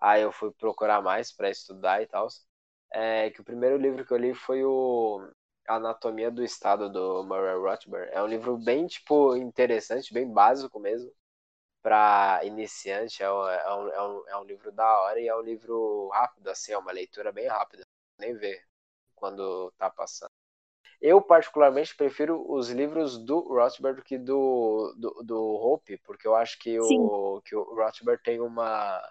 aí 0.00 0.22
eu 0.22 0.32
fui 0.32 0.52
procurar 0.52 1.02
mais 1.02 1.32
para 1.32 1.50
estudar 1.50 2.02
e 2.02 2.06
tal. 2.06 2.28
É 2.92 3.30
que 3.30 3.40
o 3.40 3.44
primeiro 3.44 3.76
livro 3.78 4.04
que 4.06 4.12
eu 4.12 4.18
li 4.18 4.34
foi 4.34 4.64
o 4.64 5.28
Anatomia 5.68 6.30
do 6.30 6.44
Estado 6.44 6.90
do 6.90 7.24
Murray 7.24 7.56
Rothbard. 7.58 8.10
É 8.12 8.22
um 8.22 8.26
livro 8.26 8.58
bem 8.58 8.86
tipo 8.86 9.36
interessante, 9.36 10.12
bem 10.14 10.30
básico 10.32 10.78
mesmo 10.80 11.10
para 11.82 12.40
iniciante. 12.44 13.22
É 13.22 13.30
um, 13.32 13.48
é, 13.48 13.74
um, 13.74 13.88
é, 13.90 14.02
um, 14.02 14.28
é 14.30 14.36
um 14.38 14.44
livro 14.44 14.72
da 14.72 15.00
hora 15.02 15.20
e 15.20 15.28
é 15.28 15.36
um 15.36 15.40
livro 15.42 16.08
rápido, 16.10 16.48
assim, 16.50 16.72
é 16.72 16.78
uma 16.78 16.92
leitura 16.92 17.32
bem 17.32 17.46
rápida. 17.48 17.84
Nem 18.18 18.34
vê 18.36 18.62
quando 19.16 19.72
tá 19.78 19.90
passando. 19.90 20.31
Eu, 21.02 21.20
particularmente, 21.20 21.96
prefiro 21.96 22.48
os 22.48 22.70
livros 22.70 23.18
do 23.18 23.40
Rothbard 23.40 24.00
do 24.00 24.04
que 24.04 24.16
do, 24.16 24.94
do, 24.96 25.22
do 25.24 25.36
Hope, 25.56 25.98
porque 26.04 26.28
eu 26.28 26.36
acho 26.36 26.56
que 26.60 26.78
o, 26.78 27.42
que 27.44 27.56
o 27.56 27.74
Rothbard 27.74 28.22
tem 28.22 28.40
uma. 28.40 29.02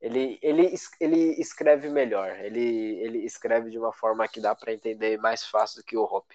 Ele, 0.00 0.36
ele, 0.42 0.74
ele 1.00 1.40
escreve 1.40 1.88
melhor, 1.88 2.36
ele, 2.40 2.98
ele 3.00 3.18
escreve 3.24 3.70
de 3.70 3.78
uma 3.78 3.92
forma 3.92 4.26
que 4.26 4.40
dá 4.40 4.52
para 4.52 4.72
entender 4.72 5.16
mais 5.18 5.46
fácil 5.46 5.80
do 5.80 5.84
que 5.84 5.96
o 5.96 6.02
Hope. 6.02 6.34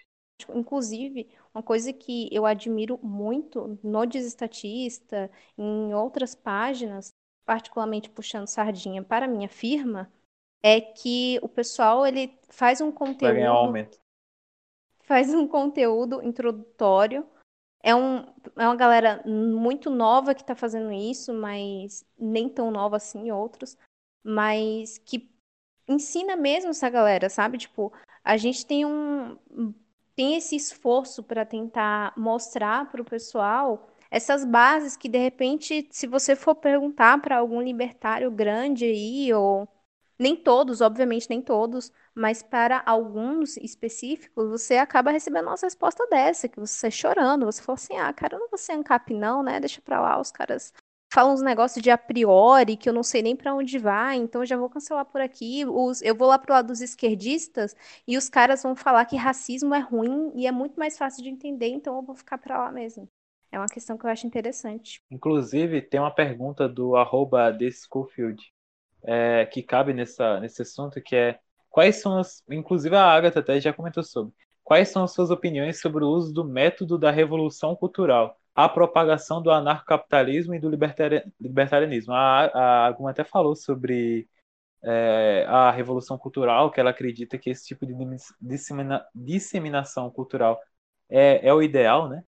Inclusive, 0.55 1.29
uma 1.53 1.61
coisa 1.61 1.91
que 1.91 2.29
eu 2.31 2.45
admiro 2.45 2.97
muito 3.03 3.77
no 3.83 4.05
Desestatista, 4.05 5.29
em 5.57 5.93
outras 5.93 6.33
páginas, 6.33 7.13
particularmente 7.45 8.09
puxando 8.09 8.47
sardinha 8.47 9.03
para 9.03 9.25
a 9.25 9.29
minha 9.29 9.49
firma, 9.49 10.11
é 10.63 10.79
que 10.79 11.39
o 11.43 11.49
pessoal 11.49 12.07
ele 12.07 12.33
faz 12.49 12.79
um 12.79 12.91
Vai 13.19 13.33
ganhar 13.33 13.53
um 13.53 13.57
conteúdo 13.57 13.67
aumento. 13.67 14.00
Faz 15.11 15.33
um 15.33 15.45
conteúdo 15.45 16.23
introdutório. 16.23 17.27
É, 17.83 17.93
um, 17.93 18.19
é 18.55 18.65
uma 18.65 18.77
galera 18.77 19.21
muito 19.25 19.89
nova 19.89 20.33
que 20.33 20.39
está 20.39 20.55
fazendo 20.55 20.89
isso, 20.89 21.33
mas 21.33 22.05
nem 22.17 22.47
tão 22.47 22.71
nova 22.71 22.95
assim, 22.95 23.29
outros, 23.29 23.77
mas 24.23 24.99
que 24.99 25.29
ensina 25.85 26.37
mesmo 26.37 26.69
essa 26.69 26.89
galera, 26.89 27.27
sabe? 27.27 27.57
Tipo, 27.57 27.91
a 28.23 28.37
gente 28.37 28.65
tem 28.65 28.85
um 28.85 29.37
tem 30.15 30.35
esse 30.35 30.55
esforço 30.55 31.23
para 31.23 31.45
tentar 31.45 32.13
mostrar 32.15 32.89
para 32.89 33.01
o 33.01 33.05
pessoal 33.05 33.89
essas 34.09 34.45
bases 34.45 34.95
que 34.95 35.09
de 35.09 35.17
repente, 35.17 35.89
se 35.91 36.07
você 36.07 36.37
for 36.37 36.55
perguntar 36.55 37.21
para 37.21 37.37
algum 37.37 37.61
libertário 37.61 38.31
grande 38.31 38.85
aí 38.85 39.33
ou 39.33 39.67
nem 40.17 40.37
todos, 40.37 40.79
obviamente 40.79 41.29
nem 41.29 41.41
todos, 41.41 41.91
mas 42.15 42.43
para 42.43 42.81
alguns 42.85 43.57
específicos, 43.57 44.49
você 44.49 44.77
acaba 44.77 45.11
recebendo 45.11 45.47
uma 45.47 45.55
resposta 45.55 46.05
dessa, 46.07 46.47
que 46.47 46.59
você 46.59 46.91
chorando, 46.91 47.45
você 47.45 47.61
fala 47.61 47.75
assim, 47.75 47.97
ah, 47.97 48.11
cara, 48.13 48.35
eu 48.35 48.39
não 48.39 48.49
vou 48.49 48.57
ser 48.57 48.73
ANCAP 48.73 49.13
não, 49.13 49.43
né? 49.43 49.59
Deixa 49.59 49.81
pra 49.81 49.99
lá, 50.01 50.19
os 50.19 50.31
caras 50.31 50.73
falam 51.13 51.33
uns 51.33 51.41
negócios 51.41 51.83
de 51.83 51.91
a 51.91 51.97
priori 51.97 52.77
que 52.77 52.87
eu 52.87 52.93
não 52.93 53.03
sei 53.03 53.21
nem 53.21 53.35
pra 53.35 53.53
onde 53.53 53.77
vai, 53.77 54.15
então 54.15 54.45
já 54.45 54.55
vou 54.55 54.69
cancelar 54.69 55.05
por 55.05 55.19
aqui. 55.19 55.65
Os, 55.65 56.01
eu 56.01 56.15
vou 56.15 56.27
lá 56.27 56.39
pro 56.39 56.53
lado 56.53 56.67
dos 56.67 56.81
esquerdistas 56.81 57.75
e 58.07 58.17
os 58.17 58.29
caras 58.29 58.63
vão 58.63 58.75
falar 58.75 59.05
que 59.05 59.17
racismo 59.17 59.75
é 59.75 59.79
ruim 59.79 60.31
e 60.35 60.47
é 60.47 60.51
muito 60.51 60.79
mais 60.79 60.97
fácil 60.97 61.21
de 61.21 61.29
entender, 61.29 61.67
então 61.67 61.97
eu 61.97 62.01
vou 62.01 62.15
ficar 62.15 62.37
pra 62.37 62.57
lá 62.57 62.71
mesmo. 62.71 63.07
É 63.51 63.59
uma 63.59 63.67
questão 63.67 63.97
que 63.97 64.05
eu 64.05 64.09
acho 64.09 64.25
interessante. 64.25 65.01
Inclusive, 65.11 65.81
tem 65.81 65.99
uma 65.99 66.13
pergunta 66.13 66.69
do 66.69 66.95
arroba 66.95 67.55
é, 69.03 69.45
que 69.47 69.61
cabe 69.61 69.93
nessa, 69.93 70.39
nesse 70.39 70.61
assunto, 70.61 71.01
que 71.01 71.15
é 71.15 71.39
quais 71.71 71.97
são 71.97 72.19
as. 72.19 72.43
Inclusive 72.51 72.95
a 72.95 73.05
Agatha 73.05 73.39
até 73.41 73.59
já 73.61 73.73
comentou 73.73 74.03
sobre. 74.03 74.33
Quais 74.63 74.89
são 74.89 75.03
as 75.03 75.13
suas 75.13 75.31
opiniões 75.31 75.81
sobre 75.81 76.03
o 76.03 76.09
uso 76.09 76.33
do 76.33 76.45
método 76.45 76.97
da 76.97 77.11
revolução 77.11 77.75
cultural, 77.75 78.37
a 78.55 78.69
propagação 78.69 79.41
do 79.41 79.51
anarcocapitalismo 79.51 80.55
e 80.55 80.59
do 80.59 80.69
libertari- 80.69 81.23
libertarianismo? 81.39 82.13
A, 82.13 82.45
a 82.45 82.85
Aguma 82.87 83.11
até 83.11 83.23
falou 83.23 83.55
sobre 83.55 84.27
é, 84.83 85.45
a 85.47 85.71
revolução 85.71 86.17
cultural, 86.17 86.71
que 86.71 86.79
ela 86.79 86.91
acredita 86.91 87.37
que 87.37 87.49
esse 87.49 87.65
tipo 87.65 87.85
de 87.85 87.93
dissemina- 88.41 89.05
disseminação 89.13 90.09
cultural 90.11 90.59
é, 91.09 91.47
é 91.47 91.53
o 91.53 91.61
ideal, 91.61 92.09
né? 92.09 92.23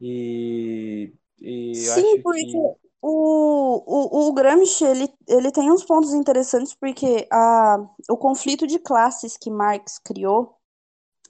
E, 0.00 1.12
e 1.40 1.72
Sim, 1.74 2.22
porque 2.22 2.44
que 2.46 2.87
o, 3.00 3.82
o, 3.86 4.28
o 4.28 4.32
Gramsci, 4.32 4.84
ele, 4.84 5.12
ele 5.26 5.52
tem 5.52 5.70
uns 5.70 5.84
pontos 5.84 6.12
interessantes, 6.12 6.74
porque 6.74 7.28
a, 7.32 7.78
o 8.10 8.16
conflito 8.16 8.66
de 8.66 8.78
classes 8.78 9.36
que 9.36 9.50
Marx 9.50 9.98
criou 9.98 10.56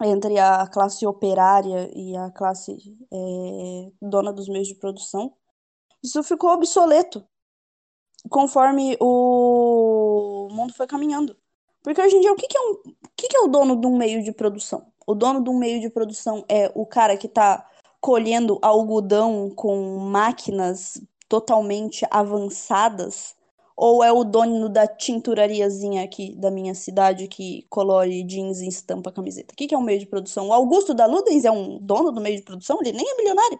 entre 0.00 0.38
a 0.38 0.66
classe 0.66 1.06
operária 1.06 1.90
e 1.94 2.16
a 2.16 2.30
classe 2.30 2.72
é, 3.12 3.90
dona 4.00 4.32
dos 4.32 4.48
meios 4.48 4.68
de 4.68 4.76
produção, 4.76 5.34
isso 6.02 6.22
ficou 6.22 6.50
obsoleto 6.50 7.26
conforme 8.30 8.96
o 9.00 10.48
mundo 10.50 10.72
foi 10.72 10.86
caminhando. 10.86 11.36
Porque 11.82 12.00
hoje 12.00 12.16
em 12.16 12.20
dia, 12.20 12.32
o 12.32 12.36
que, 12.36 12.46
que, 12.46 12.56
é, 12.56 12.60
um, 12.60 12.72
o 12.72 13.08
que, 13.16 13.28
que 13.28 13.36
é 13.36 13.40
o 13.40 13.48
dono 13.48 13.76
de 13.76 13.86
um 13.86 13.96
meio 13.96 14.22
de 14.22 14.32
produção? 14.32 14.86
O 15.06 15.14
dono 15.14 15.42
de 15.42 15.50
um 15.50 15.58
meio 15.58 15.80
de 15.80 15.90
produção 15.90 16.44
é 16.48 16.70
o 16.74 16.84
cara 16.84 17.16
que 17.16 17.26
está 17.26 17.66
colhendo 18.00 18.58
algodão 18.62 19.50
com 19.50 19.98
máquinas 19.98 21.00
totalmente 21.28 22.06
avançadas? 22.10 23.36
Ou 23.76 24.02
é 24.02 24.10
o 24.10 24.24
dono 24.24 24.68
da 24.68 24.88
tinturariazinha 24.88 26.02
aqui 26.02 26.34
da 26.34 26.50
minha 26.50 26.74
cidade 26.74 27.28
que 27.28 27.64
colore 27.70 28.24
jeans 28.24 28.60
e 28.60 28.66
estampa 28.66 29.12
camiseta? 29.12 29.54
O 29.54 29.56
que, 29.56 29.68
que 29.68 29.74
é 29.74 29.78
um 29.78 29.82
meio 29.82 30.00
de 30.00 30.06
produção? 30.06 30.48
O 30.48 30.52
Augusto 30.52 30.92
da 30.92 31.06
Ludens 31.06 31.44
é 31.44 31.50
um 31.50 31.78
dono 31.78 32.10
do 32.10 32.20
meio 32.20 32.36
de 32.36 32.42
produção? 32.42 32.78
Ele 32.80 32.92
nem 32.92 33.08
é 33.08 33.16
milionário. 33.16 33.58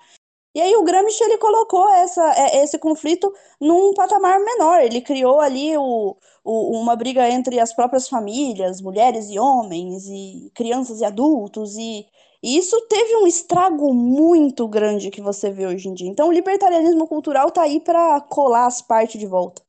E 0.54 0.60
aí 0.60 0.74
o 0.74 0.82
Gramsci 0.82 1.22
ele 1.22 1.38
colocou 1.38 1.88
essa, 1.88 2.34
esse 2.56 2.78
conflito 2.78 3.32
num 3.60 3.94
patamar 3.94 4.40
menor. 4.40 4.80
Ele 4.80 5.00
criou 5.00 5.38
ali 5.40 5.76
o, 5.76 6.16
o, 6.42 6.80
uma 6.80 6.96
briga 6.96 7.28
entre 7.30 7.60
as 7.60 7.72
próprias 7.72 8.08
famílias, 8.08 8.80
mulheres 8.80 9.28
e 9.30 9.38
homens, 9.38 10.06
e 10.08 10.50
crianças 10.54 11.00
e 11.00 11.04
adultos, 11.04 11.76
e, 11.76 12.06
e 12.42 12.56
isso 12.56 12.80
teve 12.88 13.16
um 13.16 13.26
estrago 13.26 13.92
muito 13.92 14.66
grande 14.68 15.10
que 15.10 15.20
você 15.20 15.50
vê 15.50 15.66
hoje 15.66 15.88
em 15.88 15.94
dia. 15.94 16.08
Então 16.08 16.28
o 16.28 16.32
libertarianismo 16.32 17.06
cultural 17.06 17.50
tá 17.50 17.62
aí 17.62 17.80
para 17.80 18.20
colar 18.20 18.66
as 18.66 18.80
partes 18.80 19.18
de 19.18 19.26
volta. 19.26 19.62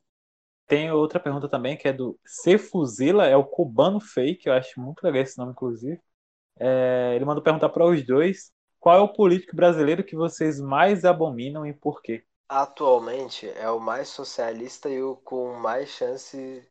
Tem 0.68 0.92
outra 0.92 1.20
pergunta 1.20 1.50
também, 1.50 1.76
que 1.76 1.88
é 1.88 1.94
do 1.94 2.20
C 2.24 2.58
Fuzila, 2.58 3.26
é 3.26 3.36
o 3.36 3.44
cubano 3.44 4.00
fake, 4.00 4.48
eu 4.48 4.54
acho 4.54 4.80
muito 4.80 5.02
legal 5.04 5.24
esse 5.24 5.38
nome, 5.38 5.52
inclusive. 5.52 6.00
É, 6.60 7.14
ele 7.16 7.26
mandou 7.26 7.44
perguntar 7.44 7.70
para 7.70 7.86
os 7.86 8.06
dois 8.06 8.52
qual 8.80 8.98
é 8.98 9.02
o 9.02 9.14
político 9.14 9.56
brasileiro 9.56 10.04
que 10.04 10.16
vocês 10.16 10.60
mais 10.60 11.04
abominam 11.04 11.66
e 11.66 11.74
por 11.74 12.02
quê? 12.02 12.24
Atualmente 12.48 13.50
é 13.50 13.70
o 13.70 13.80
mais 13.80 14.08
socialista 14.10 14.90
e 14.90 15.02
o 15.02 15.16
com 15.18 15.54
mais 15.54 15.90
chance 15.90 16.66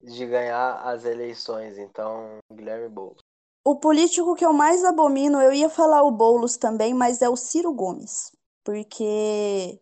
de 0.00 0.26
ganhar 0.26 0.74
as 0.86 1.04
eleições, 1.04 1.78
então 1.78 2.38
Guilherme 2.52 2.88
Boulos. 2.88 3.27
O 3.70 3.76
político 3.76 4.34
que 4.34 4.46
eu 4.46 4.52
mais 4.54 4.82
abomino, 4.82 5.42
eu 5.42 5.52
ia 5.52 5.68
falar 5.68 6.02
o 6.02 6.10
Boulos 6.10 6.56
também, 6.56 6.94
mas 6.94 7.20
é 7.20 7.28
o 7.28 7.36
Ciro 7.36 7.70
Gomes. 7.70 8.32
Porque 8.64 9.78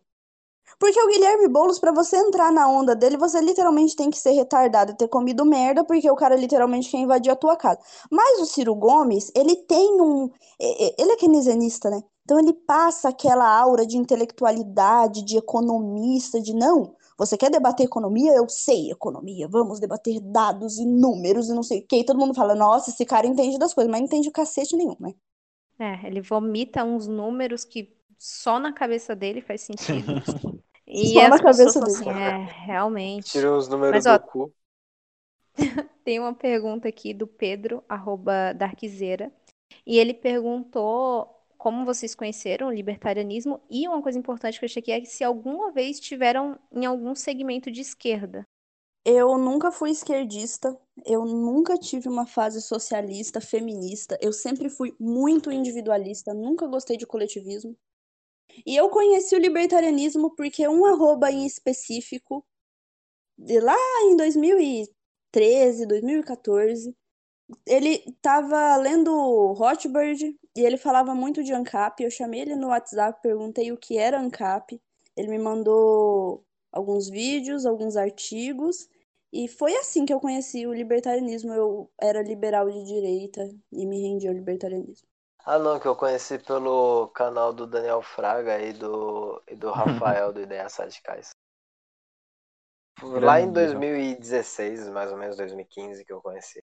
porque 0.77 1.01
o 1.01 1.07
Guilherme 1.07 1.47
Boulos, 1.47 1.79
para 1.79 1.93
você 1.93 2.17
entrar 2.17 2.51
na 2.51 2.69
onda 2.69 2.93
dele, 2.93 3.15
você 3.15 3.39
literalmente 3.39 3.95
tem 3.95 4.09
que 4.09 4.19
ser 4.19 4.31
retardado 4.31 4.93
ter 4.97 5.07
comido 5.07 5.45
merda, 5.45 5.85
porque 5.85 6.11
o 6.11 6.17
cara 6.17 6.35
literalmente 6.35 6.91
quer 6.91 6.97
invadir 6.97 7.31
a 7.31 7.35
tua 7.37 7.55
casa. 7.55 7.79
Mas 8.11 8.41
o 8.41 8.45
Ciro 8.45 8.75
Gomes, 8.75 9.31
ele 9.33 9.55
tem 9.55 10.01
um. 10.01 10.29
Ele 10.59 11.13
é 11.13 11.15
keynesianista, 11.15 11.89
né? 11.89 12.03
Então 12.25 12.37
ele 12.37 12.51
passa 12.51 13.07
aquela 13.07 13.47
aura 13.57 13.87
de 13.87 13.97
intelectualidade, 13.97 15.23
de 15.23 15.37
economista, 15.37 16.41
de 16.41 16.53
não. 16.53 16.93
Você 17.17 17.37
quer 17.37 17.49
debater 17.51 17.85
economia? 17.85 18.33
Eu 18.33 18.47
sei 18.49 18.91
economia. 18.91 19.47
Vamos 19.47 19.79
debater 19.79 20.19
dados 20.21 20.77
e 20.77 20.85
números 20.85 21.49
e 21.49 21.53
não 21.55 21.63
sei 21.63 21.79
o 21.79 21.87
quê. 21.87 21.97
E 21.99 22.05
todo 22.05 22.19
mundo 22.19 22.33
fala, 22.33 22.55
nossa, 22.55 22.89
esse 22.91 23.05
cara 23.05 23.27
entende 23.27 23.57
das 23.59 23.73
coisas, 23.73 23.89
mas 23.91 23.99
não 24.01 24.05
entende 24.07 24.29
o 24.29 24.31
cacete 24.31 24.75
nenhum, 24.77 24.95
né? 24.99 25.13
É, 25.79 26.07
ele 26.07 26.21
vomita 26.21 26.83
uns 26.83 27.07
números 27.07 27.63
que 27.63 27.95
só 28.17 28.59
na 28.59 28.73
cabeça 28.73 29.15
dele 29.15 29.41
faz 29.41 29.61
sentido. 29.61 30.15
E 30.87 31.13
Só 31.13 31.27
na 31.27 31.39
cabeça 31.39 31.81
dele. 31.81 31.97
assim, 31.97 32.09
é, 32.09 32.45
realmente. 32.65 33.31
Tira 33.31 33.55
os 33.55 33.67
números 33.67 34.03
Mas, 34.03 34.05
do 34.05 34.17
ó, 34.19 34.19
cu. 34.19 34.53
Tem 36.03 36.19
uma 36.19 36.33
pergunta 36.33 36.87
aqui 36.87 37.13
do 37.13 37.27
Pedro, 37.27 37.83
arroba 37.87 38.53
Darkzeira, 38.53 39.31
e 39.85 39.97
ele 39.97 40.13
perguntou 40.13 41.36
como 41.57 41.85
vocês 41.85 42.13
conheceram 42.13 42.67
o 42.67 42.73
libertarianismo 42.73 43.61
e 43.69 43.87
uma 43.87 44.01
coisa 44.01 44.17
importante 44.17 44.59
que 44.59 44.65
eu 44.65 44.67
achei 44.67 44.81
aqui 44.81 44.91
é 44.91 45.03
se 45.05 45.23
alguma 45.23 45.71
vez 45.71 45.99
tiveram 45.99 46.59
em 46.71 46.85
algum 46.85 47.15
segmento 47.15 47.71
de 47.71 47.81
esquerda. 47.81 48.47
Eu 49.03 49.37
nunca 49.37 49.71
fui 49.71 49.89
esquerdista, 49.89 50.77
eu 51.05 51.23
nunca 51.25 51.77
tive 51.77 52.09
uma 52.09 52.27
fase 52.27 52.61
socialista, 52.61 53.39
feminista, 53.39 54.17
eu 54.21 54.33
sempre 54.33 54.69
fui 54.69 54.93
muito 54.99 55.51
individualista, 55.51 56.33
nunca 56.33 56.67
gostei 56.67 56.97
de 56.97 57.07
coletivismo. 57.07 57.75
E 58.65 58.75
eu 58.75 58.89
conheci 58.89 59.35
o 59.35 59.39
libertarianismo 59.39 60.35
porque 60.35 60.67
um 60.67 60.85
arroba 60.85 61.31
em 61.31 61.45
específico, 61.45 62.45
de 63.37 63.59
lá 63.59 63.77
em 64.03 64.17
2013, 64.17 65.85
2014, 65.85 66.95
ele 67.65 68.03
tava 68.21 68.75
lendo 68.77 69.11
Hotbird 69.53 70.37
e 70.57 70.65
ele 70.65 70.75
falava 70.75 71.13
muito 71.13 71.43
de 71.43 71.53
ANCAP. 71.53 72.03
Eu 72.03 72.09
chamei 72.09 72.41
ele 72.41 72.55
no 72.55 72.69
WhatsApp, 72.69 73.21
perguntei 73.21 73.71
o 73.71 73.77
que 73.77 73.99
era 73.99 74.19
ANCAP. 74.19 74.81
Ele 75.15 75.27
me 75.27 75.37
mandou 75.37 76.43
alguns 76.71 77.07
vídeos, 77.07 77.63
alguns 77.63 77.95
artigos. 77.95 78.89
E 79.31 79.47
foi 79.47 79.75
assim 79.75 80.03
que 80.03 80.11
eu 80.11 80.19
conheci 80.19 80.65
o 80.65 80.73
libertarianismo. 80.73 81.53
Eu 81.53 81.91
era 82.01 82.23
liberal 82.23 82.71
de 82.71 82.83
direita 82.85 83.47
e 83.71 83.85
me 83.85 84.01
rendi 84.01 84.27
ao 84.27 84.33
libertarianismo. 84.33 85.07
Ah 85.45 85.59
não, 85.59 85.79
que 85.79 85.87
eu 85.87 85.95
conheci 85.95 86.39
pelo 86.39 87.09
canal 87.09 87.53
do 87.53 87.67
Daniel 87.67 88.01
Fraga 88.01 88.59
e 88.59 88.73
do, 88.73 89.39
e 89.47 89.55
do 89.55 89.69
Rafael 89.69 90.33
do 90.33 90.41
Ideias 90.41 90.75
Radicais. 90.75 91.29
Lá 93.03 93.39
em 93.39 93.51
Grande, 93.53 93.75
2016, 93.75 94.89
mais 94.89 95.11
ou 95.11 95.19
menos 95.19 95.37
2015 95.37 96.03
que 96.03 96.11
eu 96.11 96.19
conheci. 96.19 96.63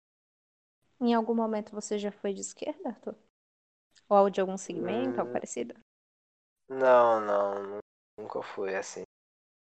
Em 1.02 1.16
algum 1.16 1.34
momento 1.34 1.72
você 1.72 1.98
já 1.98 2.12
foi 2.12 2.36
de 2.36 2.42
esquerda, 2.42 2.90
Arthur? 2.90 3.16
Ou 4.10 4.30
de 4.30 4.42
algum 4.42 4.58
segmento, 4.58 5.20
algo 5.22 5.32
Hum. 5.32 5.34
parecido? 5.34 5.76
Não, 6.70 7.20
não, 7.22 7.64
nu- 7.64 7.80
nunca 8.18 8.42
fui 8.42 8.76
assim. 8.76 9.04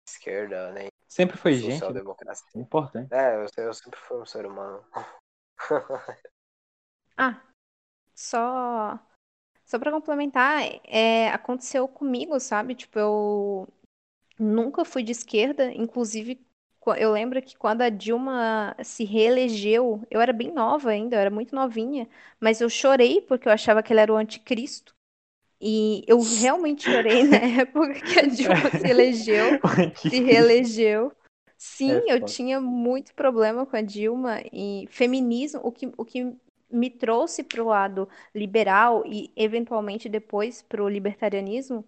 Esquerda, 0.09 0.73
nem 0.73 0.89
Sempre 1.09 1.37
foi 1.37 1.55
gente. 1.61 1.93
social-democracia. 1.93 2.47
Importante. 2.55 3.13
É, 3.13 3.37
eu, 3.37 3.47
eu 3.67 3.75
sempre 3.75 3.99
fui 4.01 4.19
um 4.21 4.27
ser 4.27 4.47
humano. 4.47 4.85
Ah, 7.17 7.43
só 8.15 9.01
só 9.67 9.79
para 9.79 9.93
complementar, 9.93 10.63
é, 10.87 11.31
aconteceu 11.31 11.89
comigo, 11.89 12.41
sabe? 12.41 12.75
Tipo, 12.75 12.99
eu 12.99 13.69
nunca 14.39 14.85
fui 14.85 15.03
de 15.05 15.13
esquerda, 15.13 15.73
inclusive 15.75 16.37
eu 16.97 17.13
lembro 17.13 17.41
que 17.43 17.57
quando 17.57 17.83
a 17.83 17.91
Dilma 17.91 18.75
se 18.83 19.05
reelegeu, 19.05 20.03
eu 20.11 20.21
era 20.21 20.33
bem 20.33 20.51
nova 20.53 20.91
ainda, 20.91 21.17
eu 21.17 21.21
era 21.21 21.31
muito 21.31 21.55
novinha, 21.55 22.09
mas 22.41 22.61
eu 22.61 22.71
chorei 22.71 23.21
porque 23.21 23.49
eu 23.49 23.53
achava 23.53 23.83
que 23.83 23.93
ele 23.93 24.01
era 24.01 24.13
o 24.13 24.17
anticristo. 24.17 24.95
E 25.61 26.03
eu 26.07 26.19
realmente 26.21 26.85
chorei 26.85 27.25
na 27.25 27.37
época 27.61 27.95
que 27.95 28.19
a 28.19 28.23
Dilma 28.23 28.71
se 28.71 28.89
elegeu. 28.89 29.61
se 29.95 30.21
reelegeu. 30.21 31.13
Sim, 31.59 32.11
É 32.11 32.15
eu 32.15 32.25
tinha 32.25 32.59
muito 32.59 33.15
problema 33.15 33.67
com 33.67 33.77
a 33.77 33.83
Dilma 33.83 34.41
e 34.51 34.89
feminismo, 34.91 35.61
o 35.63 35.71
que, 35.71 35.93
o 35.95 36.05
que 36.05 36.35
me 36.71 36.89
trouxe 36.89 37.43
para 37.43 37.63
o 37.63 37.67
lado 37.67 38.09
liberal 38.35 39.03
e 39.05 39.31
eventualmente 39.37 40.09
depois 40.09 40.63
para 40.63 40.83
o 40.83 40.89
libertarianismo 40.89 41.85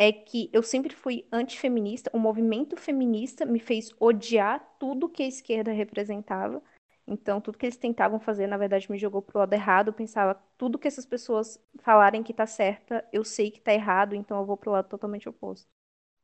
é 0.00 0.10
que 0.10 0.48
eu 0.50 0.62
sempre 0.62 0.94
fui 0.94 1.26
antifeminista. 1.30 2.10
O 2.14 2.18
movimento 2.18 2.74
feminista 2.74 3.44
me 3.44 3.60
fez 3.60 3.90
odiar 4.00 4.58
tudo 4.78 5.10
que 5.10 5.22
a 5.22 5.26
esquerda 5.28 5.72
representava. 5.72 6.62
Então, 7.06 7.38
tudo 7.38 7.58
que 7.58 7.66
eles 7.66 7.76
tentavam 7.76 8.18
fazer, 8.18 8.46
na 8.46 8.56
verdade, 8.56 8.90
me 8.90 8.96
jogou 8.96 9.20
pro 9.20 9.38
lado 9.40 9.52
errado. 9.52 9.88
Eu 9.88 9.92
pensava, 9.92 10.42
tudo 10.56 10.78
que 10.78 10.88
essas 10.88 11.04
pessoas 11.04 11.62
falarem 11.80 12.22
que 12.22 12.32
tá 12.32 12.46
certa, 12.46 13.04
eu 13.12 13.22
sei 13.22 13.50
que 13.50 13.60
tá 13.60 13.74
errado, 13.74 14.14
então 14.14 14.38
eu 14.38 14.46
vou 14.46 14.56
pro 14.56 14.70
lado 14.70 14.88
totalmente 14.88 15.28
oposto. 15.28 15.68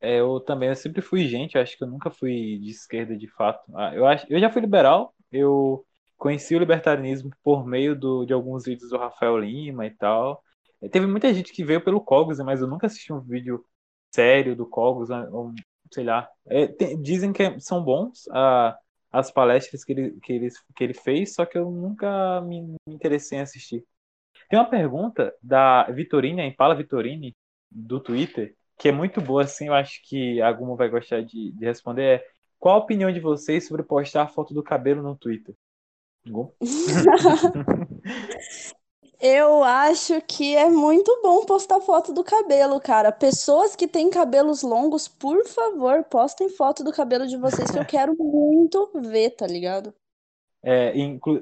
É, 0.00 0.20
eu 0.20 0.40
também 0.40 0.70
eu 0.70 0.76
sempre 0.76 1.02
fui 1.02 1.26
gente, 1.26 1.58
acho 1.58 1.76
que 1.76 1.84
eu 1.84 1.88
nunca 1.88 2.10
fui 2.10 2.58
de 2.58 2.70
esquerda 2.70 3.14
de 3.14 3.28
fato. 3.28 3.62
Ah, 3.76 3.94
Eu, 3.94 4.06
acho, 4.06 4.26
eu 4.30 4.40
já 4.40 4.48
fui 4.50 4.62
liberal, 4.62 5.14
eu 5.30 5.84
conheci 6.16 6.56
o 6.56 6.58
libertarianismo 6.58 7.30
por 7.42 7.66
meio 7.66 7.94
do, 7.94 8.24
de 8.24 8.32
alguns 8.32 8.64
vídeos 8.64 8.88
do 8.90 8.96
Rafael 8.96 9.36
Lima 9.38 9.84
e 9.84 9.90
tal. 9.90 10.42
E 10.82 10.88
teve 10.88 11.06
muita 11.06 11.32
gente 11.32 11.52
que 11.52 11.64
veio 11.64 11.82
pelo 11.82 12.00
Cogos, 12.00 12.38
né, 12.38 12.44
mas 12.44 12.60
eu 12.60 12.66
nunca 12.66 12.86
assisti 12.86 13.12
um 13.12 13.20
vídeo 13.20 13.64
sério 14.14 14.54
do 14.56 14.66
Cogos, 14.66 15.08
né, 15.08 15.28
ou, 15.30 15.52
sei 15.92 16.04
lá. 16.04 16.28
É, 16.46 16.66
tem- 16.66 17.00
dizem 17.00 17.32
que 17.32 17.58
são 17.60 17.82
bons 17.82 18.28
ah, 18.30 18.76
as 19.12 19.30
palestras 19.30 19.84
que 19.84 19.92
ele, 19.92 20.20
que, 20.20 20.32
ele, 20.32 20.48
que 20.74 20.84
ele 20.84 20.94
fez, 20.94 21.34
só 21.34 21.46
que 21.46 21.56
eu 21.58 21.70
nunca 21.70 22.40
me, 22.42 22.62
me 22.62 22.76
interessei 22.88 23.38
em 23.38 23.42
assistir. 23.42 23.84
Tem 24.48 24.58
uma 24.58 24.68
pergunta 24.68 25.34
da 25.42 25.84
Vitorine, 25.84 26.42
a 26.42 26.46
Impala 26.46 26.74
Vitorine, 26.74 27.34
do 27.70 28.00
Twitter, 28.00 28.54
que 28.78 28.88
é 28.88 28.92
muito 28.92 29.20
boa, 29.20 29.42
assim, 29.42 29.66
eu 29.68 29.74
acho 29.74 30.00
que 30.04 30.40
a 30.40 30.52
Guma 30.52 30.76
vai 30.76 30.88
gostar 30.88 31.22
de, 31.22 31.52
de 31.52 31.64
responder, 31.64 32.20
é 32.20 32.26
qual 32.58 32.76
a 32.76 32.78
opinião 32.78 33.10
de 33.12 33.20
vocês 33.20 33.66
sobre 33.66 33.82
postar 33.82 34.22
a 34.22 34.28
foto 34.28 34.54
do 34.54 34.62
cabelo 34.62 35.02
no 35.02 35.16
Twitter? 35.16 35.54
Eu 39.28 39.64
acho 39.64 40.22
que 40.22 40.54
é 40.54 40.68
muito 40.70 41.20
bom 41.20 41.44
postar 41.44 41.80
foto 41.80 42.12
do 42.12 42.22
cabelo, 42.22 42.80
cara. 42.80 43.10
Pessoas 43.10 43.74
que 43.74 43.88
têm 43.88 44.08
cabelos 44.08 44.62
longos, 44.62 45.08
por 45.08 45.44
favor, 45.48 46.04
postem 46.04 46.48
foto 46.48 46.84
do 46.84 46.92
cabelo 46.92 47.26
de 47.26 47.36
vocês 47.36 47.68
que 47.68 47.76
eu 47.76 47.84
quero 47.90 48.14
muito 48.16 48.88
ver, 48.94 49.30
tá 49.30 49.44
ligado? 49.44 49.92
É, 50.62 50.92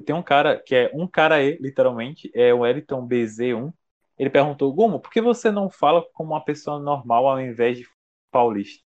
tem 0.07 0.15
um 0.15 0.23
cara 0.23 0.59
que 0.59 0.75
é 0.75 0.91
um 0.95 1.07
cara 1.07 1.43
E, 1.43 1.59
literalmente, 1.59 2.31
é 2.35 2.55
o 2.55 2.65
Eliton 2.65 3.07
BZ1. 3.07 3.71
Ele 4.19 4.31
perguntou, 4.31 4.73
Gumo, 4.73 4.99
por 4.99 5.11
que 5.11 5.21
você 5.21 5.51
não 5.51 5.69
fala 5.69 6.03
como 6.15 6.33
uma 6.33 6.43
pessoa 6.43 6.79
normal 6.79 7.29
ao 7.29 7.39
invés 7.39 7.77
de 7.77 7.87
paulista? 8.31 8.83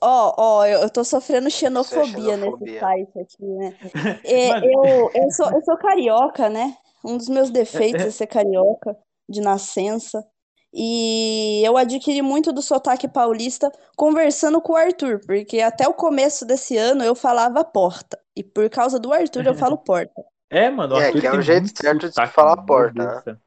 Ó, 0.00 0.34
ó, 0.38 0.66
eu, 0.66 0.80
eu 0.80 0.90
tô 0.90 1.04
sofrendo 1.04 1.50
xenofobia 1.50 2.36
nesse 2.38 2.40
xenofobia. 2.40 2.80
site 2.80 3.18
aqui, 3.18 3.44
né? 3.44 3.76
É, 4.24 4.48
Mas- 4.48 4.64
eu, 4.64 5.10
eu 5.14 5.30
sou, 5.30 5.46
eu 5.52 5.62
sou 5.62 5.76
carioca, 5.76 6.48
né? 6.48 6.74
Um 7.04 7.16
dos 7.16 7.28
meus 7.28 7.50
defeitos 7.50 8.04
É, 8.04 8.08
é. 8.08 8.08
é 8.08 8.10
ser 8.10 8.26
carioca, 8.26 8.96
de 9.28 9.40
nascença. 9.40 10.24
E 10.72 11.62
eu 11.64 11.76
adquiri 11.76 12.22
muito 12.22 12.52
do 12.52 12.62
sotaque 12.62 13.08
paulista 13.08 13.70
conversando 13.96 14.60
com 14.62 14.74
o 14.74 14.76
Arthur, 14.76 15.20
porque 15.26 15.60
até 15.60 15.88
o 15.88 15.94
começo 15.94 16.44
desse 16.46 16.76
ano 16.76 17.02
eu 17.02 17.14
falava 17.14 17.64
porta. 17.64 18.18
E 18.36 18.44
por 18.44 18.68
causa 18.70 18.98
do 18.98 19.12
Arthur 19.12 19.46
eu 19.46 19.54
falo 19.54 19.76
porta. 19.78 20.22
É, 20.50 20.68
mano, 20.70 20.94
o 20.94 20.98
É, 20.98 20.98
Arthur 20.98 21.24
que 21.24 21.26
é 21.26 21.32
o 21.32 21.40
jeito 21.40 21.68
certo 21.74 22.10
de 22.10 22.26
falar 22.26 22.56
porta, 22.58 23.04
né? 23.04 23.38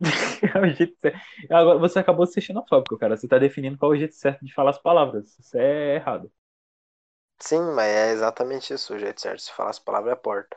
É 0.54 0.58
o 0.60 0.68
jeito 0.68 0.96
certo. 1.00 1.18
Agora, 1.50 1.78
você 1.78 1.98
acabou 1.98 2.24
de 2.26 2.32
ser 2.32 2.40
xenofóbico, 2.40 2.98
cara. 2.98 3.16
Você 3.16 3.28
tá 3.28 3.38
definindo 3.38 3.78
qual 3.78 3.92
é 3.92 3.96
o 3.96 3.98
jeito 3.98 4.14
certo 4.14 4.44
de 4.44 4.52
falar 4.54 4.70
as 4.70 4.78
palavras. 4.78 5.38
Isso 5.38 5.56
é 5.58 5.96
errado. 5.96 6.30
Sim, 7.38 7.60
mas 7.76 7.86
é 7.94 8.10
exatamente 8.12 8.74
isso. 8.74 8.92
O 8.92 8.98
jeito 8.98 9.20
certo 9.20 9.44
de 9.44 9.52
falar 9.52 9.70
as 9.70 9.78
palavras 9.78 10.14
é 10.14 10.16
porta. 10.16 10.56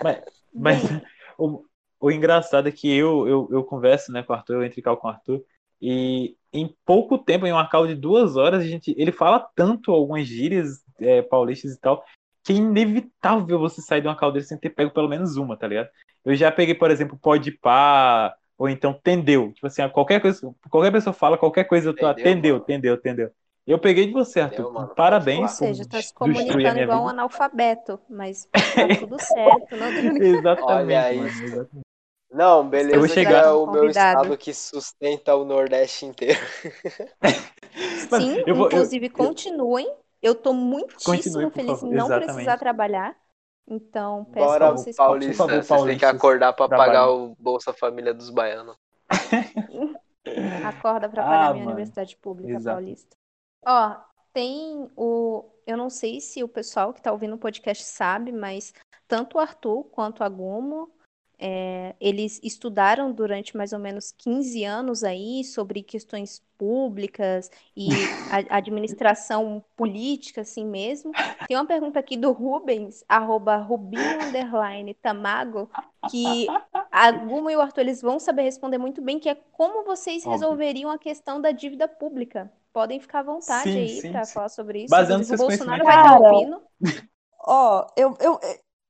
Mas 0.00 0.43
Bem, 0.54 0.76
o, 1.36 1.64
o 2.00 2.10
engraçado 2.10 2.68
é 2.68 2.72
que 2.72 2.90
eu, 2.90 3.26
eu, 3.26 3.48
eu 3.50 3.64
converso 3.64 4.12
né, 4.12 4.22
com 4.22 4.32
o 4.32 4.36
Arthur, 4.36 4.54
eu 4.54 4.64
entro 4.64 4.80
em 4.80 4.82
cal 4.82 4.96
com 4.96 5.08
o 5.08 5.10
Arthur, 5.10 5.44
e 5.80 6.36
em 6.52 6.74
pouco 6.86 7.18
tempo, 7.18 7.46
em 7.46 7.52
uma 7.52 7.68
call 7.68 7.86
de 7.86 7.94
duas 7.94 8.36
horas, 8.36 8.62
a 8.62 8.66
gente, 8.66 8.94
ele 8.96 9.10
fala 9.12 9.46
tanto 9.54 9.90
algumas 9.90 10.26
gírias 10.26 10.82
é, 11.00 11.20
paulistas 11.20 11.72
e 11.72 11.80
tal, 11.80 12.04
que 12.44 12.52
é 12.52 12.56
inevitável 12.56 13.58
você 13.58 13.82
sair 13.82 14.00
de 14.00 14.06
uma 14.06 14.30
dele 14.30 14.44
sem 14.44 14.58
ter 14.58 14.70
pego 14.70 14.92
pelo 14.92 15.08
menos 15.08 15.36
uma, 15.36 15.56
tá 15.56 15.66
ligado? 15.66 15.88
Eu 16.24 16.34
já 16.34 16.50
peguei, 16.52 16.74
por 16.74 16.90
exemplo, 16.90 17.18
pode 17.20 17.50
pá, 17.50 18.34
ou 18.56 18.68
então 18.68 18.92
tendeu. 18.92 19.52
Tipo 19.52 19.66
assim, 19.66 19.86
qualquer 19.88 20.20
coisa, 20.20 20.54
qualquer 20.70 20.92
pessoa 20.92 21.12
fala 21.12 21.36
qualquer 21.36 21.64
coisa, 21.64 21.90
eu 21.90 21.94
tô, 21.94 22.10
Entendeu, 22.10 22.24
tendeu, 22.24 22.54
mano? 22.54 22.64
tendeu, 22.64 22.96
tendeu. 22.96 23.30
Eu 23.66 23.78
peguei 23.78 24.06
de 24.06 24.12
você, 24.12 24.40
Arthur. 24.40 24.70
mano? 24.72 24.88
Parabéns 24.94 25.40
ou 25.40 25.48
seja, 25.48 25.88
tá 25.88 26.00
se 26.02 26.12
comunicando 26.12 26.78
igual 26.78 27.04
um 27.04 27.08
analfabeto, 27.08 27.98
mas 28.10 28.44
tá 28.46 28.60
tudo 29.00 29.18
certo, 29.18 29.76
não 29.76 29.86
tem 29.88 30.16
Exatamente, 30.38 31.50
mano. 31.50 31.68
Não, 32.30 32.68
beleza 32.68 32.96
Eu 32.96 33.00
vou 33.00 33.08
que 33.08 33.14
chegar- 33.14 33.44
é 33.44 33.50
o 33.50 33.64
meu 33.66 33.82
Convidado. 33.82 34.22
estado 34.22 34.36
que 34.36 34.52
sustenta 34.52 35.34
o 35.36 35.44
Nordeste 35.44 36.04
inteiro. 36.04 36.38
Mano, 38.10 38.24
Sim, 38.24 38.42
eu 38.46 38.54
vou- 38.54 38.66
inclusive 38.66 39.06
eu- 39.06 39.10
continuem. 39.12 39.90
Eu 40.20 40.34
tô 40.34 40.52
muitíssimo 40.52 41.14
Continue, 41.16 41.50
feliz 41.52 41.82
em 41.82 41.90
não 41.90 42.06
Exatamente. 42.06 42.24
precisar 42.32 42.56
trabalhar. 42.58 43.14
Então, 43.68 44.24
peço 44.26 44.46
Bora, 44.46 44.58
pra 44.66 44.70
vocês 44.76 44.96
Paulista. 44.96 45.32
Por 45.44 45.48
favor, 45.48 45.62
Vocês 45.64 45.84
têm 45.84 45.98
que 45.98 46.04
acordar 46.04 46.52
trabalhem. 46.54 46.86
pagar 46.86 47.10
o 47.10 47.36
Bolsa 47.38 47.72
Família 47.72 48.12
dos 48.14 48.30
baianos. 48.30 48.76
Acorda 50.66 51.06
Ah, 51.06 51.10
pagar 51.10 51.52
minha 51.52 51.64
mano. 51.64 51.76
universidade 51.76 52.16
pública 52.16 52.54
Exato. 52.54 52.76
paulista. 52.76 53.16
Ó, 53.66 53.96
tem 54.32 54.90
o. 54.96 55.44
Eu 55.66 55.76
não 55.76 55.88
sei 55.88 56.20
se 56.20 56.42
o 56.42 56.48
pessoal 56.48 56.92
que 56.92 57.00
tá 57.00 57.10
ouvindo 57.10 57.34
o 57.34 57.38
podcast 57.38 57.84
sabe, 57.84 58.30
mas 58.30 58.74
tanto 59.08 59.38
o 59.38 59.40
Arthur 59.40 59.84
quanto 59.84 60.22
a 60.22 60.28
Gumo 60.28 60.90
é, 61.38 61.94
eles 62.00 62.40
estudaram 62.42 63.12
durante 63.12 63.56
mais 63.56 63.72
ou 63.72 63.78
menos 63.78 64.12
15 64.12 64.64
anos 64.64 65.02
aí 65.02 65.42
sobre 65.44 65.82
questões 65.82 66.42
públicas 66.56 67.50
e 67.76 67.88
administração 68.50 69.64
política, 69.76 70.42
assim 70.42 70.64
mesmo. 70.64 71.12
Tem 71.46 71.56
uma 71.56 71.66
pergunta 71.66 71.98
aqui 71.98 72.16
do 72.16 72.32
Rubens, 72.32 73.04
arroba 73.08 73.56
Rubinho 73.56 74.22
Underline 74.22 74.94
Tamago, 74.94 75.68
que 76.10 76.46
a 76.90 77.10
Guma 77.10 77.52
e 77.52 77.56
o 77.56 77.60
Arthur 77.60 77.80
eles 77.80 78.00
vão 78.00 78.18
saber 78.18 78.42
responder 78.42 78.78
muito 78.78 79.02
bem, 79.02 79.18
que 79.18 79.28
é 79.28 79.34
como 79.52 79.84
vocês 79.84 80.24
resolveriam 80.24 80.90
a 80.90 80.98
questão 80.98 81.40
da 81.40 81.50
dívida 81.50 81.88
pública. 81.88 82.50
Podem 82.74 82.98
ficar 82.98 83.20
à 83.20 83.22
vontade 83.22 83.70
sim, 83.70 83.78
aí 83.78 84.12
para 84.12 84.26
falar 84.26 84.48
sobre 84.48 84.82
isso. 84.82 84.90
Baseando 84.90 85.22
o 85.32 85.36
Bolsonaro 85.36 85.84
vai 85.84 85.96
estar 85.96 86.20
ouvindo. 86.20 86.62
Ó, 87.46 87.86
eu, 87.96 88.16
eu, 88.20 88.40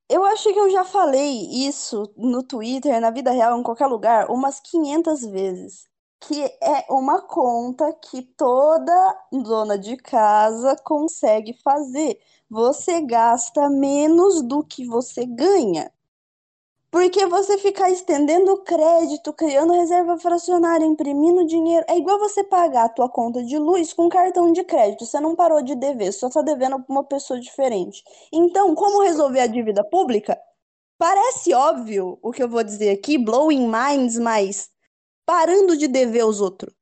eu 0.09 0.23
acho 0.25 0.51
que 0.51 0.59
eu 0.59 0.71
já 0.71 0.83
falei 0.83 1.67
isso 1.67 2.11
no 2.17 2.41
Twitter, 2.41 2.99
na 2.99 3.11
vida 3.11 3.29
real, 3.29 3.59
em 3.59 3.63
qualquer 3.63 3.85
lugar, 3.85 4.31
umas 4.31 4.59
500 4.59 5.21
vezes. 5.25 5.87
Que 6.19 6.41
é 6.63 6.85
uma 6.89 7.21
conta 7.21 7.93
que 7.93 8.23
toda 8.23 9.17
dona 9.31 9.77
de 9.77 9.95
casa 9.97 10.75
consegue 10.83 11.53
fazer. 11.63 12.19
Você 12.49 13.01
gasta 13.01 13.69
menos 13.69 14.41
do 14.41 14.63
que 14.63 14.83
você 14.87 15.25
ganha. 15.27 15.91
Porque 16.95 17.25
você 17.25 17.57
ficar 17.57 17.89
estendendo 17.89 18.55
crédito, 18.63 19.33
criando 19.33 19.73
reserva 19.73 20.17
fracionária, 20.17 20.85
imprimindo 20.85 21.45
dinheiro, 21.45 21.85
é 21.89 21.97
igual 21.97 22.17
você 22.17 22.41
pagar 22.41 22.85
a 22.85 22.89
tua 22.89 23.09
conta 23.09 23.43
de 23.43 23.57
luz 23.57 23.91
com 23.91 24.07
cartão 24.07 24.53
de 24.53 24.63
crédito. 24.63 25.05
Você 25.05 25.19
não 25.19 25.35
parou 25.35 25.61
de 25.61 25.75
dever, 25.75 26.13
só 26.13 26.29
tá 26.29 26.41
devendo 26.41 26.81
para 26.81 26.93
uma 26.93 27.03
pessoa 27.03 27.37
diferente. 27.37 28.01
Então, 28.31 28.73
como 28.73 29.03
resolver 29.03 29.41
a 29.41 29.47
dívida 29.47 29.83
pública? 29.83 30.39
Parece 30.97 31.53
óbvio 31.53 32.17
o 32.21 32.31
que 32.31 32.41
eu 32.41 32.47
vou 32.47 32.63
dizer 32.63 32.91
aqui, 32.91 33.17
blowing 33.17 33.69
minds, 33.69 34.17
mas 34.17 34.69
parando 35.25 35.75
de 35.75 35.89
dever 35.89 36.21
aos 36.21 36.39
outros. 36.39 36.73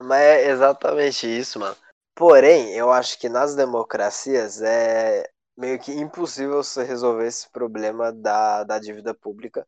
Mas 0.00 0.22
é 0.22 0.50
exatamente 0.50 1.26
isso, 1.26 1.60
mano. 1.60 1.76
Porém, 2.14 2.70
eu 2.70 2.90
acho 2.90 3.18
que 3.18 3.28
nas 3.28 3.54
democracias 3.54 4.62
é 4.62 5.28
meio 5.58 5.78
que 5.78 5.92
impossível 5.92 6.62
você 6.62 6.84
resolver 6.84 7.26
esse 7.26 7.50
problema 7.50 8.12
da, 8.12 8.62
da 8.62 8.78
dívida 8.78 9.12
pública, 9.12 9.66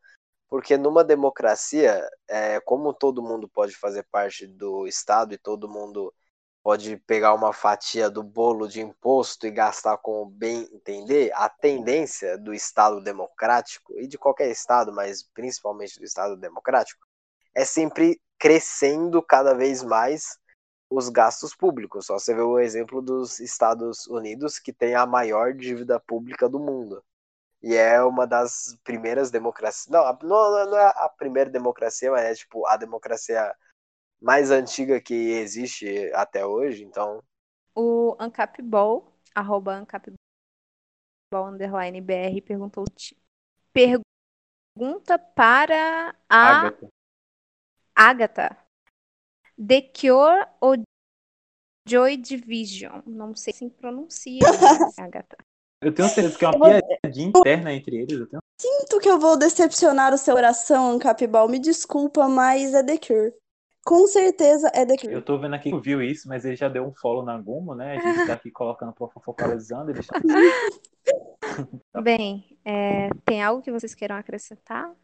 porque 0.49 0.77
numa 0.77 1.03
democracia, 1.03 2.09
é, 2.29 2.61
como 2.61 2.95
todo 2.95 3.23
mundo 3.23 3.49
pode 3.49 3.75
fazer 3.77 4.07
parte 4.11 4.47
do 4.47 4.87
Estado 4.87 5.35
e 5.35 5.39
todo 5.39 5.69
mundo 5.69 6.15
pode 6.63 6.97
pegar 6.99 7.35
uma 7.35 7.53
fatia 7.53 8.09
do 8.09 8.23
bolo 8.23 8.69
de 8.69 8.81
imposto 8.81 9.47
e 9.47 9.51
gastar 9.51 9.99
com 9.99 10.23
o 10.23 10.27
bem 10.27 10.69
entender, 10.73 11.33
a 11.35 11.49
tendência 11.49 12.39
do 12.39 12.55
Estado 12.55 13.03
democrático, 13.03 13.99
e 13.99 14.07
de 14.07 14.17
qualquer 14.17 14.51
Estado, 14.51 14.93
mas 14.93 15.25
principalmente 15.35 15.99
do 15.99 16.05
Estado 16.05 16.37
democrático, 16.37 17.05
é 17.53 17.65
sempre 17.65 18.21
crescendo 18.39 19.21
cada 19.23 19.55
vez 19.55 19.83
mais 19.83 20.39
os 20.91 21.09
gastos 21.09 21.55
públicos. 21.55 22.07
Só 22.07 22.19
você 22.19 22.35
vê 22.35 22.41
o 22.41 22.59
exemplo 22.59 23.01
dos 23.01 23.39
Estados 23.39 24.07
Unidos, 24.09 24.59
que 24.59 24.73
tem 24.73 24.95
a 24.95 25.07
maior 25.07 25.55
dívida 25.55 26.01
pública 26.01 26.49
do 26.49 26.59
mundo. 26.59 27.03
E 27.63 27.75
é 27.75 28.03
uma 28.03 28.27
das 28.27 28.77
primeiras 28.83 29.31
democracias. 29.31 29.87
Não, 29.87 30.05
não, 30.23 30.71
não 30.71 30.79
é 30.79 30.93
a 30.97 31.09
primeira 31.09 31.49
democracia, 31.49 32.11
mas 32.11 32.25
é 32.25 32.35
tipo 32.35 32.67
a 32.67 32.77
democracia 32.77 33.55
mais 34.21 34.51
antiga 34.51 35.01
que 35.01 35.15
existe 35.15 36.11
até 36.15 36.45
hoje, 36.45 36.85
então. 36.85 37.23
O 37.75 38.17
Ancapball, 38.19 39.13
arroba 39.35 39.75
Ancapball 39.75 40.17
underline 41.47 42.01
BR, 42.01 42.43
perguntou. 42.45 42.85
Pergunta 43.73 45.19
para 45.19 46.15
a 46.29 46.59
Agatha. 46.59 46.89
Agatha. 47.95 48.70
The 49.67 49.83
Cure 49.83 50.47
ou 50.61 50.77
Joy 51.87 52.17
Division. 52.17 53.03
Não 53.07 53.35
sei 53.35 53.53
se 53.53 53.69
pronuncia, 53.71 54.41
Agatha. 54.99 55.37
Eu 55.83 55.95
tenho 55.95 56.09
certeza 56.09 56.39
que 56.39 56.45
é 56.45 56.49
uma 56.49 56.81
piadinha 57.03 57.29
interna 57.29 57.73
entre 57.73 57.97
eles. 57.97 58.21
Eu 58.21 58.29
tenho... 58.29 58.43
Sinto 58.61 59.01
que 59.01 59.09
eu 59.09 59.19
vou 59.19 59.39
decepcionar 59.39 60.13
o 60.13 60.19
seu 60.19 60.35
coração, 60.35 60.99
Capibal. 60.99 61.49
Me 61.49 61.59
desculpa, 61.59 62.29
mas 62.29 62.75
é 62.75 62.83
The 62.83 62.99
Cure. 62.99 63.35
Com 63.85 64.07
certeza 64.07 64.71
é 64.75 64.85
The 64.85 64.97
Cure. 64.97 65.15
Eu 65.15 65.23
tô 65.23 65.39
vendo 65.39 65.55
aqui 65.55 65.71
que 65.71 65.81
viu 65.81 66.03
isso, 66.03 66.29
mas 66.29 66.45
ele 66.45 66.57
já 66.57 66.69
deu 66.69 66.85
um 66.85 66.93
follow 66.95 67.25
na 67.25 67.39
Gumo, 67.39 67.75
né? 67.75 67.97
A 67.97 68.01
gente 68.01 68.27
tá 68.27 68.35
aqui 68.35 68.51
colocando, 68.53 68.95
focalizando. 69.25 69.91
Eles... 69.91 70.07
Bem, 72.03 72.59
é, 72.65 73.09
tem 73.25 73.43
algo 73.43 73.63
que 73.63 73.73
vocês 73.73 73.95
queiram 73.95 74.17
acrescentar? 74.17 74.95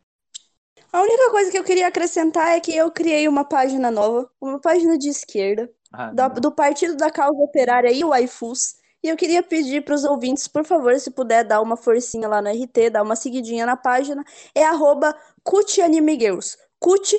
A 0.93 1.03
única 1.03 1.31
coisa 1.31 1.51
que 1.51 1.59
eu 1.59 1.65
queria 1.65 1.89
acrescentar 1.89 2.57
é 2.57 2.61
que 2.61 2.75
eu 2.75 2.91
criei 2.91 3.29
uma 3.29 3.45
página 3.45 3.91
nova, 3.91 4.31
uma 4.41 4.61
página 4.61 4.97
de 4.97 5.09
esquerda, 5.09 5.71
ah, 5.93 6.13
do, 6.13 6.41
do, 6.41 6.53
Partido 6.53 6.97
da 6.97 7.11
Causa 7.11 7.39
Operária 7.39 7.91
e 7.91 8.05
o 8.05 8.15
iFus. 8.15 8.77
E 9.03 9.09
eu 9.09 9.17
queria 9.17 9.43
pedir 9.43 9.85
para 9.85 9.95
os 9.95 10.05
ouvintes, 10.05 10.49
por 10.49 10.65
favor, 10.65 10.99
se 10.99 11.11
puder 11.11 11.45
dar 11.45 11.61
uma 11.61 11.77
forcinha 11.77 12.29
lá 12.29 12.41
no 12.41 12.49
RT, 12.49 12.91
dar 12.91 13.03
uma 13.03 13.15
seguidinha 13.15 13.67
na 13.67 13.77
página, 13.77 14.25
é 14.55 14.65
arroba 14.65 15.15
CutAnimeGirls. 15.45 16.57
Cut, 16.79 17.17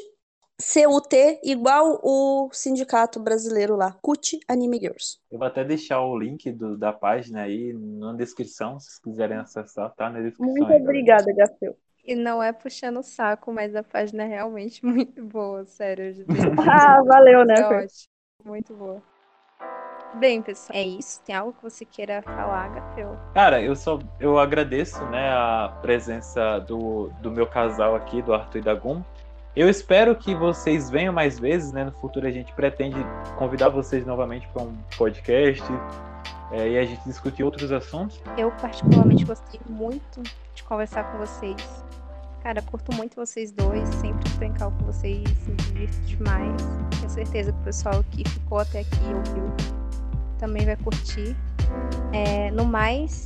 C-U-T, 0.59 1.41
igual 1.43 1.99
o 2.03 2.49
sindicato 2.51 3.20
brasileiro 3.20 3.76
lá, 3.76 3.95
CUT 4.01 4.39
Anime 4.47 4.80
Girls. 4.80 5.20
Eu 5.32 5.38
vou 5.38 5.47
até 5.47 5.63
deixar 5.63 6.01
o 6.01 6.18
link 6.18 6.51
do, 6.51 6.76
da 6.76 6.91
página 6.91 7.43
aí 7.43 7.74
na 7.74 8.13
descrição, 8.13 8.80
se 8.80 8.88
vocês 8.88 8.99
quiserem 8.99 9.38
acessar, 9.38 9.93
tá 9.95 10.09
na 10.09 10.20
descrição. 10.20 10.55
Muito 10.55 10.72
aí, 10.72 10.82
obrigada, 10.82 11.32
Gafel. 11.32 11.78
E 12.07 12.15
não 12.15 12.41
é 12.41 12.53
puxando 12.53 12.99
o 12.99 13.03
saco, 13.03 13.51
mas 13.51 13.75
a 13.75 13.83
página 13.83 14.23
é 14.23 14.27
realmente 14.27 14.83
muito 14.85 15.21
boa, 15.25 15.65
sério. 15.65 16.25
ah, 16.65 17.03
valeu, 17.03 17.45
né? 17.45 17.55
É 17.59 18.47
muito 18.47 18.73
boa. 18.73 19.03
Bem, 20.15 20.41
pessoal, 20.41 20.79
é 20.79 20.83
isso. 20.83 21.21
Tem 21.25 21.35
algo 21.35 21.51
que 21.51 21.61
você 21.61 21.83
queira 21.83 22.21
falar, 22.21 22.69
Gafeu? 22.69 23.17
Cara, 23.33 23.61
eu 23.61 23.75
só 23.75 23.99
eu 24.21 24.39
agradeço, 24.39 25.03
né, 25.07 25.29
a 25.29 25.77
presença 25.81 26.59
do, 26.59 27.11
do 27.21 27.29
meu 27.29 27.45
casal 27.45 27.93
aqui, 27.93 28.21
do 28.21 28.33
Arthur 28.33 28.59
e 28.59 28.61
da 28.61 28.73
Gum. 28.73 29.03
Eu 29.53 29.67
espero 29.67 30.15
que 30.15 30.33
vocês 30.33 30.89
venham 30.89 31.11
mais 31.11 31.37
vezes, 31.37 31.73
né? 31.73 31.83
No 31.83 31.91
futuro 31.91 32.25
a 32.25 32.31
gente 32.31 32.53
pretende 32.53 32.97
convidar 33.37 33.69
vocês 33.69 34.05
novamente 34.05 34.47
para 34.49 34.63
um 34.63 34.77
podcast 34.97 35.63
é, 36.51 36.69
e 36.69 36.77
a 36.77 36.85
gente 36.85 37.03
discutir 37.03 37.43
outros 37.43 37.71
assuntos. 37.71 38.21
Eu 38.37 38.51
particularmente 38.51 39.25
gostei 39.25 39.59
muito 39.67 40.21
de 40.53 40.63
conversar 40.63 41.11
com 41.11 41.17
vocês. 41.17 41.86
Cara, 42.47 42.61
curto 42.61 42.95
muito 42.95 43.13
vocês 43.17 43.51
dois, 43.51 43.89
sempre 43.95 44.29
brincar 44.37 44.71
com 44.71 44.85
vocês, 44.85 45.21
me 45.45 45.55
divirto 45.55 45.99
demais. 46.05 46.61
Tenho 46.97 47.09
certeza 47.09 47.51
que 47.51 47.59
o 47.59 47.63
pessoal 47.63 48.05
que 48.09 48.23
ficou 48.29 48.59
até 48.59 48.79
aqui 48.79 48.99
ouviu 49.13 49.43
também 50.39 50.65
vai 50.65 50.77
curtir. 50.77 51.35
É, 52.13 52.49
no 52.51 52.63
mais, 52.63 53.25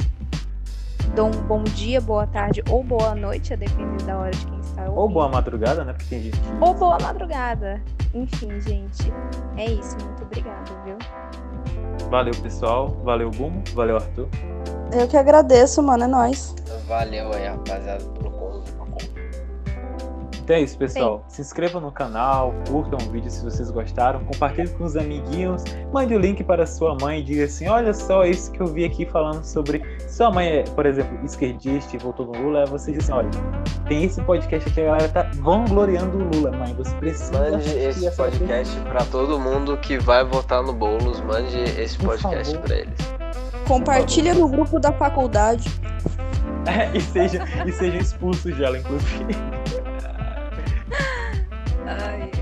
dou 1.16 1.28
um 1.28 1.44
bom 1.44 1.62
dia, 1.62 2.02
boa 2.02 2.26
tarde 2.26 2.64
ou 2.68 2.84
boa 2.84 3.14
noite, 3.14 3.54
a 3.54 3.56
depender 3.56 4.04
da 4.06 4.18
hora 4.18 4.32
de 4.32 4.44
quem 4.44 4.60
está 4.60 4.82
ouvindo. 4.86 5.00
Ou 5.00 5.10
boa 5.10 5.30
madrugada, 5.30 5.86
né? 5.86 5.94
Porque 5.94 6.10
tem 6.10 6.24
gente. 6.24 6.40
Ou 6.60 6.74
boa 6.74 6.98
madrugada. 7.00 7.80
Enfim, 8.16 8.60
gente. 8.60 9.14
É 9.56 9.66
isso. 9.66 9.98
Muito 10.04 10.24
obrigada, 10.24 10.72
viu? 10.84 10.98
Valeu, 12.10 12.34
pessoal. 12.42 12.88
Valeu, 13.04 13.30
Bumo. 13.30 13.64
Valeu, 13.76 13.98
Arthur. 13.98 14.28
Eu 14.92 15.08
que 15.08 15.16
agradeço, 15.16 15.84
mano. 15.84 16.06
É 16.06 16.08
nóis. 16.08 16.56
Valeu 16.88 17.32
aí, 17.32 17.48
rapaziada, 17.48 18.04
pelo 18.04 18.32
então 20.52 20.60
é 20.60 20.64
isso, 20.64 20.78
pessoal. 20.78 21.24
Sim. 21.28 21.36
Se 21.36 21.42
inscrevam 21.42 21.80
no 21.80 21.92
canal, 21.94 22.54
curtam 22.70 23.00
o 23.08 23.10
vídeo 23.10 23.32
se 23.32 23.42
vocês 23.42 23.72
gostaram, 23.72 24.20
compartilhem 24.26 24.68
com 24.74 24.84
os 24.84 24.98
amiguinhos, 24.98 25.64
mande 25.94 26.14
o 26.14 26.20
link 26.20 26.44
para 26.44 26.66
sua 26.66 26.98
mãe 27.00 27.22
e 27.22 27.24
diga 27.24 27.46
assim: 27.46 27.70
olha 27.70 27.94
só 27.94 28.26
isso 28.26 28.52
que 28.52 28.60
eu 28.62 28.68
vi 28.68 28.84
aqui 28.84 29.06
falando 29.06 29.46
sobre. 29.46 29.82
Sua 30.10 30.30
mãe 30.30 30.48
é, 30.48 30.64
por 30.64 30.86
exemplo, 30.86 31.18
esquerdista 31.24 31.96
e 31.96 32.00
votou 32.00 32.26
no 32.26 32.34
Lula, 32.34 32.66
você 32.66 32.92
diz 32.92 33.06
assim: 33.06 33.14
olha, 33.14 33.30
tem 33.88 34.04
esse 34.04 34.22
podcast 34.24 34.70
aqui, 34.70 34.82
a 34.82 34.86
galera 34.86 35.08
tá 35.08 35.32
vangloriando 35.36 36.18
o 36.18 36.36
Lula, 36.36 36.52
mãe. 36.52 36.74
Você 36.74 36.94
precisa. 36.98 37.32
Mande 37.32 37.70
esse 37.70 38.12
podcast 38.12 38.78
para 38.82 39.06
todo 39.06 39.40
mundo 39.40 39.78
que 39.78 39.98
vai 40.00 40.26
votar 40.26 40.62
no 40.62 40.74
Boulos, 40.74 41.22
mande 41.22 41.60
esse 41.80 41.98
podcast 41.98 42.58
para 42.58 42.76
eles. 42.76 42.98
Compartilha 43.66 44.34
no 44.34 44.50
grupo 44.50 44.82
da 44.82 44.92
faculdade. 44.92 45.70
É, 46.66 46.92
e, 46.94 47.00
seja, 47.00 47.48
e 47.66 47.72
sejam 47.72 48.02
expulsos 48.02 48.54
dela, 48.58 48.78
inclusive. 48.78 49.61
Ay. 51.88 52.41